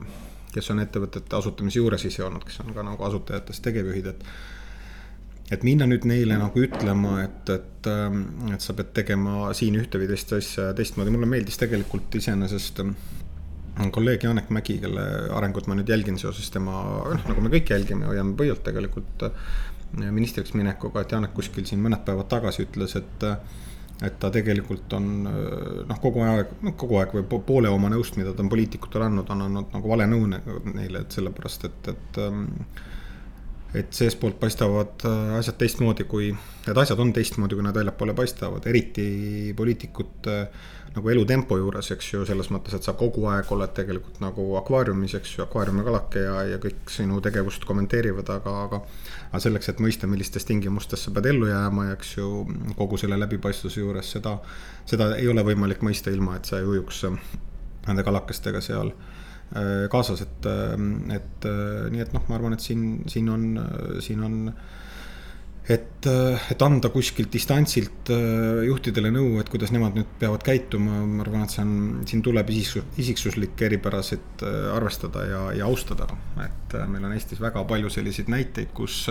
kes 0.54 0.72
on 0.74 0.82
ettevõtete 0.84 1.38
asutamise 1.38 1.80
juures 1.80 2.06
ise 2.08 2.24
olnud, 2.26 2.44
kes 2.46 2.60
on 2.64 2.74
ka 2.76 2.84
nagu 2.86 3.08
asutajatest 3.10 3.64
tegevjuhid, 3.68 4.12
et 4.14 4.28
et 5.54 5.62
minna 5.62 5.86
nüüd 5.86 6.06
neile 6.10 6.38
nagu 6.40 6.58
ütlema, 6.58 7.20
et, 7.22 7.50
et, 7.54 7.88
ähm, 7.90 8.24
et 8.50 8.64
sa 8.64 8.74
pead 8.74 8.90
tegema 8.96 9.52
siin 9.54 9.76
ühte 9.78 10.00
või 10.00 10.08
teist 10.10 10.32
asja 10.34 10.72
teistmoodi, 10.76 11.12
mulle 11.14 11.28
meeldis 11.30 11.60
tegelikult 11.60 12.16
iseenesest 12.18 12.82
ähm, 12.82 12.96
kolleeg 13.94 14.26
Janek 14.26 14.50
Mägi, 14.54 14.80
kelle 14.82 15.04
arengut 15.36 15.68
ma 15.70 15.76
nüüd 15.78 15.90
jälgin 15.92 16.18
seoses 16.18 16.50
tema, 16.50 16.82
noh 17.12 17.30
nagu 17.30 17.44
me 17.44 17.52
kõik 17.54 17.70
jälgime, 17.76 18.08
hoiame 18.10 18.34
pöialt 18.38 18.64
tegelikult 18.66 19.28
äh, 19.28 19.54
ministriks 20.10 20.56
minekuga, 20.58 21.04
et 21.04 21.14
Janek 21.14 21.34
kuskil 21.36 21.68
siin 21.68 21.82
mõned 21.84 22.02
päevad 22.06 22.28
tagasi 22.32 22.66
ütles, 22.66 22.96
et 22.98 23.30
et 24.04 24.18
ta 24.20 24.28
tegelikult 24.32 24.92
on 24.98 25.06
noh, 25.24 26.00
kogu 26.02 26.20
aeg, 26.26 26.50
noh 26.66 26.74
kogu 26.76 26.98
aeg 27.00 27.14
või 27.16 27.40
poole 27.46 27.72
oma 27.72 27.88
nõust, 27.92 28.18
mida 28.20 28.34
ta 28.36 28.44
on 28.44 28.50
poliitikutele 28.52 29.08
andnud, 29.08 29.30
on 29.32 29.46
andnud 29.46 29.72
nagu 29.72 29.92
vale 29.92 30.08
nõu 30.10 30.26
neile, 30.28 31.00
et 31.00 31.16
sellepärast, 31.16 31.68
et, 31.70 31.94
et. 31.94 32.22
Et 33.74 33.92
seestpoolt 33.92 34.38
paistavad 34.40 35.02
äh, 35.04 35.34
asjad 35.40 35.58
teistmoodi, 35.58 36.06
kui, 36.08 36.30
need 36.66 36.78
asjad 36.80 37.00
on 37.02 37.10
teistmoodi, 37.12 37.58
kui 37.58 37.64
nad 37.66 37.76
väljapoole 37.76 38.14
paistavad, 38.16 38.66
eriti 38.70 39.52
poliitikute 39.56 40.36
nagu 40.96 41.10
elutempo 41.12 41.58
juures, 41.60 41.90
eks 41.92 42.06
ju, 42.12 42.22
selles 42.24 42.48
mõttes, 42.54 42.76
et 42.78 42.86
sa 42.86 42.94
kogu 42.96 43.26
aeg 43.28 43.50
oled 43.52 43.72
tegelikult 43.76 44.20
nagu 44.22 44.46
akvaariumis, 44.62 45.16
eks 45.18 45.34
ju, 45.34 45.42
akvaariumi 45.44 45.84
kalake 45.84 46.22
ja, 46.24 46.38
ja 46.54 46.60
kõik 46.62 46.88
sinu 46.94 47.18
tegevust 47.24 47.66
kommenteerivad, 47.68 48.30
aga, 48.38 48.54
aga. 48.68 48.80
aga 49.28 49.42
selleks, 49.42 49.68
et 49.72 49.82
mõista, 49.84 50.08
millistes 50.08 50.48
tingimustes 50.48 51.04
sa 51.04 51.12
pead 51.12 51.28
ellu 51.34 51.50
jääma 51.50 51.90
ja 51.90 51.98
eks 51.98 52.14
ju 52.16 52.30
kogu 52.78 52.96
selle 53.02 53.18
läbipaistvuse 53.20 53.82
juures 53.82 54.14
seda, 54.16 54.38
seda 54.88 55.10
ei 55.18 55.28
ole 55.28 55.44
võimalik 55.44 55.84
mõista, 55.84 56.14
ilma 56.14 56.38
et 56.38 56.48
sa 56.48 56.62
ei 56.62 56.70
ujuks 56.70 57.04
nende 57.86 58.06
kalakestega 58.06 58.64
seal 58.64 58.94
äh, 58.94 59.15
kaasas, 59.92 60.24
et, 60.24 60.46
et 61.14 61.46
nii 61.92 62.02
et 62.02 62.14
noh, 62.16 62.24
ma 62.26 62.34
arvan, 62.34 62.56
et 62.56 62.64
siin, 62.64 63.04
siin 63.06 63.28
on, 63.30 63.44
siin 64.02 64.24
on 64.26 64.40
et, 65.68 66.06
et 66.52 66.62
anda 66.62 66.90
kuskilt 66.94 67.32
distantsilt 67.34 68.10
äh, 68.14 68.62
juhtidele 68.68 69.10
nõu, 69.14 69.36
et 69.40 69.50
kuidas 69.50 69.72
nemad 69.74 69.96
nüüd 69.98 70.10
peavad 70.20 70.44
käituma, 70.46 71.00
ma 71.08 71.24
arvan, 71.24 71.46
et 71.46 71.54
see 71.54 71.64
on, 71.64 71.76
siin 72.08 72.22
tuleb 72.26 72.50
isiksus, 72.54 72.86
isiksuslikke 73.02 73.66
eripärasid 73.68 74.46
äh, 74.46 74.58
arvestada 74.76 75.26
ja, 75.26 75.42
ja 75.58 75.66
austada. 75.66 76.08
et 76.44 76.76
äh, 76.78 76.86
meil 76.90 77.08
on 77.08 77.16
Eestis 77.16 77.42
väga 77.42 77.64
palju 77.66 77.90
selliseid 77.90 78.30
näiteid, 78.32 78.70
kus 78.76 79.06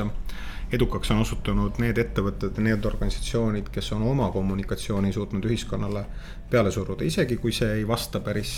edukaks 0.73 1.11
on 1.13 1.21
osutunud 1.21 1.77
need 1.83 1.99
ettevõtted 2.01 2.57
need 2.63 2.87
organisatsioonid, 2.87 3.69
kes 3.73 3.91
on 3.97 4.07
oma 4.07 4.31
kommunikatsiooni 4.33 5.11
suutnud 5.13 5.45
ühiskonnale 5.45 6.05
peale 6.49 6.71
suruda, 6.71 7.03
isegi 7.03 7.39
kui 7.41 7.53
see 7.55 7.79
ei 7.79 7.87
vasta 7.87 8.21
päris 8.23 8.51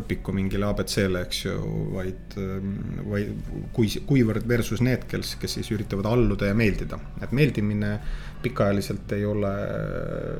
õpiku 0.00 0.34
mingile 0.34 0.66
abc-le, 0.66 1.22
eks 1.22 1.44
ju, 1.44 1.54
vaid, 1.94 2.36
vaid 3.06 3.48
kui, 3.76 3.88
kuivõrd 4.08 4.48
versus 4.50 4.82
need, 4.82 5.06
kes, 5.10 5.36
kes 5.40 5.58
siis 5.60 5.70
üritavad 5.76 6.08
alluda 6.10 6.50
ja 6.50 6.58
meeldida. 6.58 6.98
et 7.22 7.32
meeldimine 7.32 7.96
pikaajaliselt 8.42 9.12
ei 9.16 9.24
ole 9.24 9.54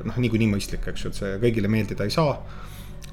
noh, 0.05 0.21
niikuinii 0.21 0.51
mõistlik, 0.51 0.87
eks 0.91 1.05
ju, 1.05 1.13
et 1.13 1.21
see 1.21 1.35
kõigile 1.47 1.71
meeldida 1.71 2.03
ei 2.03 2.13
saa 2.13 2.35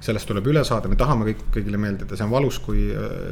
sellest 0.02 0.26
tuleb 0.26 0.48
üle 0.50 0.64
saada, 0.66 0.90
me 0.90 0.98
tahame 0.98 1.28
kõik, 1.28 1.44
kõigile 1.54 1.78
meeldida, 1.80 2.16
see 2.18 2.26
on 2.26 2.32
valus, 2.32 2.58
kui, 2.62 2.88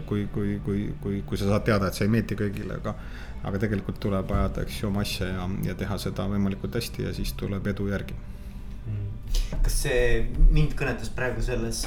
kui, 0.07 0.27
kui, 0.35 0.55
kui, 0.65 0.85
kui, 1.03 1.23
kui 1.27 1.41
sa 1.41 1.49
saad 1.49 1.67
teada, 1.67 1.89
et 1.91 1.99
see 1.99 2.07
ei 2.07 2.13
meeldi 2.15 2.39
kõigile, 2.39 2.79
aga. 2.79 2.95
aga 3.41 3.57
tegelikult 3.57 3.97
tuleb 4.03 4.31
ajada, 4.37 4.67
eks 4.67 4.83
ju, 4.83 4.89
oma 4.91 5.01
asja 5.01 5.31
ja, 5.31 5.47
ja 5.71 5.75
teha 5.75 5.97
seda 5.99 6.27
võimalikult 6.29 6.75
hästi 6.77 7.07
ja 7.07 7.15
siis 7.17 7.33
tuleb 7.41 7.67
edu 7.73 7.89
järgi. 7.89 8.15
Kas 9.65 9.83
see, 9.85 10.05
mind 10.51 10.77
kõnetas 10.79 11.11
praegu 11.13 11.43
selles, 11.45 11.85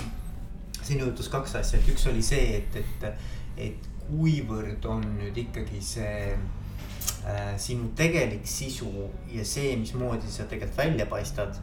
sinu 0.84 1.08
jutus 1.10 1.30
kaks 1.34 1.56
asja, 1.62 1.80
et 1.80 1.90
üks 1.94 2.06
oli 2.12 2.22
see, 2.26 2.60
et, 2.60 2.76
et, 2.82 3.30
et 3.58 3.88
kuivõrd 4.04 4.84
on 4.90 5.06
nüüd 5.18 5.38
ikkagi 5.46 5.80
see 5.84 6.18
äh, 6.34 7.54
sinu 7.62 7.90
tegelik 7.98 8.46
sisu 8.50 8.92
ja 9.32 9.46
see, 9.48 9.74
mismoodi 9.80 10.30
sa 10.32 10.46
tegelikult 10.50 10.84
välja 10.84 11.08
paistad 11.10 11.58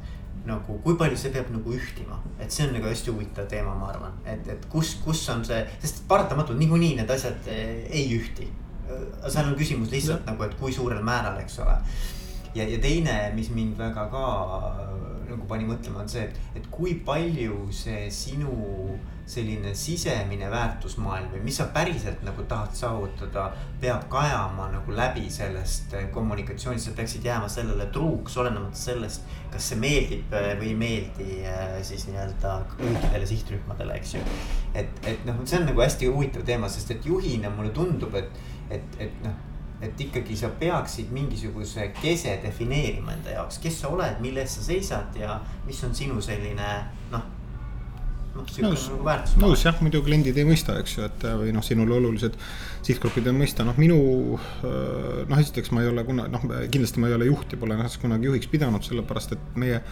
nagu, 0.47 0.79
kui 0.85 0.97
palju 0.97 1.19
see 1.21 1.33
peab 1.35 1.51
nagu 1.53 1.75
ühtima, 1.77 2.17
et 2.41 2.53
see 2.53 2.67
on 2.67 2.73
nagu 2.77 2.89
hästi 2.89 3.13
huvitav 3.13 3.49
teema, 3.51 3.75
ma 3.77 3.91
arvan, 3.93 4.17
et, 4.25 4.47
et 4.49 4.65
kus, 4.73 4.95
kus 5.05 5.23
on 5.33 5.45
see, 5.45 5.61
sest 5.83 6.05
paratamatult 6.09 6.59
niikuinii 6.61 6.95
need 7.01 7.13
asjad 7.13 7.51
eh, 7.53 7.85
ei 7.91 8.09
ühti. 8.17 8.49
seal 9.29 9.47
on 9.47 9.55
küsimus 9.55 9.93
lihtsalt 9.93 10.25
ja. 10.25 10.33
nagu, 10.33 10.43
et 10.43 10.57
kui 10.59 10.73
suurel 10.75 11.03
määral, 11.07 11.37
eks 11.45 11.61
ole. 11.63 11.77
ja, 12.57 12.65
ja 12.65 12.79
teine, 12.83 13.19
mis 13.37 13.53
mind 13.55 13.77
väga 13.79 14.09
ka 14.11 14.25
nagu 15.31 15.47
pani 15.49 15.67
mõtlema, 15.69 16.05
on 16.05 16.11
see, 16.11 16.27
et, 16.27 16.61
et 16.61 16.69
kui 16.73 16.99
palju 17.07 17.67
see 17.75 18.07
sinu 18.15 18.55
selline 19.31 19.75
sisemine 19.79 20.49
väärtusmaailm 20.51 21.31
või 21.31 21.43
mis 21.45 21.59
sa 21.61 21.69
päriselt 21.75 22.23
nagu 22.27 22.43
tahad 22.51 22.75
saavutada, 22.75 23.45
peab 23.83 24.09
kajama 24.11 24.67
nagu 24.73 24.95
läbi 24.97 25.29
sellest 25.31 25.95
kommunikatsioonist, 26.15 26.89
sa 26.89 26.95
peaksid 26.97 27.29
jääma 27.29 27.51
sellele 27.53 27.87
truuks, 27.95 28.37
olenemata 28.43 28.81
sellest, 28.81 29.29
kas 29.53 29.71
see 29.71 29.79
meeldib 29.83 30.35
äh, 30.35 30.51
või 30.59 30.73
ei 30.73 30.79
meeldi 30.81 31.29
äh, 31.47 31.77
siis 31.87 32.09
nii-öelda 32.09 32.57
kõikidele 32.75 33.29
sihtrühmadele, 33.31 34.01
eks 34.01 34.17
ju. 34.17 34.25
et, 34.75 34.99
et 35.13 35.23
noh, 35.29 35.39
see 35.45 35.61
on 35.61 35.71
nagu 35.71 35.85
hästi 35.85 36.11
huvitav 36.11 36.47
teema, 36.49 36.73
sest 36.73 36.91
et 36.97 37.07
juhina 37.07 37.53
mulle 37.55 37.71
tundub, 37.77 38.19
et, 38.19 38.43
et, 38.71 38.99
et 39.07 39.23
noh 39.27 39.47
et 39.81 40.01
ikkagi 40.01 40.37
sa 40.37 40.51
peaksid 40.61 41.13
mingisuguse 41.15 41.91
kese 42.03 42.37
defineerima 42.43 43.15
enda 43.17 43.37
jaoks, 43.39 43.61
kes 43.63 43.81
sa 43.83 43.93
oled, 43.93 44.21
mille 44.21 44.45
eest 44.45 44.61
sa 44.61 44.71
seisad 44.71 45.17
ja 45.17 45.41
mis 45.67 45.85
on 45.85 45.95
sinu 45.97 46.21
selline 46.25 46.73
noh 47.13 47.29
nõus, 48.37 48.85
nagu 48.93 49.43
nõus 49.43 49.65
jah, 49.65 49.79
muidu 49.83 50.03
kliendid 50.07 50.37
ei 50.39 50.47
mõista, 50.47 50.77
eks 50.81 50.97
ju, 50.97 51.07
et 51.09 51.27
või 51.41 51.55
noh, 51.55 51.65
sinule 51.67 51.97
olulised 51.97 52.37
sihtgrupid 52.87 53.27
ei 53.27 53.37
mõista, 53.37 53.67
noh, 53.67 53.79
minu. 53.81 53.99
Äh, 54.63 55.25
noh, 55.31 55.41
esiteks 55.41 55.73
ma 55.75 55.85
ei 55.85 55.91
ole 55.91 56.05
kuna, 56.07 56.29
noh, 56.31 56.47
kindlasti 56.71 57.03
ma 57.03 57.11
ei 57.11 57.19
ole 57.19 57.31
juht 57.31 57.55
ja 57.55 57.61
pole 57.61 57.77
ennast 57.77 58.01
kunagi 58.03 58.31
juhiks 58.31 58.51
pidanud, 58.53 58.87
sellepärast 58.87 59.37
et 59.37 59.61
meie. 59.61 59.83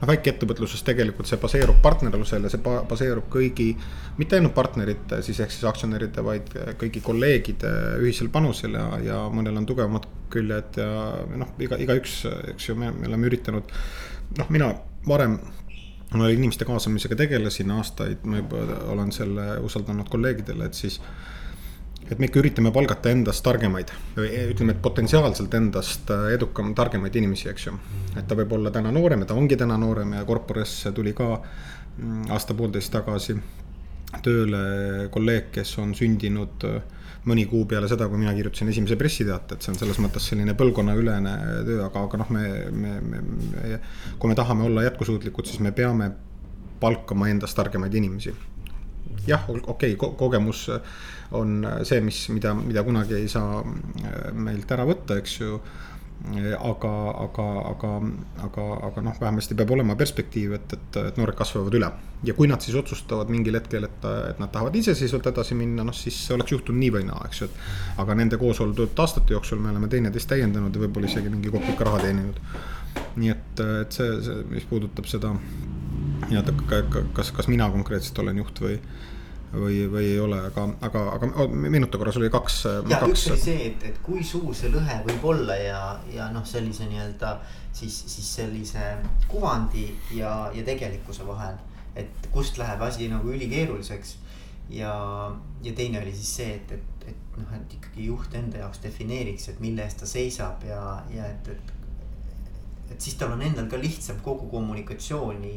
Noh, 0.00 0.08
väikeettevõtluses 0.08 0.82
tegelikult 0.86 1.28
see 1.28 1.40
baseerub 1.40 1.80
partnerlusel 1.84 2.46
ja 2.46 2.52
see 2.52 2.62
baseerub 2.64 3.28
kõigi, 3.32 3.70
mitte 4.18 4.38
ainult 4.38 4.56
partnerite 4.56 5.20
siis 5.26 5.40
ehk 5.44 5.54
siis 5.54 5.68
aktsionäride, 5.70 6.24
vaid 6.24 6.52
kõigi 6.80 7.02
kolleegide 7.04 7.72
ühisel 8.00 8.32
panusel 8.32 8.76
ja, 8.78 8.86
ja 9.04 9.22
mõnel 9.32 9.60
on 9.60 9.68
tugevamad 9.68 10.08
küljed 10.32 10.78
ja 10.80 10.90
noh, 11.36 11.54
iga, 11.62 11.78
igaüks, 11.80 12.22
eks 12.54 12.70
ju, 12.70 12.78
me, 12.80 12.92
me 12.96 13.10
oleme 13.10 13.30
üritanud. 13.30 13.72
noh, 14.38 14.52
mina 14.54 14.72
varem 15.06 15.38
ma 16.18 16.28
inimeste 16.30 16.66
kaasamisega 16.66 17.18
tegelesin 17.18 17.70
aastaid, 17.70 18.24
ma 18.26 18.40
juba 18.40 18.64
olen 18.90 19.12
selle 19.14 19.52
usaldanud 19.66 20.10
kolleegidele, 20.10 20.66
et 20.66 20.78
siis. 20.78 21.00
Et 22.10 22.18
me 22.18 22.26
ikka 22.26 22.40
üritame 22.42 22.72
palgata 22.74 23.12
endast 23.14 23.44
targemaid 23.46 23.92
või 24.16 24.30
ütleme, 24.50 24.74
et 24.74 24.82
potentsiaalselt 24.82 25.54
endast 25.54 26.10
edukam, 26.34 26.74
targemaid 26.74 27.16
inimesi, 27.16 27.48
eks 27.52 27.66
ju. 27.68 27.76
et 28.16 28.26
ta 28.26 28.38
võib 28.38 28.52
olla 28.58 28.72
täna 28.74 28.92
noorem 28.94 29.24
ja 29.24 29.30
ta 29.30 29.38
ongi 29.38 29.58
täna 29.60 29.78
noorem 29.78 30.18
ja 30.18 30.24
Corporesse 30.26 30.92
tuli 30.96 31.14
ka 31.16 31.32
mm, 31.36 32.30
aasta-poolteist 32.34 32.92
tagasi 32.94 33.38
tööle 34.24 35.08
kolleeg, 35.14 35.52
kes 35.54 35.76
on 35.78 35.94
sündinud 35.94 36.66
äh, 36.66 36.80
mõni 37.28 37.44
kuu 37.48 37.66
peale 37.68 37.88
seda, 37.90 38.08
kui 38.08 38.20
mina 38.20 38.32
kirjutasin 38.36 38.70
esimese 38.72 38.96
pressiteate, 39.00 39.56
et 39.56 39.64
see 39.64 39.74
on 39.74 39.78
selles 39.78 40.00
mõttes 40.02 40.26
selline 40.30 40.54
põlvkonnaülene 40.58 41.34
töö, 41.68 41.82
aga, 41.84 42.04
aga 42.08 42.20
noh, 42.22 42.32
me, 42.32 42.46
me, 42.72 42.94
me, 43.04 43.20
me. 43.26 43.80
kui 44.18 44.32
me 44.32 44.38
tahame 44.38 44.66
olla 44.68 44.86
jätkusuutlikud, 44.86 45.48
siis 45.48 45.60
me 45.64 45.74
peame 45.76 46.10
palkama 46.80 47.28
endast 47.28 47.58
targemaid 47.58 47.94
inimesi. 47.94 48.34
jah, 49.26 49.44
okei 49.50 49.66
okay, 49.68 49.96
ko, 50.00 50.14
kogemus 50.16 50.64
on 51.36 51.60
see, 51.86 52.00
mis, 52.04 52.24
mida, 52.34 52.54
mida 52.58 52.82
kunagi 52.86 53.14
ei 53.20 53.28
saa 53.30 53.62
meilt 54.34 54.70
ära 54.74 54.86
võtta, 54.88 55.20
eks 55.20 55.38
ju 55.40 55.60
aga, 56.60 56.92
aga, 57.24 57.44
aga, 57.70 57.90
aga, 58.44 58.64
aga 58.88 59.02
noh, 59.04 59.14
vähemasti 59.20 59.56
peab 59.56 59.70
olema 59.72 59.96
perspektiiv, 59.96 60.52
et, 60.58 60.74
et, 60.76 60.98
et 61.00 61.20
noored 61.20 61.36
kasvavad 61.38 61.74
üle. 61.78 61.88
ja 62.24 62.34
kui 62.36 62.48
nad 62.50 62.60
siis 62.60 62.76
otsustavad 62.76 63.30
mingil 63.32 63.56
hetkel, 63.56 63.86
et, 63.88 64.04
et 64.28 64.40
nad 64.42 64.52
tahavad 64.52 64.76
iseseisvalt 64.76 65.30
edasi 65.30 65.56
minna, 65.56 65.84
noh 65.86 65.96
siis 65.96 66.18
oleks 66.34 66.52
juhtunud 66.52 66.80
nii 66.82 66.90
või 66.98 67.06
naa, 67.08 67.22
eks 67.28 67.40
ju, 67.40 67.48
et. 67.48 67.62
aga 68.04 68.16
nende 68.18 68.36
koos 68.40 68.60
oldud 68.60 69.00
aastate 69.00 69.32
jooksul 69.32 69.62
me 69.62 69.72
oleme 69.72 69.88
teineteist 69.88 70.28
täiendanud 70.28 70.76
ja 70.76 70.84
võib-olla 70.84 71.08
isegi 71.08 71.32
mingi 71.32 71.52
kopuka 71.54 71.88
raha 71.88 72.02
teeninud. 72.04 72.42
nii 73.16 73.32
et, 73.32 73.64
et 73.86 73.96
see, 73.96 74.18
see, 74.26 74.42
mis 74.50 74.68
puudutab 74.68 75.08
seda 75.08 75.32
nii-öelda, 76.28 76.52
kas, 77.16 77.32
kas 77.32 77.48
mina 77.48 77.70
konkreetselt 77.72 78.20
olen 78.20 78.42
juht 78.42 78.60
või 78.60 78.76
või, 79.52 79.86
või 79.90 80.04
ei 80.12 80.18
ole, 80.20 80.38
aga, 80.46 80.66
aga, 80.86 81.02
aga 81.16 81.46
meenuta 81.48 81.98
korra, 81.98 82.12
sul 82.14 82.22
oli 82.22 82.32
kaks. 82.32 82.58
ja 82.88 83.00
kaks... 83.02 83.10
üks 83.10 83.24
oli 83.32 83.42
see, 83.42 83.66
et, 83.70 83.86
et 83.90 83.98
kui 84.04 84.22
suur 84.24 84.54
see 84.54 84.70
lõhe 84.70 85.00
võib 85.08 85.26
olla 85.32 85.56
ja, 85.58 85.80
ja 86.14 86.28
noh, 86.34 86.46
sellise 86.46 86.86
nii-öelda 86.90 87.34
siis, 87.72 87.96
siis 88.12 88.28
sellise 88.40 88.92
kuvandi 89.28 89.88
ja, 90.14 90.50
ja 90.54 90.64
tegelikkuse 90.66 91.26
vahel. 91.26 91.58
et 91.98 92.30
kust 92.30 92.58
läheb 92.58 92.82
asi 92.86 93.08
nagu 93.10 93.28
ülikeeruliseks. 93.28 94.16
ja, 94.70 94.94
ja 95.62 95.72
teine 95.74 96.02
oli 96.02 96.14
siis 96.14 96.36
see, 96.36 96.54
et, 96.54 96.72
et, 96.78 97.08
et 97.10 97.38
noh, 97.38 97.54
et 97.56 97.74
ikkagi 97.78 98.06
juht 98.06 98.34
enda 98.38 98.62
jaoks 98.62 98.82
defineeriks, 98.84 99.48
et 99.50 99.60
mille 99.60 99.82
eest 99.82 99.98
ta 100.04 100.06
seisab 100.06 100.62
ja, 100.66 101.02
ja 101.10 101.26
et, 101.26 101.48
et. 101.48 101.72
et 102.90 103.00
siis 103.00 103.18
tal 103.18 103.34
on 103.34 103.42
endal 103.42 103.66
ka 103.66 103.80
lihtsam 103.82 104.22
kogu 104.22 104.46
kommunikatsiooni 104.52 105.56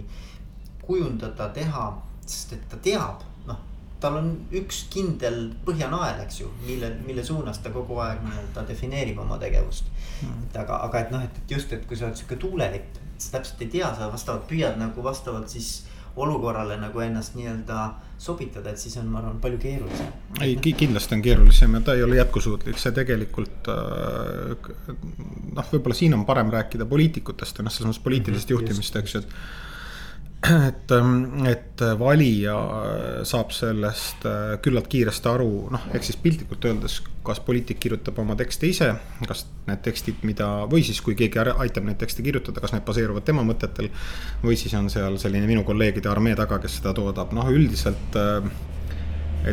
kujundada, 0.83 1.47
teha, 1.53 1.85
sest 2.25 2.57
et 2.57 2.65
ta 2.71 2.81
teab 2.81 3.21
tal 4.03 4.19
on 4.19 4.33
üks 4.59 4.83
kindel 4.93 5.39
põhjanael, 5.65 6.19
eks 6.25 6.41
ju, 6.41 6.49
mille, 6.67 6.91
mille 7.07 7.23
suunas 7.25 7.61
ta 7.63 7.71
kogu 7.73 8.01
aeg 8.03 8.21
nii-öelda 8.25 8.65
defineerib 8.67 9.21
oma 9.23 9.39
tegevust. 9.41 9.89
Mm.. 10.23 10.49
et 10.49 10.59
aga, 10.59 10.83
aga 10.89 11.05
et 11.05 11.15
noh, 11.15 11.23
et, 11.23 11.41
et 11.43 11.55
just, 11.57 11.71
et 11.75 11.87
kui 11.87 11.99
sa 11.99 12.09
oled 12.09 12.19
sihuke 12.19 12.37
tuulelipp, 12.41 13.01
sa 13.17 13.37
täpselt 13.37 13.63
ei 13.63 13.71
tea, 13.77 13.89
sa 13.97 14.11
vastavalt 14.11 14.47
püüad 14.49 14.79
nagu 14.81 15.03
vastavalt 15.05 15.51
siis 15.51 15.73
olukorrale 16.15 16.75
nagu 16.77 17.01
ennast 17.01 17.33
nii-öelda 17.37 17.77
sobitada, 18.21 18.69
et 18.69 18.79
siis 18.79 18.95
on, 19.01 19.07
ma 19.09 19.19
arvan, 19.19 19.39
palju 19.41 19.57
keerulisem. 19.63 20.11
ei, 20.45 20.55
kindlasti 20.61 21.17
on 21.17 21.23
keerulisem 21.25 21.73
ja 21.73 21.81
ta 21.87 21.95
ei 21.97 22.03
ole 22.05 22.19
jätkusuutlik, 22.19 22.77
see 22.79 22.93
tegelikult 22.95 23.69
äh, 23.73 24.69
noh, 25.57 25.71
võib-olla 25.71 25.97
siin 25.97 26.13
on 26.17 26.25
parem 26.29 26.53
rääkida 26.53 26.85
poliitikutest 26.89 27.59
ja 27.59 27.65
noh, 27.65 27.73
selles 27.73 27.89
mõttes 27.89 28.05
poliitilisest 28.05 28.51
-hmm, 28.51 28.59
juhtimist, 28.59 28.99
eks 29.01 29.15
ju, 29.15 29.23
et 29.23 29.72
et, 30.43 30.91
ähm, 30.91 31.45
et 31.47 31.81
valija 31.99 32.55
saab 33.27 33.53
sellest 33.55 34.25
äh, 34.27 34.55
küllalt 34.63 34.89
kiiresti 34.91 35.29
aru, 35.31 35.49
noh, 35.71 35.85
ehk 35.95 36.03
siis 36.03 36.17
piltlikult 36.19 36.67
öeldes, 36.67 36.97
kas 37.23 37.39
poliitik 37.45 37.79
kirjutab 37.83 38.19
oma 38.19 38.35
tekste 38.39 38.67
ise, 38.67 38.89
kas 39.27 39.45
need 39.69 39.83
tekstid, 39.85 40.25
mida, 40.27 40.49
või 40.71 40.83
siis 40.83 40.99
kui 41.05 41.15
keegi 41.19 41.39
aitab 41.53 41.87
neid 41.87 41.99
tekste 42.01 42.25
kirjutada, 42.25 42.63
kas 42.63 42.75
need 42.75 42.83
baseeruvad 42.87 43.25
tema 43.27 43.45
mõtetel. 43.47 43.87
või 44.43 44.57
siis 44.59 44.73
on 44.79 44.89
seal 44.91 45.15
selline 45.21 45.47
minu 45.47 45.63
kolleegide 45.67 46.11
armee 46.11 46.35
taga, 46.35 46.59
kes 46.63 46.81
seda 46.81 46.95
toodab, 46.97 47.31
noh 47.35 47.47
üldiselt. 47.53 48.19
Äh, 48.19 48.51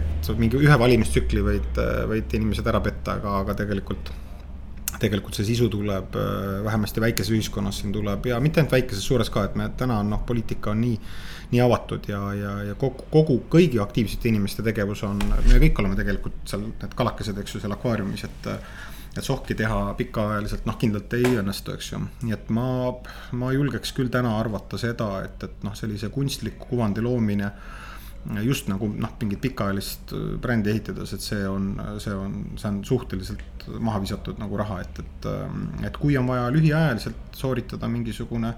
et 0.00 0.29
mingi 0.38 0.59
ühe 0.59 0.76
valimistsükli 0.79 1.42
võid, 1.42 1.79
äh, 1.83 2.03
võid 2.11 2.35
inimesed 2.38 2.66
ära 2.66 2.83
petta, 2.83 3.18
aga, 3.18 3.40
aga 3.44 3.57
tegelikult 3.62 4.11
tegelikult 5.01 5.37
see 5.39 5.49
sisu 5.49 5.69
tuleb 5.73 6.17
äh, 6.19 6.61
vähemasti 6.65 7.03
väikeses 7.03 7.33
ühiskonnas 7.35 7.81
siin 7.81 7.93
tuleb 7.95 8.31
ja 8.31 8.41
mitte 8.43 8.61
ainult 8.61 8.75
väikeses, 8.77 9.05
suures 9.07 9.31
ka, 9.33 9.45
et 9.49 9.57
me 9.59 9.71
täna 9.81 10.01
noh, 10.07 10.23
poliitika 10.27 10.75
on 10.75 10.83
nii. 10.85 11.01
nii 11.51 11.61
avatud 11.65 12.05
ja, 12.07 12.21
ja, 12.39 12.51
ja 12.69 12.75
kogu, 12.79 13.09
kogu 13.11 13.41
kõigi 13.51 13.81
aktiivsete 13.83 14.29
inimeste 14.31 14.63
tegevus 14.63 15.03
on, 15.03 15.19
me 15.19 15.59
kõik 15.65 15.81
oleme 15.83 15.97
tegelikult 15.99 16.45
seal 16.47 16.69
need 16.69 16.95
kalakesed, 16.95 17.41
eks 17.43 17.57
ju, 17.57 17.63
seal 17.65 17.75
akvaariumis, 17.75 18.25
et. 18.29 18.49
et 19.19 19.27
sohki 19.27 19.57
teha 19.59 19.97
pikaajaliselt 19.99 20.69
noh, 20.71 20.77
kindlalt 20.79 21.17
ei 21.19 21.33
õnnestu, 21.41 21.75
eks 21.75 21.89
ju, 21.91 21.99
nii 22.23 22.37
et 22.37 22.53
ma, 22.55 22.69
ma 23.35 23.51
julgeks 23.51 23.91
küll 23.97 24.13
täna 24.15 24.37
arvata 24.39 24.79
seda, 24.79 25.09
et, 25.27 25.43
et 25.43 25.67
noh, 25.67 25.75
sellise 25.75 26.13
kunstliku 26.15 26.71
kuvandi 26.71 27.03
loomine 27.03 27.51
just 28.44 28.68
nagu 28.68 28.88
noh, 28.92 29.14
mingit 29.22 29.40
pikaajalist 29.40 30.12
brändi 30.42 30.74
ehitades, 30.74 31.14
et 31.16 31.24
see 31.24 31.40
on, 31.48 31.72
see 32.02 32.12
on, 32.12 32.37
see 32.61 32.68
on 32.68 32.83
suhteliselt 32.85 33.64
maha 33.80 34.00
visatud 34.02 34.38
nagu 34.40 34.59
raha, 34.61 34.80
et, 34.85 35.00
et. 35.00 35.28
et 35.88 35.96
kui 36.00 36.16
on 36.20 36.28
vaja 36.28 36.48
lühiajaliselt 36.52 37.37
sooritada 37.37 37.88
mingisugune, 37.88 38.52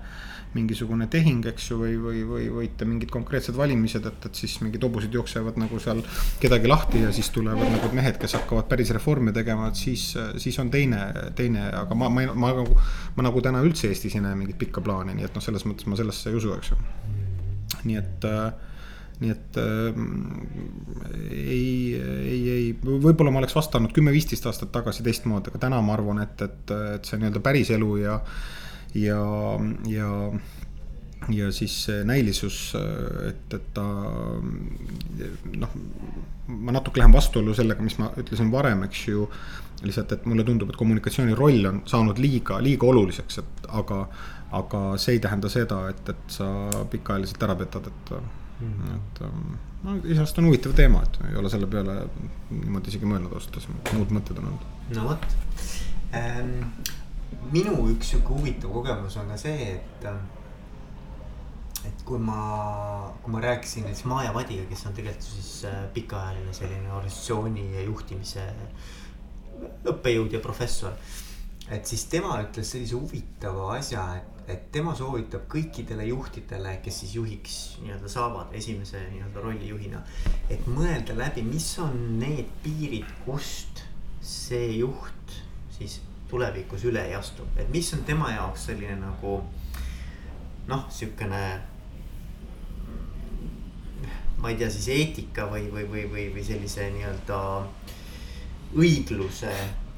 mingisugune 0.56 1.06
tehing, 1.10 1.46
eks 1.52 1.70
ju, 1.70 1.78
või, 1.80 1.94
või, 2.02 2.22
või 2.28 2.48
võita 2.52 2.86
mingid 2.88 3.10
konkreetsed 3.14 3.56
valimised, 3.56 4.06
et, 4.08 4.26
et 4.28 4.40
siis 4.42 4.58
mingid 4.64 4.82
hobused 4.84 5.14
jooksevad 5.14 5.58
nagu 5.62 5.78
seal 5.82 6.02
kedagi 6.42 6.70
lahti 6.70 7.04
ja 7.04 7.12
siis 7.14 7.30
tulevad 7.34 7.70
nagu 7.72 7.92
mehed, 7.94 8.18
kes 8.22 8.36
hakkavad 8.40 8.66
päris 8.70 8.90
reforme 8.94 9.34
tegema, 9.36 9.70
et 9.70 9.78
siis, 9.78 10.10
siis 10.42 10.58
on 10.62 10.74
teine, 10.74 11.06
teine, 11.38 11.68
aga 11.84 11.98
ma, 11.98 12.10
ma, 12.10 12.26
ma, 12.34 12.52
ma, 12.58 12.66
ma 13.16 13.28
nagu 13.30 13.44
täna 13.44 13.62
üldse 13.64 13.90
Eestis 13.92 14.18
ei 14.18 14.26
näe 14.26 14.36
mingit 14.38 14.58
pikka 14.60 14.82
plaani, 14.84 15.16
nii 15.18 15.30
et 15.30 15.38
noh, 15.38 15.44
selles 15.44 15.66
mõttes 15.68 15.88
ma 15.88 15.98
sellesse 15.98 16.30
ei 16.30 16.38
usu, 16.42 16.52
eks 16.58 16.74
ju. 16.74 16.82
nii 17.88 17.98
et 17.98 18.28
äh, 18.28 18.71
nii 19.22 19.32
et 19.32 19.58
äh, 19.60 20.00
ei, 21.30 21.94
ei, 21.98 22.40
ei, 22.56 22.64
võib-olla 22.82 23.32
ma 23.32 23.42
oleks 23.42 23.56
vastanud 23.56 23.94
kümme-viisteist 23.94 24.48
aastat 24.50 24.72
tagasi 24.74 25.04
teistmoodi, 25.06 25.52
aga 25.52 25.62
täna 25.66 25.80
ma 25.84 25.94
arvan, 25.96 26.22
et, 26.24 26.42
et, 26.42 26.74
et 26.96 27.08
see 27.08 27.20
nii-öelda 27.20 27.44
päris 27.44 27.70
elu 27.74 27.94
ja, 28.02 28.18
ja, 28.98 29.22
ja 29.90 30.10
ja 31.30 31.52
siis 31.54 31.86
näilisus, 32.04 32.72
et, 33.28 33.54
et 33.54 33.66
ta 33.74 33.84
noh, 35.54 35.76
ma 36.48 36.74
natuke 36.74 36.98
lähen 36.98 37.14
vastuollu 37.14 37.54
sellega, 37.54 37.84
mis 37.84 37.94
ma 38.00 38.10
ütlesin 38.18 38.50
varem, 38.52 38.82
eks 38.88 39.04
ju. 39.08 39.28
lihtsalt, 39.82 40.12
et 40.14 40.26
mulle 40.30 40.44
tundub, 40.46 40.70
et 40.70 40.78
kommunikatsiooni 40.78 41.34
roll 41.34 41.64
on 41.66 41.80
saanud 41.90 42.18
liiga, 42.22 42.60
liiga 42.62 42.86
oluliseks, 42.86 43.38
et 43.42 43.64
aga, 43.78 44.04
aga 44.54 44.82
see 45.02 45.16
ei 45.16 45.22
tähenda 45.22 45.50
seda, 45.50 45.80
et, 45.90 46.02
et 46.12 46.30
sa 46.30 46.46
pikaajaliselt 46.90 47.42
ära 47.46 47.56
petad, 47.58 47.88
et 47.90 48.12
mm.. 48.62 48.96
et 48.96 49.22
ähm, 49.26 49.54
no 49.84 49.96
iseenesest 50.00 50.42
on 50.42 50.50
huvitav 50.50 50.76
teema, 50.78 51.02
et 51.06 51.18
ei 51.30 51.38
ole 51.40 51.50
selle 51.52 51.68
peale 51.70 51.96
niimoodi 52.50 52.92
isegi 52.92 53.08
mõelnud 53.08 53.34
ausalt 53.36 53.58
öeldes, 53.58 53.96
muud 53.98 54.14
mõtted 54.18 54.42
on 54.42 54.52
olnud. 54.52 54.68
no 54.96 55.08
vot 55.10 55.26
ähm,, 56.18 56.54
minu 57.54 57.74
üks 57.94 58.14
sihuke 58.14 58.38
huvitav 58.38 58.72
kogemus 58.74 59.18
on 59.20 59.32
ka 59.32 59.40
see, 59.40 59.74
et 59.76 60.08
ähm, 60.10 60.22
et 61.86 62.04
kui 62.06 62.18
ma, 62.22 63.10
kui 63.22 63.32
ma 63.34 63.40
rääkisin 63.42 63.86
näiteks 63.88 64.04
Maarja 64.06 64.34
Vadiga, 64.34 64.64
kes 64.70 64.86
on 64.86 64.94
tegelikult 64.94 65.26
siis 65.26 65.64
äh, 65.66 65.78
pikaajaline 65.94 66.54
selline 66.54 66.92
organisatsiooni 66.92 67.64
ja 67.74 67.82
juhtimise 67.88 68.44
õppejõud 69.90 70.36
ja 70.36 70.40
professor. 70.42 70.94
Et 71.70 71.86
siis 71.86 72.04
tema 72.10 72.40
ütles 72.42 72.74
sellise 72.74 72.98
huvitava 72.98 73.74
asja, 73.76 74.04
et 74.16 74.32
et 74.50 74.64
tema 74.74 74.94
soovitab 74.98 75.44
kõikidele 75.50 76.06
juhtidele, 76.08 76.76
kes 76.82 77.02
siis 77.02 77.14
juhiks 77.14 77.58
nii-öelda 77.82 78.08
saavad 78.10 78.54
esimese 78.58 79.00
nii-öelda 79.12 79.40
rollijuhina. 79.44 80.02
et 80.50 80.66
mõelda 80.66 81.16
läbi, 81.16 81.42
mis 81.46 81.78
on 81.78 82.18
need 82.18 82.48
piirid, 82.62 83.06
kust 83.24 83.84
see 84.20 84.78
juht 84.78 85.36
siis 85.78 86.00
tulevikus 86.30 86.84
üle 86.88 87.04
ei 87.06 87.14
astu, 87.14 87.46
et 87.56 87.68
mis 87.70 87.92
on 87.94 88.04
tema 88.04 88.32
jaoks 88.32 88.66
selline 88.66 88.96
nagu 89.00 89.42
noh, 90.66 90.86
sihukene. 90.90 91.60
ma 94.38 94.50
ei 94.50 94.56
tea, 94.58 94.70
siis 94.70 94.88
eetika 94.90 95.46
või, 95.46 95.68
või, 95.70 95.86
või, 95.86 96.08
või, 96.10 96.26
või 96.34 96.42
sellise 96.44 96.90
nii-öelda 96.90 97.38
õigluse 98.74 99.52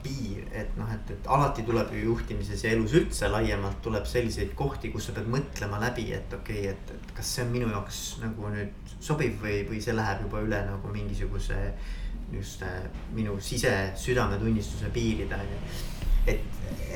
piir, 0.05 0.45
et 0.53 0.77
noh, 0.77 0.89
et, 0.93 1.11
et 1.15 1.29
alati 1.33 1.65
tuleb 1.65 1.93
ju 1.97 2.05
juhtimises 2.11 2.65
ja 2.65 2.73
elus 2.75 2.93
üldse 2.99 3.31
laiemalt 3.33 3.81
tuleb 3.85 4.07
selliseid 4.09 4.53
kohti, 4.59 4.91
kus 4.93 5.09
sa 5.09 5.17
pead 5.17 5.31
mõtlema 5.33 5.81
läbi, 5.83 6.11
et 6.17 6.33
okei 6.37 6.69
okay,, 6.69 6.75
et, 6.75 6.95
et 6.95 7.15
kas 7.17 7.33
see 7.37 7.47
on 7.47 7.53
minu 7.55 7.71
jaoks 7.73 8.01
nagu 8.23 8.53
nüüd 8.53 8.95
sobiv 9.05 9.41
või, 9.43 9.63
või 9.69 9.81
see 9.85 9.97
läheb 9.97 10.27
juba 10.27 10.45
üle 10.45 10.61
nagu 10.69 10.93
mingisuguse 10.93 11.59
just 12.33 12.63
äh, 12.63 12.85
minu 13.17 13.39
sise 13.41 13.73
südametunnistuse 14.01 14.93
piiride 14.93 15.41
on 15.41 15.53
ju. 15.55 15.59
et, 16.33 16.41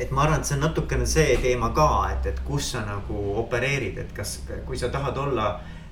et 0.04 0.12
ma 0.12 0.24
arvan, 0.24 0.40
et 0.40 0.48
see 0.48 0.56
on 0.58 0.64
natukene 0.66 1.08
see 1.08 1.36
teema 1.42 1.72
ka, 1.76 1.90
et, 2.12 2.30
et 2.32 2.40
kus 2.46 2.72
sa 2.74 2.84
nagu 2.86 3.24
opereerid, 3.42 3.98
et 4.04 4.16
kas, 4.16 4.38
kui 4.68 4.80
sa 4.80 4.92
tahad 4.92 5.16
olla 5.24 5.50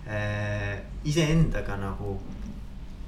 äh, 0.08 0.74
iseendaga 1.04 1.80
nagu 1.80 2.18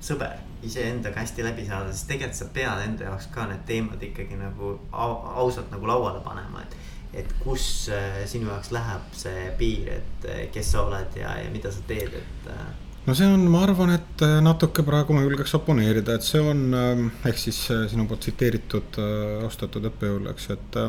sõber 0.04 0.47
iseendaga 0.62 1.20
hästi 1.20 1.44
läbi 1.46 1.66
saada, 1.66 1.92
siis 1.92 2.08
tegelikult 2.08 2.38
sa 2.38 2.48
pead 2.54 2.82
enda 2.84 3.08
jaoks 3.08 3.28
ka 3.34 3.46
need 3.50 3.64
teemad 3.68 4.02
ikkagi 4.02 4.38
nagu 4.40 4.74
ausalt 4.92 5.70
nagu 5.74 5.86
lauale 5.86 6.22
panema, 6.24 6.64
et. 6.64 6.76
et 7.22 7.30
kus 7.40 7.88
äh, 7.94 8.24
sinu 8.28 8.50
jaoks 8.50 8.72
läheb 8.74 9.14
see 9.16 9.46
piir, 9.58 9.88
et 10.00 10.28
äh, 10.28 10.42
kes 10.52 10.74
sa 10.74 10.84
oled 10.84 11.16
ja, 11.16 11.38
ja 11.42 11.50
mida 11.54 11.72
sa 11.72 11.84
teed, 11.88 12.18
et. 12.20 12.50
Äh. 12.52 12.68
no 13.06 13.14
see 13.14 13.30
on, 13.30 13.46
ma 13.50 13.62
arvan, 13.66 13.94
et 13.96 14.26
natuke 14.44 14.84
praegu 14.86 15.16
ma 15.16 15.24
julgeks 15.24 15.54
oponeerida, 15.60 16.18
et 16.18 16.26
see 16.26 16.42
on 16.42 17.10
ehk 17.24 17.40
siis 17.40 17.62
sinu 17.92 18.08
poolt 18.10 18.26
tsiteeritud 18.26 19.00
austatud 19.46 19.90
õppejõul, 19.92 20.30
eks 20.34 20.50
et 20.56 20.80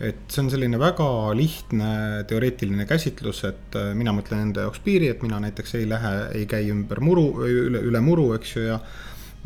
et 0.00 0.28
see 0.28 0.42
on 0.42 0.50
selline 0.52 0.78
väga 0.80 1.08
lihtne 1.36 1.90
teoreetiline 2.28 2.84
käsitlus, 2.88 3.42
et 3.48 3.76
äh, 3.78 3.92
mina 3.96 4.12
mõtlen 4.16 4.48
enda 4.48 4.66
jaoks 4.66 4.82
piiri, 4.84 5.08
et 5.12 5.22
mina 5.24 5.40
näiteks 5.40 5.76
ei 5.78 5.86
lähe, 5.88 6.14
ei 6.36 6.48
käi 6.50 6.68
ümber 6.72 7.00
muru, 7.04 7.28
üle, 7.46 7.80
üle 7.88 8.02
muru, 8.04 8.32
eks 8.36 8.56
ju, 8.56 8.66
ja 8.72 8.80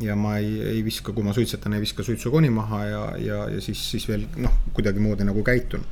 ja 0.00 0.14
ma 0.16 0.38
ei, 0.40 0.54
ei 0.64 0.78
viska, 0.80 1.12
kui 1.12 1.20
ma 1.20 1.34
suitsetan, 1.36 1.74
ei 1.76 1.82
viska 1.82 2.00
suitsukoni 2.00 2.48
maha 2.54 2.78
ja, 2.88 3.00
ja, 3.20 3.40
ja 3.52 3.58
siis, 3.60 3.82
siis 3.92 4.06
veel 4.08 4.22
noh, 4.40 4.54
kuidagimoodi 4.72 5.26
nagu 5.28 5.42
käitun. 5.44 5.84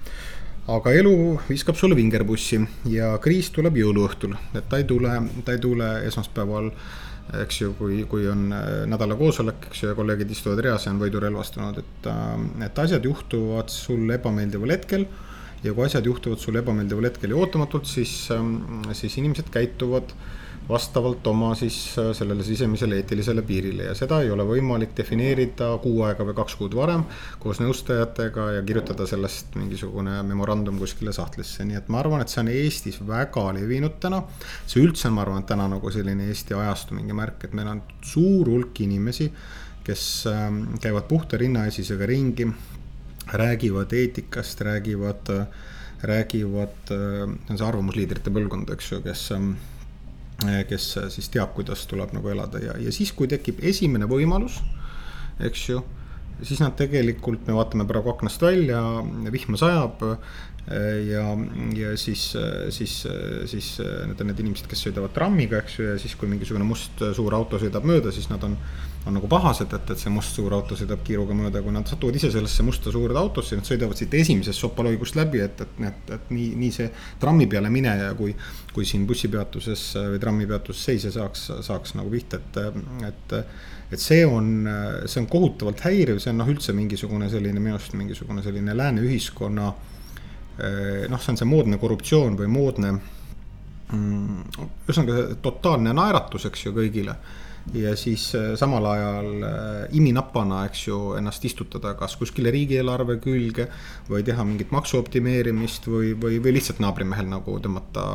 aga 0.69 0.93
elu 0.97 1.13
viskab 1.49 1.77
sulle 1.77 1.97
vingerpussi 1.97 2.63
ja 2.89 3.11
kriis 3.21 3.51
tuleb 3.53 3.77
jõuluõhtul, 3.77 4.33
et 4.57 4.65
ta 4.69 4.81
ei 4.81 4.89
tule, 4.89 5.13
ta 5.45 5.53
ei 5.53 5.61
tule 5.61 5.91
esmaspäeval 6.09 6.71
äh, 6.73 7.08
eks 7.43 7.61
ju, 7.61 7.73
kui, 7.77 8.03
kui 8.09 8.27
on 8.31 8.49
äh, 8.57 8.67
nädala 8.89 9.17
koosolek, 9.19 9.69
eks 9.71 9.83
ju, 9.83 9.91
ja 9.91 9.97
kolleegid 9.99 10.31
istuvad 10.33 10.63
reas 10.65 10.87
ja 10.87 10.93
on 10.95 11.01
võidurelvastunud, 11.03 11.81
et, 11.83 12.09
äh, 12.09 12.35
et 12.67 12.83
asjad 12.85 13.05
juhtuvad 13.05 13.73
sul 13.73 14.09
ebameeldival 14.17 14.77
hetkel. 14.77 15.09
ja 15.59 15.73
kui 15.75 15.89
asjad 15.89 16.07
juhtuvad 16.07 16.39
sul 16.39 16.55
ebameeldival 16.55 17.09
hetkel 17.09 17.33
ja 17.35 17.37
ootamatult, 17.37 17.89
siis, 17.91 18.13
ähm, 18.31 18.85
siis 18.95 19.17
inimesed 19.19 19.49
käituvad 19.51 20.13
vastavalt 20.69 21.27
oma 21.27 21.55
siis 21.57 21.77
äh, 21.99 22.11
sellele 22.17 22.45
sisemisele 22.45 22.99
eetilisele 23.01 23.43
piirile 23.43 23.89
ja 23.89 23.95
seda 23.97 24.21
ei 24.25 24.31
ole 24.31 24.45
võimalik 24.49 24.93
defineerida 24.97 25.71
kuu 25.83 26.03
aega 26.05 26.27
või 26.29 26.37
kaks 26.37 26.59
kuud 26.61 26.77
varem 26.77 27.05
koos 27.41 27.63
nõustajatega 27.63 28.49
ja 28.59 28.65
kirjutada 28.67 29.07
sellest 29.09 29.57
mingisugune 29.57 30.19
memorandum 30.29 30.81
kuskile 30.81 31.15
sahtlisse, 31.17 31.65
nii 31.65 31.79
et 31.81 31.89
ma 31.93 32.03
arvan, 32.03 32.25
et 32.25 32.33
see 32.33 32.43
on 32.43 32.53
Eestis 32.53 33.01
väga 33.07 33.47
levinud 33.57 33.97
täna. 34.03 34.23
see 34.67 34.83
üldse 34.85 35.09
on, 35.09 35.17
ma 35.17 35.25
arvan, 35.25 35.47
täna 35.49 35.69
nagu 35.73 35.93
selline 35.95 36.29
Eesti 36.29 36.57
ajastu 36.59 36.99
mingi 36.99 37.17
märk, 37.17 37.49
et 37.49 37.57
meil 37.57 37.73
on 37.73 37.83
suur 38.05 38.51
hulk 38.53 38.83
inimesi, 38.85 39.31
kes 39.87 40.05
ähm, 40.29 40.61
käivad 40.83 41.09
puhta 41.09 41.41
rinnaesisega 41.41 42.07
ringi, 42.07 42.51
räägivad 43.33 43.93
eetikast, 43.97 44.61
räägivad 44.69 45.33
räägivad, 46.03 46.93
äh, 46.93 47.25
see 47.27 47.51
on 47.51 47.59
see 47.59 47.67
arvamusliidrite 47.67 48.31
põlvkond, 48.31 48.71
eks 48.77 48.93
ju, 48.93 49.01
kes 49.03 49.25
ähm, 49.35 49.57
kes 50.39 50.91
eh, 50.97 51.09
siis 51.11 51.31
teab, 51.35 51.55
kuidas 51.57 51.87
tuleb 51.91 52.13
nagu 52.15 52.31
elada 52.31 52.61
ja, 52.63 52.77
ja 52.79 52.93
siis, 52.95 53.13
kui 53.17 53.31
tekib 53.31 53.63
esimene 53.67 54.07
võimalus, 54.11 54.61
eks 55.43 55.65
ju. 55.73 55.83
siis 56.43 56.61
nad 56.63 56.77
tegelikult, 56.79 57.47
me 57.49 57.57
vaatame 57.57 57.87
praegu 57.89 58.13
aknast 58.13 58.43
välja, 58.43 58.83
vihma 59.35 59.59
sajab. 59.59 60.05
Eh, 60.69 61.09
ja, 61.09 61.25
ja 61.75 61.95
siis, 61.97 62.31
siis, 62.77 63.01
siis 63.49 63.71
need 63.81 64.21
on 64.21 64.31
need 64.31 64.43
inimesed, 64.45 64.69
kes 64.71 64.85
sõidavad 64.85 65.15
trammiga, 65.17 65.63
eks 65.63 65.79
ju, 65.79 65.89
ja 65.89 65.97
siis, 65.99 66.15
kui 66.15 66.31
mingisugune 66.31 66.67
must 66.69 67.03
suur 67.17 67.35
auto 67.35 67.59
sõidab 67.59 67.89
mööda, 67.89 68.13
siis 68.15 68.29
nad 68.31 68.45
on 68.47 68.55
on 69.09 69.17
nagu 69.17 69.29
pahased, 69.31 69.73
et, 69.73 69.91
et 69.93 70.01
see 70.01 70.13
must 70.13 70.37
suur 70.37 70.53
auto 70.53 70.77
sõidab 70.77 71.01
kiiruga 71.07 71.35
mööda, 71.37 71.63
kui 71.65 71.73
nad 71.73 71.89
satuvad 71.89 72.19
ise 72.19 72.29
sellesse 72.33 72.65
musta 72.67 72.93
suurde 72.93 73.17
autosse, 73.17 73.57
nad 73.57 73.67
sõidavad 73.69 73.97
siit 73.97 74.15
esimesest 74.19 74.61
sopaloigust 74.61 75.17
läbi, 75.17 75.41
et, 75.45 75.63
et, 75.65 75.81
et, 75.89 76.13
et 76.19 76.31
nii, 76.35 76.51
nii 76.61 76.75
see 76.75 76.89
trammi 77.23 77.49
peale 77.51 77.73
mineja, 77.73 78.13
kui. 78.19 78.37
kui 78.79 78.87
siin 78.87 79.09
bussipeatuses 79.09 79.81
või 80.13 80.21
trammipeatuses 80.23 80.83
seisja 80.91 81.11
saaks, 81.11 81.49
saaks 81.67 81.97
nagu 81.99 82.13
pihta, 82.13 82.39
et, 82.39 82.59
et. 83.09 83.33
et 83.91 83.99
see 83.99 84.21
on, 84.29 84.69
see 85.09 85.19
on 85.23 85.27
kohutavalt 85.33 85.81
häiriv, 85.83 86.21
see 86.23 86.31
on 86.31 86.39
noh, 86.39 86.51
üldse 86.53 86.75
mingisugune 86.77 87.27
selline 87.33 87.59
minu 87.59 87.75
arust 87.75 87.97
mingisugune 87.99 88.45
selline 88.45 88.77
lääne 88.77 89.03
ühiskonna. 89.03 89.73
noh, 91.09 91.25
see 91.25 91.33
on 91.33 91.41
see 91.41 91.49
moodne 91.49 91.81
korruptsioon 91.81 92.39
või 92.39 92.53
moodne 92.53 92.93
mm,, 92.93 94.63
ühesõnaga 94.87 95.27
totaalne 95.43 95.97
naeratus, 95.97 96.47
eks 96.53 96.69
ju, 96.69 96.77
kõigile 96.77 97.17
ja 97.75 97.95
siis 97.97 98.31
äh, 98.35 98.55
samal 98.57 98.87
ajal 98.87 99.29
äh, 99.45 99.97
iminapana, 99.97 100.63
eks 100.69 100.87
ju, 100.87 100.99
ennast 101.19 101.45
istutada 101.45 101.95
kas 101.99 102.17
kuskile 102.21 102.53
riigieelarve 102.55 103.19
külge 103.25 103.69
või 104.09 104.25
teha 104.27 104.45
mingit 104.47 104.73
maksuoptimeerimist 104.75 105.89
või, 105.91 106.15
või, 106.21 106.39
või 106.45 106.55
lihtsalt 106.57 106.81
naabrimehel 106.85 107.29
nagu 107.29 107.59
tõmmata, 107.65 108.07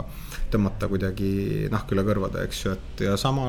tõmmata 0.53 0.89
kuidagi 0.91 1.69
nahk 1.73 1.93
üle 1.93 2.05
kõrvade, 2.07 2.45
eks 2.47 2.65
ju, 2.65 2.75
et 2.77 3.05
ja 3.07 3.17
sama, 3.19 3.47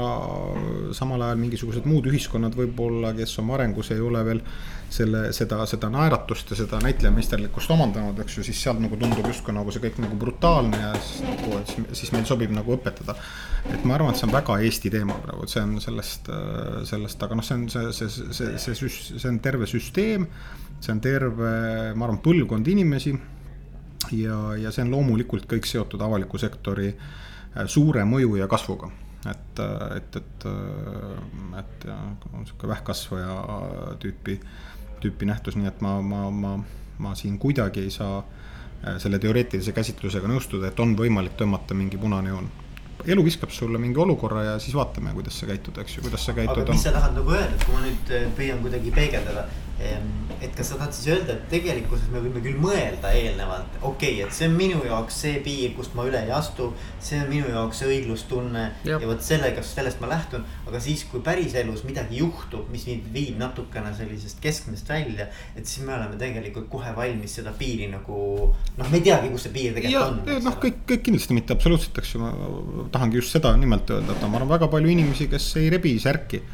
samal 0.96 1.24
ajal 1.28 1.40
mingisugused 1.40 1.88
muud 1.88 2.08
ühiskonnad 2.10 2.56
võib-olla, 2.58 3.14
kes 3.16 3.38
oma 3.42 3.58
arengus 3.58 3.92
ei 3.94 4.02
ole 4.04 4.24
veel 4.26 4.44
selle, 4.92 5.20
seda, 5.36 5.60
seda 5.68 5.88
naeratust 5.92 6.52
ja 6.52 6.58
seda 6.58 6.78
näitlejameisterlikkust 6.84 7.70
omandanud, 7.74 8.18
eks 8.24 8.38
ju, 8.38 8.44
siis 8.46 8.60
seal 8.62 8.78
nagu 8.82 8.98
tundub 9.00 9.26
justkui 9.30 9.54
nagu 9.56 9.72
see 9.74 9.82
kõik 9.84 10.00
nagu 10.04 10.18
brutaalne 10.20 10.80
ja 10.80 10.92
siis 10.98 11.24
nagu, 11.26 11.60
siis, 11.92 12.12
meil 12.14 12.26
sobib 12.28 12.54
nagu 12.54 12.76
õpetada. 12.76 13.16
et 13.72 13.84
ma 13.84 13.96
arvan, 13.98 14.12
et 14.12 14.20
see 14.20 14.28
on 14.28 14.34
väga 14.34 14.58
Eesti 14.68 14.92
teema 14.94 15.18
praegu, 15.22 15.44
et 15.44 15.54
see 15.54 15.62
on 15.64 15.76
sellest, 15.82 16.30
sellest, 16.90 17.26
aga 17.26 17.38
noh, 17.38 17.46
see 17.46 17.58
on 17.58 17.68
see, 17.72 17.92
see, 17.92 18.10
see, 18.10 18.50
see, 18.58 18.74
see, 18.80 19.18
see 19.18 19.30
on 19.30 19.40
terve 19.44 19.68
süsteem. 19.70 20.26
see 20.80 20.92
on 20.92 21.00
terve, 21.00 21.52
ma 21.94 22.08
arvan, 22.08 22.20
põlvkond 22.24 22.68
inimesi. 22.68 23.14
ja, 24.12 24.40
ja 24.60 24.70
see 24.70 24.84
on 24.84 24.92
loomulikult 24.92 25.48
kõik 25.50 25.66
seotud 25.66 26.02
avaliku 26.02 26.38
sektori 26.38 26.90
äh, 26.92 27.66
suure 27.66 28.04
mõju 28.04 28.36
ja 28.36 28.48
kasvuga 28.50 28.90
et, 29.30 29.60
et, 29.96 30.16
et, 30.20 30.46
et 31.60 31.86
ja 31.88 31.98
sihuke 32.44 32.68
vähkkasvaja 32.68 33.36
tüüpi 34.02 34.38
tüüpi 35.04 35.28
nähtus, 35.28 35.58
nii 35.60 35.68
et 35.68 35.84
ma, 35.84 35.98
ma, 36.02 36.26
ma, 36.32 36.56
ma 37.04 37.14
siin 37.18 37.38
kuidagi 37.42 37.84
ei 37.84 37.92
saa 37.92 38.20
äh, 38.20 38.96
selle 39.02 39.20
teoreetilise 39.22 39.74
käsitlusega 39.76 40.30
nõustuda, 40.30 40.70
et 40.70 40.80
on 40.84 40.94
võimalik 40.98 41.36
tõmmata 41.40 41.76
mingi 41.78 42.00
punane 42.00 42.32
joon. 42.32 42.52
elu 43.04 43.24
viskab 43.24 43.50
sulle 43.52 43.78
mingi 43.78 44.00
olukorra 44.00 44.42
ja 44.46 44.58
siis 44.62 44.74
vaatame, 44.76 45.12
kuidas 45.12 45.36
sa 45.40 45.46
käitud, 45.50 45.76
eks 45.82 45.98
ju, 45.98 46.04
kuidas 46.06 46.24
sa 46.24 46.32
käitud. 46.32 46.62
aga 46.62 46.76
mis 46.76 46.86
sa 46.86 46.94
tahad 46.94 47.18
nagu 47.18 47.34
öelda, 47.34 47.52
et 47.58 47.66
kui 47.66 47.76
ma 47.76 47.84
nüüd 47.84 48.14
äh, 48.16 48.28
püüan 48.38 48.62
kuidagi 48.64 48.94
peegeldada 48.94 49.46
et 49.78 50.52
kas 50.54 50.68
sa 50.70 50.76
tahad 50.78 50.94
siis 50.94 51.08
öelda, 51.10 51.34
et 51.34 51.46
tegelikkuses 51.50 52.10
me 52.12 52.20
võime 52.22 52.40
küll 52.44 52.58
mõelda 52.60 53.10
eelnevalt, 53.16 53.78
okei 53.80 54.20
okay,, 54.20 54.26
et 54.26 54.36
see 54.36 54.46
on 54.46 54.54
minu 54.58 54.80
jaoks 54.86 55.16
see 55.24 55.40
piir, 55.44 55.72
kust 55.74 55.96
ma 55.98 56.04
üle 56.06 56.20
ei 56.22 56.30
astu. 56.34 56.70
see 57.02 57.18
on 57.20 57.28
minu 57.28 57.50
jaoks 57.50 57.82
õiglustunne 57.86 58.62
ja, 58.86 58.98
ja 59.02 59.08
vot 59.08 59.22
sellega, 59.24 59.64
sellest 59.66 60.00
ma 60.02 60.10
lähtun, 60.12 60.44
aga 60.68 60.80
siis, 60.80 61.04
kui 61.10 61.22
päriselus 61.26 61.82
midagi 61.88 62.20
juhtub, 62.22 62.68
mis 62.72 62.86
mind 62.88 63.10
viib 63.14 63.38
natukene 63.40 63.90
sellisest 63.96 64.40
keskmest 64.44 64.88
välja. 64.88 65.28
et 65.56 65.66
siis 65.66 65.86
me 65.86 65.96
oleme 65.96 66.18
tegelikult 66.20 66.68
kohe 66.70 66.94
valmis 66.96 67.34
seda 67.40 67.52
piiri 67.58 67.90
nagu 67.90 68.18
noh, 68.54 68.90
me 68.90 69.00
ei 69.00 69.06
teagi, 69.10 69.32
kus 69.32 69.48
see 69.48 69.56
piir 69.56 69.74
tegelikult 69.74 70.28
ja, 70.30 70.36
on. 70.38 70.44
noh, 70.50 70.60
kõik, 70.62 70.84
kõik 70.90 71.08
kindlasti 71.08 71.38
mitte 71.40 71.56
absoluutselt, 71.56 71.98
eks 71.98 72.14
ju, 72.14 72.22
ma 72.22 72.86
tahangi 72.94 73.18
just 73.18 73.34
seda 73.34 73.56
nimelt 73.58 73.90
öelda, 73.90 74.14
et 74.14 74.28
ma 74.28 74.38
arvan, 74.38 74.54
väga 74.54 74.70
palju 74.70 74.94
inimesi, 74.94 75.28
kes 75.32 75.50
ei 75.58 75.72
rebi 75.74 75.98
särki 76.02 76.44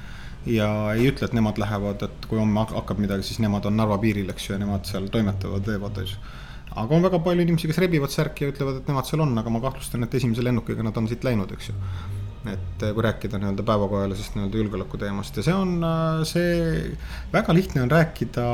ja 0.48 0.68
ei 0.94 1.08
ütle, 1.10 1.28
et 1.28 1.34
nemad 1.36 1.58
lähevad, 1.60 2.04
et 2.06 2.28
kui 2.28 2.40
homme 2.40 2.64
hakkab 2.72 3.00
midagi, 3.02 3.26
siis 3.28 3.40
nemad 3.44 3.66
on 3.68 3.76
Narva 3.76 3.98
piiril, 4.00 4.30
eks 4.32 4.48
ju, 4.48 4.54
ja 4.54 4.60
nemad 4.62 4.86
seal 4.88 5.10
toimetavad, 5.12 5.64
teevad, 5.66 6.00
eks 6.04 6.14
ju. 6.14 6.22
aga 6.80 6.96
on 6.96 7.04
väga 7.08 7.20
palju 7.26 7.44
inimesi, 7.44 7.68
kes 7.68 7.80
rebivad 7.82 8.14
särki 8.14 8.46
ja 8.46 8.54
ütlevad, 8.54 8.80
et 8.80 8.88
nemad 8.88 9.08
seal 9.08 9.24
on, 9.26 9.36
aga 9.42 9.52
ma 9.52 9.62
kahtlustan, 9.64 10.06
et 10.06 10.16
esimese 10.16 10.44
lennukiga 10.46 10.86
nad 10.86 10.96
on 10.96 11.10
siit 11.10 11.26
läinud, 11.26 11.52
eks 11.56 11.72
ju. 11.72 11.76
et 12.48 12.86
kui 12.86 13.04
rääkida 13.04 13.36
nii-öelda 13.36 13.66
päevakajalisest 13.68 14.38
nii-öelda 14.38 14.62
julgeoleku 14.62 15.00
teemast 15.02 15.36
ja 15.36 15.42
see 15.44 15.52
on, 15.52 15.74
see 16.24 16.94
väga 17.34 17.52
lihtne 17.52 17.82
on 17.84 17.92
rääkida 17.92 18.46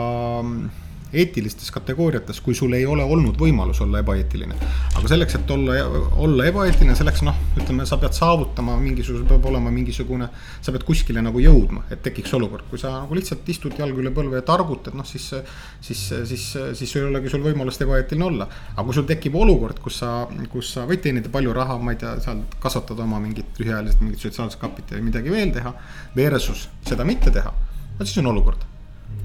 eetilistes 1.12 1.70
kategooriates, 1.70 2.40
kui 2.42 2.54
sul 2.54 2.74
ei 2.74 2.86
ole 2.86 3.04
olnud 3.04 3.38
võimalus 3.38 3.80
olla 3.84 4.00
ebaeetiline. 4.02 4.56
aga 4.96 5.08
selleks, 5.08 5.36
et 5.38 5.50
olla, 5.50 5.76
olla 6.22 6.46
ebaeetiline, 6.50 6.96
selleks 6.98 7.22
noh, 7.26 7.36
ütleme, 7.60 7.86
sa 7.86 7.98
pead 8.02 8.16
saavutama 8.16 8.76
mingisuguse, 8.80 9.26
peab 9.28 9.46
olema 9.46 9.70
mingisugune, 9.74 10.28
sa 10.60 10.74
pead 10.74 10.86
kuskile 10.88 11.22
nagu 11.22 11.42
jõudma, 11.42 11.84
et 11.90 12.02
tekiks 12.02 12.34
olukord, 12.38 12.66
kui 12.70 12.80
sa 12.82 12.92
nagu 12.96 13.18
lihtsalt 13.18 13.48
istud 13.54 13.78
jalg 13.78 13.98
üle 14.02 14.12
põlve 14.14 14.40
ja 14.40 14.46
targutad, 14.46 14.96
noh 14.98 15.06
siis. 15.06 15.28
siis, 15.80 16.02
siis, 16.28 16.44
siis 16.78 16.96
ei 16.96 17.06
olegi 17.06 17.30
sul 17.30 17.44
võimalust 17.44 17.82
ebaeetiline 17.86 18.26
olla, 18.26 18.48
aga 18.74 18.86
kui 18.86 18.96
sul 18.96 19.08
tekib 19.08 19.36
olukord, 19.38 19.80
kus 19.82 20.00
sa, 20.02 20.12
kus 20.52 20.74
sa 20.76 20.86
võid 20.88 21.04
teenida 21.06 21.30
palju 21.32 21.54
raha, 21.56 21.78
ma 21.78 21.94
ei 21.94 22.00
tea, 22.02 22.16
seal 22.24 22.42
kasvatada 22.62 23.06
oma 23.06 23.20
mingit 23.22 23.60
lühiajaliselt 23.60 24.02
mingit 24.04 24.22
sotsiaalset 24.26 24.60
kapitali, 24.60 25.04
midagi 25.04 25.32
veel 25.32 25.52
teha. 25.54 25.74
Versus 26.16 26.68
seda 26.86 27.04
mitte 27.06 27.30
teha, 27.34 27.52
no 27.98 28.06
siis 28.06 28.18
on 28.22 28.32
olukord 28.32 28.75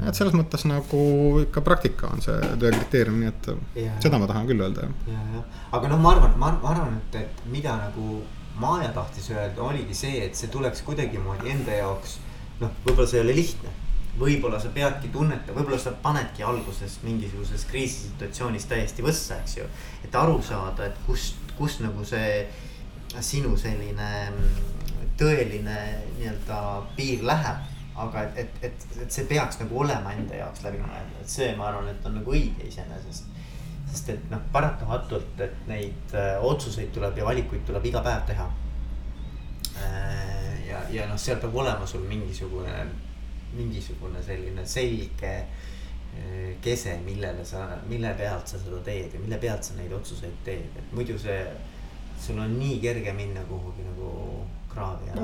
et 0.08 0.18
selles 0.18 0.36
mõttes 0.38 0.64
nagu 0.70 1.02
ikka 1.44 1.64
praktika 1.66 2.10
on 2.10 2.22
see 2.24 2.38
töö 2.62 2.72
kriteerium, 2.74 3.20
nii 3.22 3.30
et 3.30 3.50
ja, 3.84 3.96
seda 4.04 4.20
ma 4.22 4.30
tahan 4.30 4.50
küll 4.50 4.64
öelda, 4.64 4.88
ja, 5.08 5.24
jah, 5.36 5.60
aga 5.78 5.92
noh, 5.92 6.02
ma 6.02 6.16
arvan, 6.16 6.38
ma 6.42 6.54
arvan, 6.74 6.98
et, 7.04 7.20
et 7.22 7.44
mida 7.52 7.78
nagu 7.86 8.22
Maarja 8.62 8.92
tahtis 8.94 9.30
öelda, 9.32 9.64
oligi 9.64 9.96
see, 9.96 10.26
et 10.26 10.36
see 10.38 10.50
tuleks 10.52 10.84
kuidagimoodi 10.86 11.54
enda 11.54 11.78
jaoks. 11.80 12.18
noh, 12.60 12.74
võib-olla 12.84 13.08
see 13.10 13.18
ei 13.18 13.24
ole 13.24 13.36
lihtne, 13.38 13.72
võib-olla 14.20 14.60
sa 14.62 14.70
peadki 14.76 15.10
tunnetama, 15.14 15.58
võib-olla 15.58 15.80
sa 15.82 15.94
panedki 16.04 16.44
alguses 16.46 17.00
mingisuguses 17.06 17.64
kriisisituatsioonis 17.72 18.68
täiesti 18.70 19.06
võssa, 19.06 19.40
eks 19.42 19.58
ju. 19.58 19.70
et 20.06 20.16
aru 20.16 20.38
saada, 20.46 20.92
et 20.92 21.00
kust, 21.08 21.40
kust 21.58 21.82
nagu 21.82 22.06
see 22.06 22.46
sinu 23.20 23.56
selline 23.58 24.12
tõeline 25.20 25.80
nii-öelda 26.20 26.60
piir 26.96 27.26
läheb 27.28 27.71
aga 27.96 28.24
et, 28.24 28.38
et, 28.38 28.64
et, 28.64 28.86
et 29.04 29.12
see 29.12 29.28
peaks 29.30 29.60
nagu 29.60 29.82
olema 29.84 30.14
enda 30.16 30.38
jaoks 30.40 30.64
läbi 30.66 30.80
mõeldud, 30.82 31.20
et 31.24 31.32
see, 31.32 31.50
ma 31.58 31.68
arvan, 31.70 31.90
et 31.92 32.06
on 32.08 32.18
nagu 32.20 32.34
õige 32.34 32.68
iseenesest. 32.70 33.28
sest 33.92 34.10
et 34.14 34.30
noh, 34.32 34.40
paratamatult, 34.54 35.42
et 35.44 35.66
neid 35.68 36.16
äh, 36.16 36.38
otsuseid 36.48 36.94
tuleb 36.96 37.18
ja 37.20 37.26
valikuid 37.28 37.66
tuleb 37.68 37.86
iga 37.90 38.04
päev 38.06 38.24
teha 38.30 38.48
äh,. 39.76 40.62
ja, 40.70 40.86
ja 40.92 41.08
noh, 41.10 41.20
seal 41.20 41.42
peab 41.42 41.56
olema 41.56 41.88
sul 41.88 42.06
mingisugune, 42.08 42.86
mingisugune 43.58 44.24
selline 44.24 44.64
selge 44.66 45.34
äh, 45.42 46.56
kese, 46.64 46.96
millele 47.04 47.44
sa, 47.46 47.68
mille 47.90 48.14
pealt 48.16 48.48
sa 48.48 48.62
seda 48.62 48.80
teed 48.88 49.18
ja 49.18 49.20
mille 49.20 49.42
pealt 49.44 49.68
sa 49.68 49.76
neid 49.76 49.92
otsuseid 50.00 50.40
teed, 50.48 50.80
et 50.80 50.96
muidu 50.96 51.20
see, 51.20 51.44
sul 52.22 52.40
on 52.40 52.56
nii 52.56 52.80
kerge 52.80 53.14
minna 53.18 53.44
kuhugi 53.52 53.84
nagu? 53.92 54.16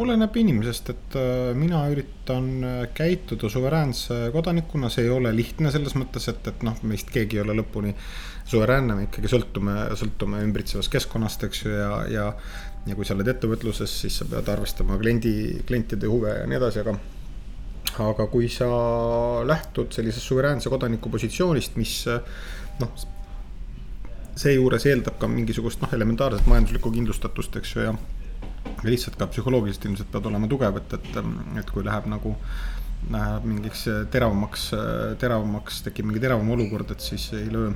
Oleneb 0.01 0.36
inimesest, 0.39 0.89
et 0.93 1.17
äh, 1.19 1.51
mina 1.57 1.81
üritan 1.91 2.47
äh, 2.63 2.77
käituda 2.95 3.49
suveräänse 3.51 4.29
kodanikuna, 4.33 4.89
see 4.93 5.07
ei 5.07 5.12
ole 5.13 5.33
lihtne 5.36 5.71
selles 5.73 5.95
mõttes, 5.97 6.27
et, 6.31 6.47
et 6.49 6.63
noh, 6.67 6.77
meist 6.88 7.12
keegi 7.13 7.39
ei 7.39 7.43
ole 7.43 7.57
lõpuni 7.60 7.93
suveräänne, 8.47 8.95
me 8.95 9.07
ikkagi 9.07 9.31
sõltume, 9.31 9.75
sõltume 9.99 10.41
ümbritsevast 10.45 10.91
keskkonnast, 10.93 11.47
eks 11.49 11.65
ju, 11.65 11.73
ja, 11.75 11.91
ja. 12.12 12.27
ja 12.88 12.97
kui 12.97 13.07
sa 13.07 13.17
oled 13.17 13.27
ettevõtluses, 13.33 13.99
siis 14.03 14.21
sa 14.21 14.27
pead 14.29 14.49
arvestama 14.53 14.99
kliendi, 15.01 15.33
klientide 15.67 16.10
huve 16.12 16.36
ja 16.39 16.47
nii 16.47 16.60
edasi, 16.62 16.83
aga 16.86 16.97
aga 18.03 18.27
kui 18.29 18.45
sa 18.51 18.67
lähtud 19.47 19.95
sellisest 19.95 20.29
suveräänse 20.29 20.69
kodaniku 20.69 21.10
positsioonist, 21.10 21.79
mis 21.79 22.03
noh, 22.77 23.07
seejuures 24.38 24.86
eeldab 24.86 25.17
ka 25.17 25.29
mingisugust 25.31 25.81
noh, 25.81 25.93
elementaarset 25.97 26.45
majanduslikku 26.49 26.91
kindlustatust, 26.93 27.57
eks 27.57 27.73
ju, 27.73 27.88
ja 27.88 27.95
lihtsalt 28.85 29.17
ka 29.19 29.29
psühholoogiliselt 29.31 29.87
ilmselt 29.89 30.11
pead 30.13 30.27
olema 30.29 30.49
tugev, 30.51 30.81
et, 30.81 30.97
et, 30.97 31.21
et 31.61 31.71
kui 31.73 31.85
läheb 31.85 32.09
nagu 32.11 32.35
läheb 33.11 33.45
mingiks 33.45 33.85
teravamaks, 34.11 34.71
teravamaks, 35.21 35.83
tekib 35.85 36.09
mingi 36.09 36.21
teravam 36.23 36.49
olukord, 36.57 36.91
et 36.91 37.03
siis 37.05 37.29
ei 37.37 37.47
löö 37.53 37.71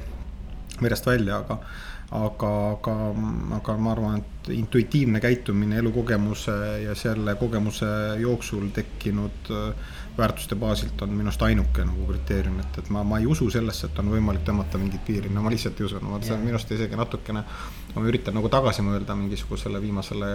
verest 0.81 1.07
välja, 1.07 1.39
aga 1.43 1.59
aga, 2.11 2.51
aga, 2.75 2.93
aga 3.55 3.75
ma 3.79 3.91
arvan, 3.93 4.19
et 4.19 4.51
intuitiivne 4.51 5.21
käitumine 5.23 5.77
elukogemuse 5.79 6.55
ja 6.83 6.95
selle 6.97 7.37
kogemuse 7.39 7.87
jooksul 8.19 8.67
tekkinud 8.75 9.51
äh, 9.55 9.91
väärtuste 10.17 10.55
baasilt 10.59 11.01
on 11.01 11.13
minu 11.15 11.29
arust 11.29 11.43
ainuke 11.45 11.85
nagu 11.87 12.05
kriteerium, 12.09 12.59
et, 12.59 12.79
et 12.81 12.89
ma, 12.93 13.03
ma 13.07 13.19
ei 13.21 13.27
usu 13.31 13.47
sellesse, 13.53 13.87
et 13.87 14.01
on 14.01 14.11
võimalik 14.11 14.43
tõmmata 14.47 14.79
mingit 14.81 15.03
piiri, 15.07 15.31
no 15.31 15.43
ma 15.45 15.53
lihtsalt 15.53 15.79
ei 15.79 15.87
usu, 15.87 16.01
no 16.03 16.19
see 16.23 16.35
on 16.35 16.43
minu 16.43 16.57
arust 16.57 16.73
isegi 16.75 16.99
natukene. 16.99 17.45
ma 17.95 18.03
üritan 18.07 18.35
nagu 18.37 18.47
tagasi 18.51 18.83
mõelda 18.87 19.15
mingisugusele 19.19 19.81
viimasele 19.83 20.27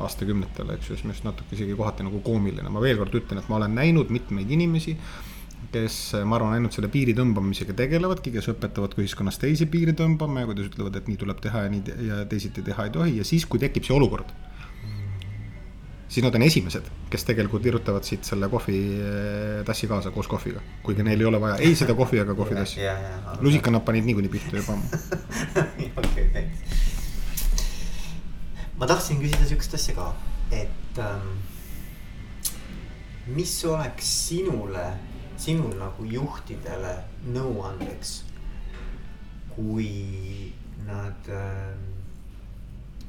aastakümnetele, 0.00 0.76
eks 0.76 0.90
ju, 0.90 0.96
siis 0.96 1.04
minu 1.04 1.16
arust 1.16 1.28
natuke 1.28 1.56
isegi 1.56 1.76
kohati 1.76 2.06
nagu 2.06 2.22
koomiline, 2.24 2.68
ma 2.72 2.80
veel 2.80 3.00
kord 3.00 3.16
ütlen, 3.20 3.40
et 3.40 3.50
ma 3.52 3.60
olen 3.60 3.76
näinud 3.76 4.12
mitmeid 4.12 4.50
inimesi 4.50 4.96
kes, 5.72 5.96
ma 6.24 6.38
arvan, 6.38 6.54
ainult 6.56 6.74
selle 6.74 6.88
piiri 6.92 7.12
tõmbamisega 7.16 7.74
tegelevadki, 7.76 8.32
kes 8.34 8.48
õpetavad 8.54 8.94
ka 8.96 9.02
ühiskonnas 9.04 9.38
teisi 9.40 9.68
piiri 9.70 9.92
tõmbama 9.96 10.42
ja 10.42 10.48
kuidas 10.48 10.70
ütlevad, 10.70 10.96
et 10.96 11.10
nii 11.10 11.20
tuleb 11.20 11.42
teha 11.44 11.66
ja 11.66 11.72
nii 11.72 11.98
ja 12.08 12.22
teisiti 12.30 12.64
teha 12.66 12.88
ei 12.88 12.94
tohi. 12.94 13.18
Ja 13.20 13.26
siis, 13.28 13.44
kui 13.46 13.60
tekib 13.62 13.86
see 13.86 13.94
olukord 13.96 14.32
siis 16.10 16.24
nad 16.26 16.34
on 16.34 16.42
esimesed, 16.42 16.82
kes 17.10 17.24
tegelikult 17.24 17.62
virutavad 17.64 18.02
siit 18.04 18.24
selle 18.26 18.48
kohvitassi 18.50 19.86
kaasa 19.90 20.10
koos 20.10 20.28
kohviga. 20.28 20.60
kuigi 20.82 21.02
neil 21.06 21.20
ei 21.20 21.26
ole 21.26 21.40
vaja 21.40 21.56
ei 21.62 21.74
seda 21.78 21.94
kohvi 21.94 22.18
ega 22.18 22.34
kohvitassi. 22.34 22.80
lusika 23.40 23.70
nad 23.70 23.80
panid 23.86 24.04
niikuinii 24.04 24.30
pihta 24.30 24.56
juba 24.56 24.72
ammu 24.72 24.86
ma 28.80 28.86
tahtsin 28.86 29.20
küsida 29.20 29.44
sihukest 29.44 29.74
asja 29.76 29.94
ka, 29.94 30.08
et 30.56 30.98
ähm, 30.98 31.28
mis 33.28 33.52
oleks 33.68 34.08
sinule, 34.28 34.86
sinul 35.36 35.74
nagu 35.76 36.04
juhtidele 36.08 36.94
nõuandeks, 37.28 38.14
kui 39.52 39.90
nad 40.86 41.28
ähm, 41.28 41.99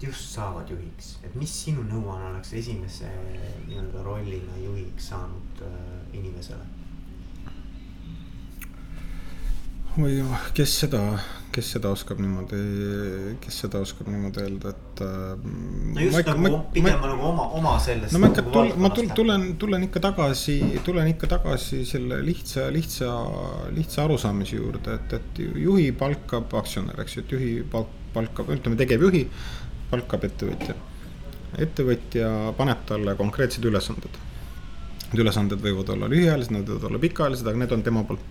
just 0.02 0.34
saavad 0.36 0.70
juhiks, 0.72 1.16
et 1.26 1.34
mis 1.38 1.52
sinu 1.66 1.84
nõuanne 1.86 2.32
oleks 2.34 2.54
esimese 2.58 3.10
nii-öelda 3.68 4.06
rollina 4.06 4.58
juhiks 4.64 5.12
saanud 5.14 5.66
äh, 5.68 5.82
inimesele? 6.18 6.66
oi, 10.00 10.22
kes 10.56 10.74
seda, 10.86 11.00
kes 11.52 11.74
seda 11.76 11.90
oskab 11.92 12.22
niimoodi, 12.24 12.60
kes 13.44 13.58
seda 13.66 13.82
oskab 13.84 14.08
niimoodi 14.08 14.40
öelda, 14.46 14.72
et 14.72 15.02
äh,. 15.04 15.42
no 15.44 16.06
just 16.06 16.22
ikka, 16.22 16.36
nagu 16.40 16.56
ma, 16.56 16.62
pigem 16.74 16.96
ma, 16.96 17.10
nagu 17.12 17.28
oma, 17.28 17.48
oma 17.60 17.74
sellest. 17.84 18.16
no 18.16 18.24
ma 18.24 18.32
ikka 18.32 18.46
nagu 18.46 18.54
tulen, 18.56 18.74
ma 18.80 18.92
tulen, 18.96 19.14
tulen, 19.20 19.48
tulen 19.60 19.88
ikka 19.90 20.04
tagasi, 20.08 20.58
tulen 20.88 21.12
ikka 21.12 21.34
tagasi 21.36 21.84
selle 21.90 22.22
lihtsa, 22.26 22.70
lihtsa, 22.74 23.12
lihtsa 23.76 24.06
arusaamise 24.08 24.62
juurde, 24.62 24.96
et, 24.96 25.18
et 25.20 25.44
juhi 25.68 25.92
palkab 25.92 26.56
aktsionär, 26.64 27.04
eks 27.04 27.20
ju, 27.20 27.26
et 27.26 27.36
juhi 27.36 27.56
palk, 27.76 27.98
palkab, 28.16 28.50
ütleme 28.56 28.80
tegevjuhi 28.80 29.26
palkab 29.92 30.28
ettevõtja. 30.28 30.76
ettevõtja 31.62 32.28
paneb 32.58 32.86
talle 32.88 33.16
konkreetsed 33.20 33.66
ülesanded. 33.68 34.20
Need 35.12 35.24
ülesanded 35.26 35.60
võivad 35.60 35.90
olla 35.92 36.08
lühiajalised, 36.12 36.54
need 36.56 36.70
võivad 36.70 36.88
olla 36.88 37.02
pikaajalised, 37.04 37.48
aga 37.52 37.60
need 37.60 37.76
on 37.76 37.84
tema 37.84 38.06
poolt 38.08 38.24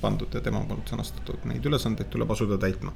pandud 0.00 0.34
ja 0.34 0.42
tema 0.44 0.62
poolt 0.68 0.90
sõnastatud, 0.92 1.44
neid 1.50 1.66
ülesandeid 1.66 2.10
tuleb 2.12 2.30
asuda 2.34 2.58
täitma. 2.62 2.94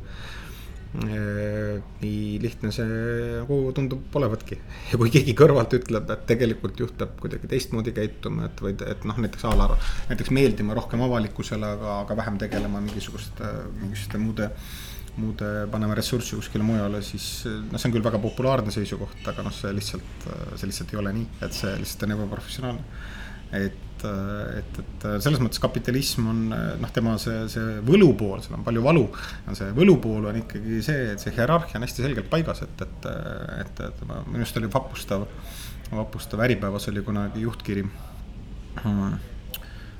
nii 0.92 2.36
lihtne 2.42 2.68
see 2.76 2.84
nagu 2.84 3.56
tundub 3.72 4.16
olevatki 4.18 4.58
ja 4.90 4.98
kui 5.00 5.08
keegi 5.14 5.32
kõrvalt 5.32 5.72
ütleb, 5.78 6.10
et 6.12 6.26
tegelikult 6.28 6.82
juht 6.82 6.98
peab 7.00 7.14
kuidagi 7.22 7.48
teistmoodi 7.48 7.94
käituma, 7.96 8.50
et 8.50 8.60
või 8.60 8.74
et 8.76 9.06
noh, 9.08 9.16
näiteks 9.24 9.46
a 9.48 9.54
la 9.56 9.70
näiteks 10.10 10.34
meeldima 10.36 10.76
rohkem 10.76 11.00
avalikkusele, 11.06 11.70
aga, 11.78 11.94
aga 12.02 12.16
vähem 12.20 12.36
tegelema 12.42 12.84
mingisuguste, 12.84 13.54
mingisuguste 13.80 14.20
muude 14.20 14.50
muude, 15.16 15.48
paneme 15.72 15.96
ressurssi 15.98 16.38
kuskile 16.38 16.64
mujale, 16.64 17.02
siis 17.04 17.44
noh, 17.46 17.76
see 17.76 17.88
on 17.90 17.96
küll 17.96 18.04
väga 18.04 18.20
populaarne 18.22 18.72
seisukoht, 18.72 19.20
aga 19.28 19.44
noh, 19.44 19.52
see 19.52 19.72
lihtsalt, 19.76 20.28
see 20.56 20.70
lihtsalt 20.70 20.94
ei 20.94 21.02
ole 21.02 21.12
nii, 21.18 21.26
et 21.44 21.56
see 21.56 21.74
lihtsalt 21.82 22.06
on 22.08 22.16
ebaprofessionaalne 22.16 23.02
et, 23.52 24.04
et, 24.04 24.78
et 24.80 25.06
selles 25.22 25.40
mõttes 25.42 25.60
kapitalism 25.62 26.28
on 26.30 26.38
noh, 26.52 26.92
tema 26.94 27.14
see, 27.20 27.44
see 27.52 27.80
võlupool, 27.86 28.40
seal 28.44 28.56
on 28.56 28.64
palju 28.66 28.84
valu. 28.84 29.02
see 29.58 29.74
võlupool 29.76 30.30
on 30.30 30.38
ikkagi 30.40 30.80
see, 30.84 31.10
et 31.12 31.22
see 31.22 31.34
hierarhia 31.36 31.78
on 31.78 31.86
hästi 31.86 32.06
selgelt 32.06 32.30
paigas, 32.32 32.64
et, 32.64 32.86
et, 32.86 33.10
et, 33.60 33.84
et 33.88 34.06
minu 34.08 34.40
arust 34.40 34.60
oli 34.60 34.72
vapustav, 34.72 35.26
vapustav 35.92 36.44
Äripäevas 36.46 36.88
oli 36.88 37.04
kunagi 37.04 37.44
juhtkiri 37.44 37.84
hmm.. 37.84 39.20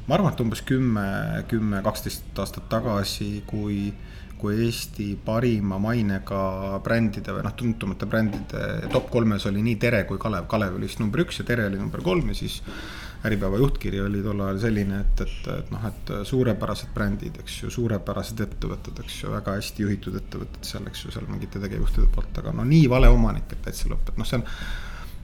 ma 0.09 0.17
arvan, 0.17 0.33
et 0.33 0.45
umbes 0.45 0.65
kümme, 0.67 1.05
kümme, 1.53 1.85
kaksteist 1.85 2.41
aastat 2.41 2.71
tagasi, 2.73 3.35
kui 3.47 3.93
kui 4.43 4.59
Eesti 4.67 5.13
parima 5.25 5.79
mainega 5.83 6.81
brändide 6.83 7.37
või 7.37 7.45
noh, 7.47 7.55
tuntumate 7.59 8.09
brändide 8.11 8.91
top 8.93 9.07
kolmes 9.13 9.47
oli 9.51 9.63
nii 9.63 9.79
Tere 9.83 10.03
kui 10.09 10.19
Kalev, 10.23 10.49
Kalev 10.51 10.81
oli 10.81 10.91
siis 10.91 10.99
number 11.03 11.23
üks 11.23 11.39
ja 11.41 11.47
Tere 11.47 11.69
oli 11.71 11.79
number 11.79 12.03
kolm 12.03 12.33
ja 12.33 12.39
siis 12.43 12.61
Äripäeva 13.23 13.59
juhtkiri 13.61 14.01
oli 14.03 14.19
tol 14.23 14.41
ajal 14.43 14.57
selline, 14.65 14.97
et, 15.05 15.21
et, 15.23 15.45
et 15.55 15.69
noh, 15.71 15.83
et 15.87 16.09
suurepärased 16.27 16.91
brändid, 16.95 17.37
eks 17.39 17.61
ju, 17.61 17.69
suurepärased 17.71 18.41
ettevõtted, 18.43 18.99
eks 18.99 19.21
ju, 19.21 19.31
väga 19.31 19.55
hästi 19.61 19.85
juhitud 19.85 20.17
ettevõtted 20.19 20.67
seal, 20.67 20.89
eks 20.91 21.05
ju, 21.05 21.13
seal 21.15 21.29
mingite 21.31 21.63
tegevjuhtide 21.63 22.09
poolt, 22.17 22.41
aga 22.43 22.55
no 22.59 22.67
nii 22.67 22.89
vale 22.91 23.13
omanik, 23.15 23.47
et 23.55 23.63
täitsa 23.63 23.93
lõpp, 23.93 24.11
et 24.11 24.19
noh, 24.19 24.27
see 24.27 24.41
on 24.41 24.47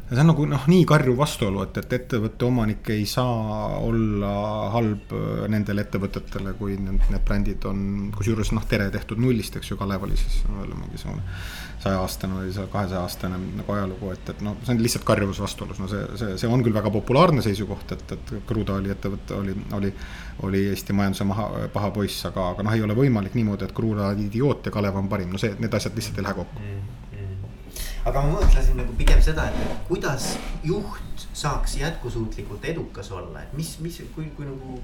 ja 0.09 0.17
see 0.17 0.23
on 0.23 0.31
nagu 0.31 0.45
noh, 0.49 0.63
nii 0.73 0.85
karjuv 0.89 1.19
vastuolu, 1.21 1.61
et, 1.67 1.79
et 1.83 1.95
ettevõtte 1.99 2.47
omanik 2.47 2.89
ei 2.95 3.05
saa 3.09 3.77
olla 3.85 4.31
halb 4.73 5.13
äh, 5.13 5.43
nendele 5.53 5.85
ettevõtetele, 5.85 6.55
kui 6.57 6.79
need, 6.81 7.03
need 7.13 7.25
brändid 7.29 7.67
on, 7.69 7.81
kusjuures 8.17 8.55
noh, 8.57 8.65
Tere 8.69 8.89
tehtud 8.95 9.21
nullist, 9.21 9.59
eks 9.61 9.73
ju, 9.73 9.77
Kalev 9.81 10.07
oli 10.09 10.17
siis 10.17 10.41
veel 10.49 10.73
mingisugune 10.73 11.25
sajaaastane 11.79 12.41
või 12.41 12.69
kahesaja 12.73 13.03
aastane 13.05 13.37
nagu 13.61 13.75
ajalugu, 13.75 14.13
et, 14.17 14.33
et 14.33 14.41
noh, 14.45 14.57
see 14.65 14.75
on 14.75 14.81
lihtsalt 14.83 15.05
karjuvus 15.09 15.43
vastuolus, 15.45 15.79
no 15.83 15.89
see, 15.93 16.01
see, 16.19 16.39
see 16.41 16.51
on 16.51 16.65
küll 16.65 16.75
väga 16.75 16.91
populaarne 16.95 17.45
seisukoht, 17.45 17.93
et, 17.95 18.15
et 18.17 18.33
Kruda 18.49 18.79
oli 18.81 18.95
ettevõte, 18.95 19.37
oli, 19.37 19.55
oli, 19.77 19.93
oli 20.49 20.65
Eesti 20.73 20.97
majanduse 20.97 21.29
maha, 21.29 21.51
paha 21.75 21.93
poiss, 21.95 22.25
aga, 22.31 22.55
aga 22.55 22.65
noh, 22.65 22.75
ei 22.75 22.87
ole 22.87 22.97
võimalik 22.97 23.37
niimoodi, 23.37 23.69
et 23.69 23.77
Kruda 23.77 24.09
on 24.15 24.25
idioot 24.25 24.67
ja 24.67 24.75
Kalev 24.75 24.97
on 24.99 25.13
parim, 25.13 25.37
no 25.37 25.43
see, 25.43 25.53
need 25.61 25.77
asjad 25.77 26.01
lihtsalt 26.01 26.19
ei 26.19 26.27
lähe 26.27 26.41
kokku. 26.41 26.65
Mm 26.65 27.05
aga 28.09 28.23
ma 28.25 28.39
mõtlesin 28.39 28.79
nagu 28.81 28.95
pigem 28.97 29.21
seda, 29.25 29.49
et 29.51 29.83
kuidas 29.89 30.31
juht 30.65 31.27
saaks 31.37 31.77
jätkusuutlikult 31.83 32.65
edukas 32.71 33.11
olla, 33.13 33.43
et 33.43 33.53
mis, 33.57 33.75
mis, 33.85 34.01
kui, 34.15 34.31
kui 34.37 34.49
nagu 34.49 34.79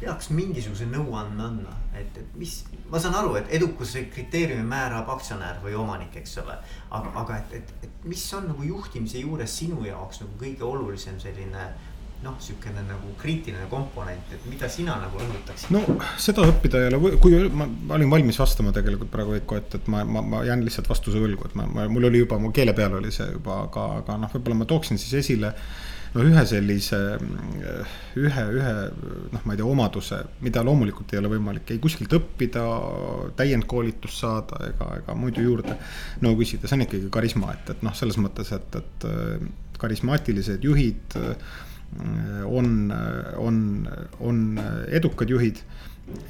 peaks 0.00 0.30
mingisuguse 0.32 0.86
nõuande 0.88 1.44
andma, 1.44 1.74
et, 1.96 2.16
et 2.16 2.36
mis, 2.40 2.54
ma 2.90 3.00
saan 3.02 3.18
aru, 3.18 3.34
et 3.38 3.50
edukuse 3.58 4.06
kriteeriumi 4.12 4.64
määrab 4.66 5.10
aktsionär 5.12 5.60
või 5.62 5.76
omanik, 5.78 6.16
eks 6.22 6.38
ole. 6.40 6.56
aga, 6.88 7.12
aga 7.22 7.36
et, 7.42 7.54
et, 7.60 7.74
et 7.86 8.08
mis 8.08 8.24
on 8.38 8.48
nagu 8.48 8.64
juhtimise 8.64 9.20
juures 9.20 9.58
sinu 9.60 9.84
jaoks 9.84 10.22
nagu 10.24 10.40
kõige 10.40 10.64
olulisem 10.66 11.20
selline 11.20 11.68
noh, 12.24 12.34
sihukene 12.42 12.82
nagu 12.84 13.14
kriitiline 13.20 13.66
komponent, 13.70 14.32
et 14.34 14.48
mida 14.50 14.68
sina 14.68 14.98
nagu 15.00 15.20
rõhutaksid? 15.20 15.70
no 15.72 15.80
seda 16.20 16.44
õppida 16.50 16.82
ei 16.82 16.90
ole, 16.90 17.14
kui 17.22 17.38
ma, 17.48 17.64
ma 17.64 17.96
olin 17.96 18.12
valmis 18.12 18.40
vastama 18.40 18.74
tegelikult 18.76 19.12
praegu 19.12 19.36
Veiko, 19.38 19.56
et, 19.60 19.78
et 19.78 19.88
ma, 19.92 20.02
ma, 20.04 20.20
ma 20.20 20.42
jään 20.44 20.64
lihtsalt 20.66 20.90
vastuse 20.90 21.22
võlgu, 21.22 21.48
et 21.48 21.56
ma, 21.56 21.64
ma, 21.70 21.86
mul 21.92 22.10
oli 22.10 22.20
juba, 22.20 22.40
mu 22.42 22.52
keele 22.56 22.74
peal 22.76 22.98
oli 22.98 23.12
see 23.14 23.30
juba, 23.32 23.62
aga, 23.68 23.86
aga 24.02 24.18
noh, 24.20 24.32
võib-olla 24.34 24.60
ma 24.60 24.68
tooksin 24.68 25.00
siis 25.00 25.16
esile 25.22 25.54
no 26.12 26.24
ühe 26.26 26.42
sellise, 26.50 26.98
ühe, 28.18 28.44
ühe 28.58 28.74
noh, 29.30 29.40
ma 29.46 29.54
ei 29.54 29.62
tea, 29.62 29.68
omaduse, 29.70 30.20
mida 30.44 30.64
loomulikult 30.66 31.14
ei 31.14 31.22
ole 31.22 31.30
võimalik 31.36 31.72
ei 31.72 31.80
kuskilt 31.80 32.12
õppida, 32.18 32.66
täiendkoolitust 33.38 34.26
saada 34.26 34.60
ega, 34.68 34.90
ega 35.00 35.16
muidu 35.16 35.46
juurde 35.46 35.78
no 36.26 36.34
küsida, 36.36 36.68
see 36.68 36.80
on 36.80 36.86
ikkagi 36.88 37.10
karisma, 37.14 37.54
et, 37.56 37.72
et 37.76 37.86
noh, 37.86 37.96
selles 37.96 38.20
mõttes, 38.20 38.52
et, 38.58 38.80
et 38.82 39.10
karismaatilised 39.80 40.66
juhid 40.66 41.16
on, 42.46 42.92
on, 43.36 43.56
on 44.20 44.42
edukad 44.94 45.30
juhid 45.30 45.58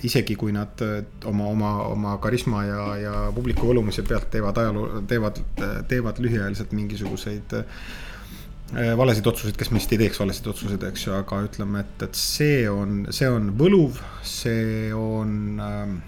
isegi 0.04 0.36
kui 0.36 0.52
nad 0.52 0.80
oma, 1.28 1.48
oma, 1.48 1.70
oma 1.88 2.14
karisma 2.22 2.62
ja, 2.66 2.84
ja 3.00 3.14
publiku 3.34 3.70
võlumise 3.70 4.04
pealt 4.06 4.30
teevad 4.32 4.58
ajaloo, 4.60 5.02
teevad, 5.08 5.40
teevad 5.88 6.20
lühiajaliselt 6.22 6.72
mingisuguseid 6.76 7.54
äh, 7.60 8.92
valesid 8.98 9.26
otsuseid, 9.26 9.56
kes 9.58 9.72
meist 9.74 9.92
ei 9.94 10.00
teeks 10.02 10.20
valesid 10.20 10.50
otsuseid, 10.52 10.84
eks 10.90 11.06
ju, 11.06 11.14
aga 11.16 11.40
ütleme, 11.46 11.84
et, 11.84 12.06
et 12.06 12.18
see 12.18 12.64
on, 12.70 13.02
see 13.14 13.28
on 13.30 13.52
võluv, 13.58 14.00
see 14.26 14.92
on 14.96 15.34
ähm,. 15.64 15.98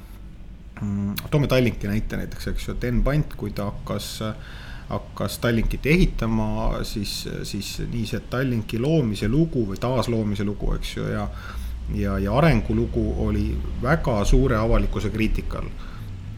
toome 1.30 1.48
Tallinki 1.50 1.86
näite 1.90 2.18
näiteks, 2.18 2.48
eks 2.52 2.68
ju, 2.68 2.76
et 2.76 2.84
Enn 2.88 3.02
Pant, 3.06 3.36
kui 3.38 3.54
ta 3.56 3.70
hakkas 3.70 4.12
äh, 4.26 4.52
hakkas 4.88 5.38
Tallinkit 5.42 5.86
ehitama, 5.86 6.82
siis, 6.88 7.22
siis 7.48 7.74
nii 7.92 8.06
see 8.10 8.20
Tallinki 8.30 8.80
loomise 8.82 9.28
lugu 9.28 9.66
või 9.70 9.80
taasloomise 9.80 10.44
lugu, 10.44 10.74
eks 10.76 10.96
ju, 10.96 11.08
ja 11.12 11.26
ja, 11.94 12.18
ja 12.18 12.34
arengulugu 12.38 13.14
oli 13.26 13.58
väga 13.82 14.24
suure 14.24 14.56
avalikkuse 14.56 15.10
kriitika 15.10 15.58
all. 15.58 15.72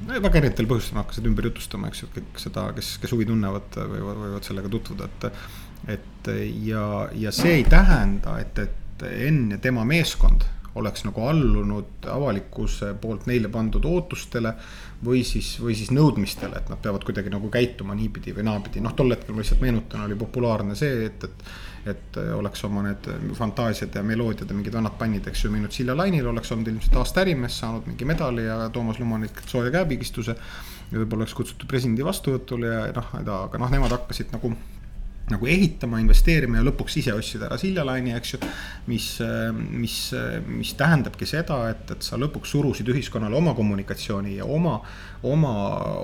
väga 0.07 0.39
erinevatel 0.39 0.69
põhjustel 0.69 1.01
hakkasid 1.01 1.29
ümber 1.29 1.49
jutustama, 1.49 1.89
eks 1.89 2.03
ju, 2.05 2.09
kõik 2.15 2.41
seda, 2.41 2.67
kes, 2.77 2.95
kes 3.03 3.13
huvi 3.15 3.27
tunnevad, 3.29 3.77
võivad, 3.77 4.19
võivad 4.25 4.49
sellega 4.49 4.73
tutvuda, 4.73 5.11
et. 5.11 5.31
et 5.97 6.33
ja, 6.65 6.85
ja 7.13 7.33
see 7.33 7.59
ei 7.61 7.65
tähenda, 7.69 8.39
et, 8.41 8.59
et 8.59 8.81
Enn 9.05 9.51
ja 9.51 9.59
tema 9.61 9.83
meeskond 9.85 10.45
oleks 10.75 11.05
nagu 11.07 11.27
allunud 11.29 12.09
avalikkuse 12.11 12.95
poolt 13.01 13.29
neile 13.31 13.51
pandud 13.53 13.85
ootustele 13.87 14.55
või 15.05 15.23
siis, 15.27 15.55
või 15.63 15.77
siis 15.79 15.93
nõudmistele, 15.95 16.59
et 16.59 16.73
nad 16.73 16.81
peavad 16.83 17.05
kuidagi 17.07 17.31
nagu 17.33 17.51
käituma 17.53 17.95
niipidi 17.95 18.35
või 18.35 18.47
naapidi, 18.49 18.83
noh, 18.83 18.95
tol 18.97 19.13
hetkel 19.15 19.37
ma 19.37 19.45
lihtsalt 19.45 19.63
meenutan, 19.63 20.07
oli 20.09 20.19
populaarne 20.19 20.77
see, 20.79 21.07
et, 21.11 21.29
et. 21.29 21.47
et 21.85 22.17
oleks 22.33 22.63
oma 22.65 22.81
need 22.87 23.07
fantaasiad 23.37 23.93
ja 23.99 24.03
meloodiad 24.03 24.49
ja 24.49 24.55
mingid 24.57 24.73
vanad 24.73 24.95
pannid, 24.97 25.27
eks 25.29 25.43
ju, 25.45 25.51
viinud 25.53 25.75
Silja 25.75 25.97
Lainile, 25.97 26.31
oleks 26.31 26.53
olnud 26.55 26.71
ilmselt 26.71 26.97
aasta 26.97 27.21
ärimees, 27.21 27.59
saanud 27.61 27.85
mingi 27.91 28.09
medali 28.09 28.47
ja 28.47 28.71
Toomas 28.73 29.01
Lumanilt 29.03 29.43
sooja 29.51 29.73
käepigistuse. 29.75 30.37
ja 30.91 30.97
võib-olla 30.97 31.27
oleks 31.27 31.35
kutsutud 31.37 31.69
presidendi 31.69 32.07
vastuvõtule 32.07 32.71
ja 32.73 32.87
noh, 32.97 33.13
aga 33.21 33.61
noh, 33.61 33.77
nemad 33.77 33.93
hakkasid 33.99 34.33
nagu 34.33 34.55
nagu 35.33 35.49
ehitama, 35.49 35.99
investeerima 36.03 36.59
ja 36.59 36.67
lõpuks 36.67 36.99
ise 37.01 37.15
ostsid 37.17 37.45
ära 37.47 37.57
Siljalaini, 37.61 38.13
eks 38.19 38.35
ju. 38.35 38.41
mis, 38.91 39.07
mis, 39.71 39.97
mis 40.45 40.73
tähendabki 40.77 41.29
seda, 41.29 41.63
et, 41.73 41.89
et 41.95 42.05
sa 42.05 42.19
lõpuks 42.21 42.53
surusid 42.53 42.91
ühiskonnale 42.93 43.39
oma 43.39 43.55
kommunikatsiooni 43.57 44.37
ja 44.37 44.45
oma, 44.45 44.75
oma, 45.25 45.55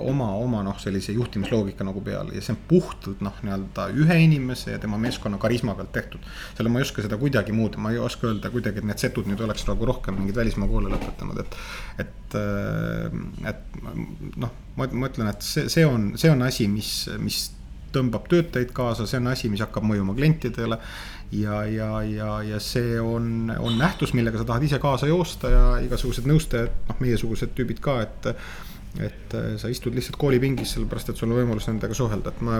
oma, 0.09 0.31
oma 0.41 0.63
noh, 0.65 0.79
sellise 0.81 1.13
juhtimisloogika 1.13 1.85
nagu 1.85 2.01
peale 2.05 2.33
ja 2.33 2.41
see 2.41 2.55
on 2.55 2.59
puhtalt 2.71 3.21
noh, 3.21 3.37
nii-öelda 3.45 3.87
ühe 4.01 4.17
inimese 4.25 4.73
ja 4.73 4.81
tema 4.81 4.97
meeskonna 5.01 5.37
karisma 5.41 5.77
pealt 5.77 5.93
tehtud. 5.93 6.25
selle 6.57 6.73
ma 6.73 6.81
ei 6.81 6.89
oska 6.89 7.05
seda 7.05 7.21
kuidagi 7.21 7.53
muud, 7.53 7.77
ma 7.77 7.93
ei 7.93 8.01
oska 8.01 8.31
öelda 8.31 8.49
kuidagi, 8.53 8.81
et 8.81 8.89
need 8.89 9.05
setud 9.05 9.29
nüüd 9.29 9.45
oleks 9.45 9.69
nagu 9.69 9.91
rohkem 9.91 10.17
mingeid 10.17 10.41
välismaa 10.41 10.71
koole 10.71 10.89
lõpetanud, 10.95 11.45
et. 11.45 11.61
et, 12.01 12.37
et 13.53 13.81
noh, 14.41 14.59
ma, 14.77 14.87
ma 14.87 15.09
ütlen, 15.13 15.29
et 15.29 15.45
see, 15.45 15.69
see 15.69 15.85
on, 15.85 16.13
see 16.17 16.31
on 16.33 16.41
asi, 16.47 16.65
mis, 16.71 16.95
mis 17.21 17.43
tõmbab 17.93 18.27
töötajaid 18.31 18.73
kaasa, 18.75 19.07
see 19.09 19.21
on 19.21 19.31
asi, 19.33 19.51
mis 19.51 19.63
hakkab 19.63 19.85
mõjuma 19.87 20.15
klientidele. 20.17 20.79
ja, 21.31 21.61
ja, 21.63 22.01
ja, 22.03 22.31
ja 22.43 22.59
see 22.59 22.99
on, 22.99 23.53
on 23.59 23.77
nähtus, 23.79 24.13
millega 24.13 24.41
sa 24.41 24.47
tahad 24.47 24.63
ise 24.67 24.81
kaasa 24.83 25.07
joosta 25.07 25.49
ja 25.49 25.63
igasugused 25.85 26.27
nõustajad, 26.27 26.73
noh, 26.89 26.99
meiesugused 26.99 27.55
tüübid 27.55 27.79
ka, 27.83 28.01
et 28.03 28.33
et 28.99 29.33
äh, 29.33 29.53
sa 29.57 29.69
istud 29.71 29.95
lihtsalt 29.95 30.17
koolipingis, 30.19 30.73
sellepärast 30.75 31.13
et 31.13 31.19
sul 31.19 31.31
on 31.31 31.37
võimalus 31.39 31.67
nendega 31.69 31.95
suhelda, 31.95 32.33
et 32.33 32.41
ma, 32.43 32.57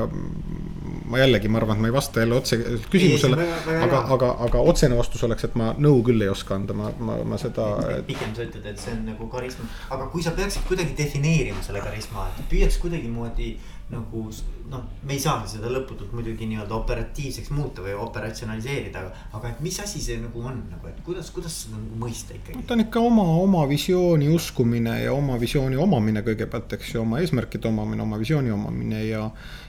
ma 1.12 1.20
jällegi, 1.20 1.52
ma 1.52 1.60
arvan, 1.60 1.76
et 1.76 1.84
ma 1.84 1.90
ei 1.90 1.96
vasta 1.96 2.24
jälle 2.24 2.38
otse 2.38 2.60
küsimusele, 2.94 3.48
aga, 3.82 4.04
aga, 4.16 4.30
aga 4.48 4.62
otsene 4.72 4.96
vastus 5.00 5.26
oleks, 5.28 5.50
et 5.50 5.58
ma 5.60 5.74
nõu 5.76 6.00
küll 6.08 6.24
ei 6.24 6.32
oska 6.32 6.56
anda, 6.56 6.78
ma, 6.78 6.94
ma, 7.04 7.18
ma 7.34 7.42
seda. 7.42 7.68
pigem 8.08 8.32
sa 8.38 8.46
ütled, 8.48 8.64
et 8.72 8.80
see 8.80 8.96
on 8.96 9.04
nagu 9.12 9.28
karisma, 9.34 9.68
aga 9.92 10.08
kui 10.14 10.24
sa 10.24 10.32
peaksid 10.38 10.64
kuidagi 10.70 10.96
defineerima 11.02 11.64
selle 11.66 11.84
karisma, 11.84 12.30
et 12.32 12.48
püüaks 12.54 12.80
kuidagimoodi 12.84 13.52
nagu 13.92 14.24
noh, 14.72 14.84
me 15.04 15.16
ei 15.16 15.20
saa 15.20 15.44
seda 15.50 15.70
lõputult 15.72 16.14
muidugi 16.16 16.48
nii-öelda 16.48 16.76
operatiivseks 16.78 17.52
muuta 17.56 17.84
või 17.84 17.94
operatsionaliseerida, 18.00 19.04
aga, 19.36 19.52
et 19.52 19.60
mis 19.64 19.80
asi 19.84 20.02
see 20.04 20.20
nagu 20.22 20.44
on 20.48 20.62
nagu, 20.72 20.88
et 20.88 21.02
kuidas, 21.06 21.32
kuidas 21.36 21.58
seda 21.66 21.80
nagu 21.80 22.00
mõista 22.00 22.36
ikkagi? 22.38 22.64
ta 22.68 22.78
on 22.78 22.86
ikka 22.86 23.04
oma, 23.04 23.26
oma 23.44 23.66
visiooni 23.70 24.30
uskumine 24.32 24.96
ja 25.04 25.16
oma 25.16 25.40
visiooni 25.42 25.80
omamine 25.80 26.24
kõigepealt, 26.26 26.78
eks 26.78 26.96
ju, 26.96 27.04
oma 27.04 27.20
eesmärkide 27.24 27.68
omamine, 27.72 28.06
oma 28.06 28.20
visiooni 28.22 28.54
omamine 28.56 29.04
ja 29.10 29.28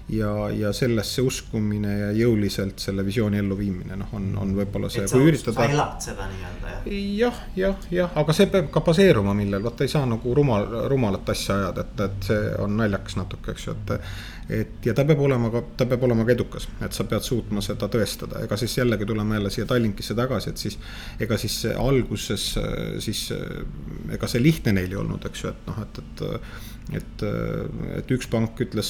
ja, 0.09 0.51
ja 0.51 0.73
sellesse 0.73 1.23
uskumine 1.23 1.93
ja 1.99 2.11
jõuliselt 2.17 2.83
selle 2.83 3.05
visiooni 3.07 3.39
elluviimine, 3.39 3.97
noh, 3.97 4.11
on, 4.17 4.29
on 4.41 4.55
võib-olla 4.57 4.91
see, 4.93 5.07
kui 5.11 5.31
üritada. 5.31 5.57
sa 5.61 5.69
elad 5.71 6.05
seda 6.05 6.29
nii-öelda 6.33 6.75
jah? 6.75 6.91
jah, 7.19 7.41
jah, 7.57 7.89
jah, 7.95 8.19
aga 8.23 8.37
see 8.37 8.51
peab 8.53 8.71
ka 8.75 8.83
baseeruma 8.85 9.35
millel, 9.39 9.63
vaata 9.65 9.87
ei 9.87 9.93
saa 9.93 10.05
nagu 10.09 10.35
rumal, 10.35 10.69
rumalat 10.91 11.33
asja 11.35 11.59
ajada, 11.61 11.87
et, 11.87 12.05
et 12.09 12.31
see 12.31 12.53
on 12.65 12.77
naljakas 12.81 13.19
natuke, 13.21 13.55
eks 13.55 13.69
ju, 13.69 13.77
et 13.79 13.97
et 14.51 14.87
ja 14.87 14.95
ta 14.97 15.05
peab 15.07 15.23
olema 15.23 15.51
ka, 15.53 15.63
ta 15.79 15.87
peab 15.91 16.03
olema 16.09 16.27
ka 16.27 16.35
edukas, 16.35 16.69
et 16.83 16.97
sa 16.97 17.07
pead 17.09 17.25
suutma 17.27 17.63
seda 17.65 17.89
tõestada, 17.93 18.43
ega 18.47 18.59
siis 18.61 18.75
jällegi 18.81 19.07
tuleme 19.09 19.39
jälle 19.39 19.53
siia 19.55 19.69
Tallinkisse 19.71 20.17
tagasi, 20.19 20.51
et 20.51 20.67
siis. 20.67 20.79
ega 21.23 21.39
siis 21.39 21.63
alguses 21.77 22.49
siis 23.05 23.23
ega 24.13 24.29
see 24.29 24.43
lihtne 24.43 24.75
neil 24.77 24.91
ei 24.91 25.01
olnud, 25.01 25.25
eks 25.31 25.45
ju, 25.45 25.55
et 25.55 25.67
noh, 25.71 25.83
et, 25.87 26.03
et 26.03 26.71
et, 26.91 27.23
et 27.97 28.11
üks 28.11 28.27
pank 28.27 28.59
ütles 28.65 28.89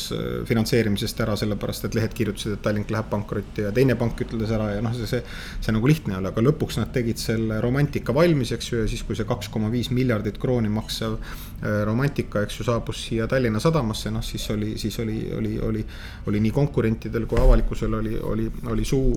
finantseerimisest 0.48 1.20
ära 1.22 1.34
sellepärast, 1.38 1.84
et 1.86 1.96
lehed 1.98 2.14
kirjutasid, 2.16 2.56
et 2.56 2.62
Tallink 2.64 2.90
läheb 2.90 3.10
pankrotti 3.12 3.66
ja 3.66 3.72
teine 3.74 3.96
pank 4.00 4.18
ütles 4.24 4.50
ära 4.54 4.70
ja 4.72 4.80
noh, 4.84 4.94
see, 4.96 5.08
see. 5.10 5.20
see 5.60 5.76
nagu 5.76 5.90
lihtne 5.90 6.16
ei 6.16 6.22
ole, 6.22 6.32
aga 6.32 6.44
lõpuks 6.48 6.80
nad 6.80 6.92
tegid 6.94 7.20
selle 7.20 7.60
romantika 7.62 8.14
valmis, 8.16 8.54
eks 8.56 8.72
ju, 8.72 8.80
ja 8.82 8.90
siis, 8.90 9.04
kui 9.06 9.18
see 9.18 9.28
kaks 9.28 9.52
koma 9.52 9.70
viis 9.72 9.92
miljardit 9.94 10.40
krooni 10.42 10.72
maksev 10.72 11.18
äh, 11.18 11.51
romantika, 11.84 12.42
eks 12.42 12.58
ju, 12.58 12.64
saabus 12.66 13.04
siia 13.06 13.28
Tallinna 13.30 13.60
sadamasse, 13.62 14.10
noh 14.10 14.24
siis 14.24 14.48
oli, 14.50 14.72
siis 14.78 14.98
oli, 14.98 15.18
oli, 15.36 15.52
oli. 15.62 15.84
oli 16.26 16.40
nii 16.42 16.50
konkurentidel 16.50 17.26
kui 17.30 17.38
avalikkusel 17.38 17.94
oli, 17.94 18.16
oli, 18.18 18.48
oli 18.70 18.84
suu, 18.84 19.12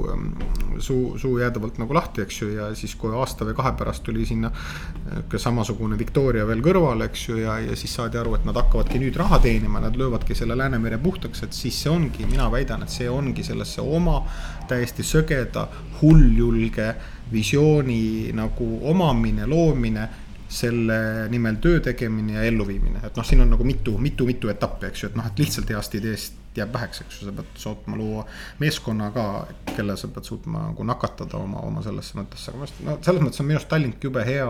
suu, 0.79 1.17
suu 1.17 1.39
jäädavalt 1.39 1.79
nagu 1.81 1.93
lahti, 1.93 2.21
eks 2.21 2.41
ju, 2.41 2.49
ja 2.53 2.69
siis, 2.75 2.95
kui 2.99 3.13
aasta 3.15 3.47
või 3.47 3.55
kahe 3.57 3.73
pärast 3.77 4.03
tuli 4.05 4.25
sinna. 4.25 4.51
Äh, 4.51 5.37
samasugune 5.45 5.97
Victoria 5.97 6.45
veel 6.47 6.61
kõrvale, 6.65 7.09
eks 7.09 7.27
ju, 7.29 7.39
ja, 7.41 7.57
ja 7.61 7.75
siis 7.77 7.93
saadi 7.97 8.17
aru, 8.17 8.35
et 8.37 8.45
nad 8.47 8.57
hakkavadki 8.57 9.01
nüüd 9.01 9.17
raha 9.19 9.39
teenima, 9.43 9.81
nad 9.83 9.97
löövadki 9.97 10.37
selle 10.37 10.57
Läänemere 10.57 10.97
puhtaks, 11.01 11.43
et 11.45 11.53
siis 11.53 11.77
see 11.81 11.91
ongi, 11.91 12.25
mina 12.29 12.47
väidan, 12.51 12.85
et 12.85 12.93
see 12.93 13.09
ongi 13.09 13.43
sellesse 13.45 13.81
oma 13.81 14.21
täiesti 14.69 15.03
sögeda, 15.03 15.67
hulljulge 16.01 16.93
visiooni 17.31 18.31
nagu 18.37 18.67
omamine, 18.89 19.45
loomine 19.49 20.09
selle 20.55 20.97
nimel 21.31 21.59
töö 21.63 21.81
tegemine 21.83 22.37
ja 22.37 22.47
elluviimine, 22.47 23.01
et 23.03 23.17
noh, 23.19 23.27
siin 23.27 23.43
on 23.43 23.51
nagu 23.51 23.67
mitu, 23.67 23.97
mitu, 24.01 24.27
mitu 24.29 24.51
etappi, 24.51 24.87
eks 24.89 25.03
ju, 25.03 25.11
et 25.11 25.19
noh, 25.19 25.27
et 25.27 25.43
lihtsalt 25.43 25.71
heast 25.73 25.97
ideest 25.99 26.41
jääb 26.55 26.71
väheks, 26.73 27.01
eks 27.03 27.19
ju, 27.19 27.27
sa 27.27 27.35
pead 27.35 27.59
suutma 27.59 27.99
luua 27.99 28.25
meeskonna 28.63 29.11
ka, 29.15 29.27
kelle 29.75 29.97
sa 29.99 30.07
pead 30.15 30.27
suutma 30.29 30.69
nagu 30.69 30.87
nakatada 30.87 31.39
oma, 31.41 31.63
oma 31.67 31.83
sellesse 31.85 32.17
mõttesse, 32.19 32.51
aga 32.51 32.61
minu 32.61 32.67
arust, 32.69 32.83
no 32.87 32.97
selles 33.03 33.25
mõttes 33.25 33.43
on 33.43 33.49
minu 33.49 33.59
arust 33.59 33.71
Tallink 33.73 34.07
jube 34.07 34.23
hea, 34.27 34.47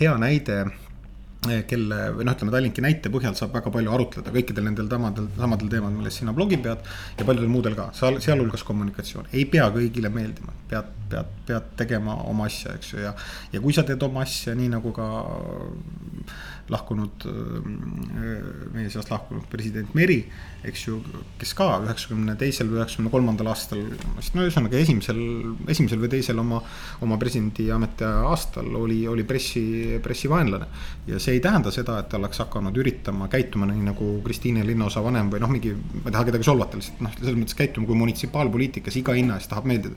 hea 0.00 0.16
näide 0.18 0.64
kelle 1.40 1.98
või 2.12 2.26
noh, 2.28 2.34
ütleme 2.36 2.52
Tallinki 2.52 2.82
näite 2.84 3.10
põhjal 3.12 3.36
saab 3.38 3.54
väga 3.56 3.72
palju 3.72 3.92
arutleda 3.94 4.32
kõikidel 4.34 4.66
nendel 4.66 4.90
tamadel, 4.92 5.30
samadel 5.38 5.70
teemadel, 5.72 5.96
millest 5.96 6.20
sina 6.20 6.34
blogi 6.36 6.58
pead. 6.60 6.84
ja 7.16 7.24
paljudel 7.24 7.48
muudel 7.48 7.76
ka, 7.78 7.88
sealhulgas 7.96 8.64
kommunikatsioon, 8.68 9.30
ei 9.32 9.46
pea 9.48 9.70
kõigile 9.72 10.12
meeldima, 10.12 10.52
pead, 10.68 10.90
pead, 11.08 11.32
pead 11.48 11.70
tegema 11.80 12.18
oma 12.28 12.44
asja, 12.50 12.76
eks 12.76 12.92
ju, 12.92 13.00
ja. 13.06 13.14
ja 13.52 13.60
kui 13.64 13.72
sa 13.72 13.86
teed 13.88 14.02
oma 14.04 14.26
asja 14.26 14.54
nii 14.58 14.68
nagu 14.74 14.92
ka 14.92 15.08
lahkunud, 16.70 17.24
meie 18.74 18.90
seast 18.92 19.10
lahkunud 19.10 19.46
president 19.50 19.94
Meri, 19.96 20.20
eks 20.66 20.84
ju, 20.86 20.98
kes 21.40 21.52
ka 21.58 21.68
üheksakümne 21.84 22.36
teisel 22.40 22.68
või 22.70 22.80
üheksakümne 22.80 23.12
kolmandal 23.12 23.50
aastal, 23.52 23.82
no 24.36 24.44
ühesõnaga 24.44 24.78
esimesel, 24.80 25.20
esimesel 25.72 26.02
või 26.02 26.12
teisel 26.12 26.42
oma, 26.42 26.60
oma 27.04 27.18
presidendi 27.20 27.70
ametiaja 27.74 28.26
aastal 28.30 28.68
oli, 28.80 29.00
oli 29.10 29.24
pressi, 29.28 29.64
pressivaenlane. 30.02 30.68
ja 31.10 31.18
see 31.22 31.38
ei 31.38 31.44
tähenda 31.44 31.72
seda, 31.74 31.98
et 32.00 32.10
ta 32.12 32.20
oleks 32.20 32.42
hakanud 32.44 32.76
üritama 32.76 33.28
käituma 33.32 33.68
nii 33.70 33.86
nagu 33.90 34.10
Kristiine 34.24 34.66
linnaosavanem 34.66 35.32
või 35.32 35.42
noh, 35.42 35.50
mingi, 35.52 35.74
ma 35.74 36.06
ei 36.06 36.14
taha 36.14 36.28
kedagi 36.30 36.46
solvata 36.46 36.80
lihtsalt 36.80 37.02
noh, 37.06 37.16
selles 37.18 37.40
mõttes 37.40 37.58
käituma 37.58 37.88
kui 37.88 37.98
munitsipaalpoliitikas 38.04 39.00
iga 39.00 39.16
hinna 39.16 39.40
eest 39.40 39.50
tahab 39.52 39.68
meeldida 39.70 39.96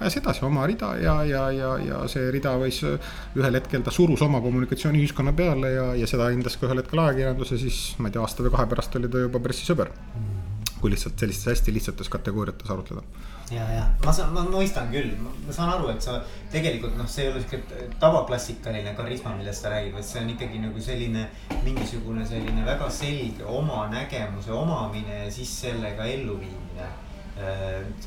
ajas 0.00 0.16
edasi 0.20 0.44
oma 0.46 0.66
rida 0.66 0.94
ja, 1.00 1.16
ja, 1.28 1.46
ja, 1.52 1.72
ja 1.84 2.02
see 2.10 2.30
rida 2.34 2.54
võis 2.60 2.80
ühel 2.84 3.58
hetkel 3.58 3.84
ta 3.84 3.94
surus 3.94 4.22
oma 4.24 4.40
kommunikatsiooni 4.44 5.02
ühiskonna 5.02 5.34
peale 5.36 5.72
ja, 5.74 5.88
ja 5.98 6.08
seda 6.08 6.30
hindas 6.32 6.56
ka 6.58 6.68
ühel 6.68 6.82
hetkel 6.82 7.02
ajakirjandus 7.04 7.54
ja 7.54 7.60
siis 7.60 7.82
ma 7.98 8.08
ei 8.08 8.16
tea, 8.16 8.24
aasta 8.24 8.46
või 8.46 8.54
kahe 8.56 8.70
pärast 8.70 8.96
oli 9.00 9.10
ta 9.12 9.24
juba 9.26 9.42
pressisõber 9.44 9.92
mm. 9.92 10.40
kui 10.80 10.94
lihtsalt 10.94 11.20
sellistes 11.20 11.52
hästi 11.52 11.76
lihtsates 11.76 12.10
kategooriates 12.12 12.72
arutleda. 12.72 13.04
ja, 13.52 13.68
ja 13.76 13.84
ma 14.06 14.16
saan, 14.16 14.32
ma 14.32 14.46
mõistan 14.48 14.88
küll, 14.94 15.12
ma 15.20 15.52
saan 15.52 15.74
aru, 15.76 15.92
et 15.92 16.02
sa 16.04 16.18
tegelikult 16.54 16.96
noh, 16.96 17.10
see 17.12 17.26
ei 17.26 17.34
ole 17.34 17.44
sihuke 17.44 17.86
tavaklassikaline 18.00 18.96
karisma, 18.98 19.36
millest 19.36 19.66
sa 19.66 19.76
räägid, 19.76 19.92
vaid 19.98 20.08
see 20.08 20.24
on 20.24 20.34
ikkagi 20.34 20.64
nagu 20.64 20.88
selline 20.88 21.28
mingisugune 21.68 22.26
selline 22.26 22.64
väga 22.66 22.90
selge 22.90 23.44
oma 23.60 23.84
nägemuse 23.92 24.56
omamine 24.56 25.24
ja 25.26 25.32
siis 25.32 25.52
sellega 25.66 26.08
elluviimine 26.16 26.72
Äh, 26.82 27.11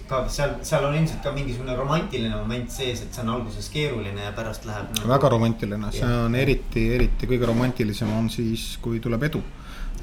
ka 0.08 0.22
seal, 0.30 0.60
seal 0.62 0.86
on 0.86 0.96
ilmselt 1.00 1.24
ka 1.26 1.32
mingisugune 1.34 1.74
romantiline 1.78 2.36
moment 2.36 2.70
sees, 2.72 3.02
et 3.02 3.14
see 3.14 3.24
on 3.24 3.34
alguses 3.34 3.68
keeruline 3.74 4.22
ja 4.22 4.32
pärast 4.38 4.68
läheb 4.70 4.92
nagu.... 4.94 5.10
väga 5.10 5.32
romantiline, 5.34 5.92
see 5.96 6.10
on 6.26 6.36
eriti, 6.38 6.88
eriti 6.94 7.30
kõige 7.30 7.50
romantilisem 7.50 8.12
on 8.14 8.30
siis, 8.30 8.76
kui 8.84 9.02
tuleb 9.02 9.26
edu. 9.26 9.42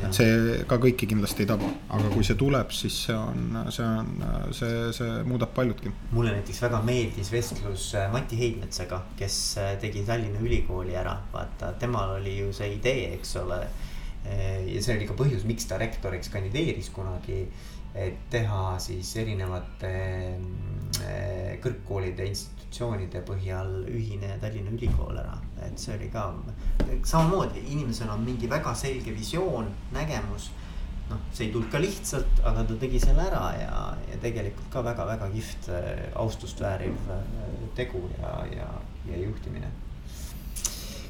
et 0.02 0.16
see 0.16 0.56
ka 0.66 0.80
kõiki 0.82 1.06
kindlasti 1.06 1.44
ei 1.44 1.50
taba, 1.52 1.68
aga 1.94 2.10
kui 2.10 2.26
see 2.26 2.34
tuleb, 2.40 2.72
siis 2.74 2.96
see 3.06 3.14
on, 3.14 3.60
see 3.70 3.86
on, 3.86 4.10
see, 4.58 4.80
see 4.96 5.20
muudab 5.28 5.52
paljutki. 5.54 5.92
mulle 6.10 6.34
näiteks 6.40 6.62
väga 6.64 6.82
meeldis 6.82 7.30
vestlus 7.30 7.92
äh, 7.94 8.10
Mati 8.10 8.40
Heidmetsaga, 8.40 9.04
kes 9.20 9.36
äh, 9.62 9.76
tegi 9.84 10.02
Tallinna 10.08 10.42
Ülikooli 10.42 10.98
ära, 10.98 11.14
vaata 11.32 11.76
temal 11.78 12.16
oli 12.16 12.40
ju 12.40 12.50
see 12.56 12.74
idee, 12.80 13.12
eks 13.20 13.36
ole. 13.44 13.62
ja 14.22 14.78
see 14.82 14.94
oli 14.94 15.06
ka 15.06 15.14
põhjus, 15.18 15.42
miks 15.46 15.64
ta 15.66 15.78
rektoriks 15.82 16.28
kandideeris 16.30 16.92
kunagi 16.94 17.40
et 17.94 18.16
teha 18.32 18.78
siis 18.80 19.10
erinevate 19.20 19.92
mm, 20.38 20.72
kõrgkoolide, 21.62 22.24
institutsioonide 22.30 23.20
põhjal 23.26 23.82
ühine 23.90 24.32
Tallinna 24.40 24.72
Ülikool 24.72 25.18
ära. 25.20 25.36
et 25.62 25.78
see 25.78 25.94
oli 25.94 26.08
ka 26.12 26.30
samamoodi, 27.04 27.62
inimesel 27.74 28.10
on 28.10 28.24
mingi 28.24 28.48
väga 28.50 28.74
selge 28.74 29.12
visioon, 29.14 29.68
nägemus. 29.92 30.50
noh, 31.10 31.20
see 31.32 31.46
ei 31.46 31.52
tulnud 31.52 31.70
ka 31.70 31.80
lihtsalt, 31.82 32.40
aga 32.48 32.64
ta 32.64 32.78
tegi 32.80 33.00
selle 33.02 33.26
ära 33.26 33.44
ja, 33.60 33.84
ja 34.08 34.18
tegelikult 34.22 34.72
ka 34.72 34.84
väga-väga 34.88 35.28
kihvt 35.34 35.70
austust 36.24 36.60
vääriv 36.64 37.12
tegu 37.76 38.06
ja, 38.18 38.34
ja, 38.56 38.72
ja 39.10 39.22
juhtimine. 39.26 39.68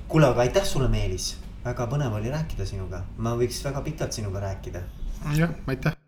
kuule, 0.09 0.27
aga 0.35 0.49
aitäh 0.49 0.67
sulle, 0.67 0.91
Meelis, 0.91 1.37
väga 1.65 1.87
põnev 1.87 2.19
oli 2.19 2.35
rääkida 2.35 2.67
sinuga, 2.67 3.05
ma 3.17 3.39
võiks 3.39 3.63
väga 3.65 3.87
pikalt 3.87 4.19
sinuga 4.19 4.49
rääkida. 4.51 4.83
jah, 5.39 5.55
aitäh 5.67 6.02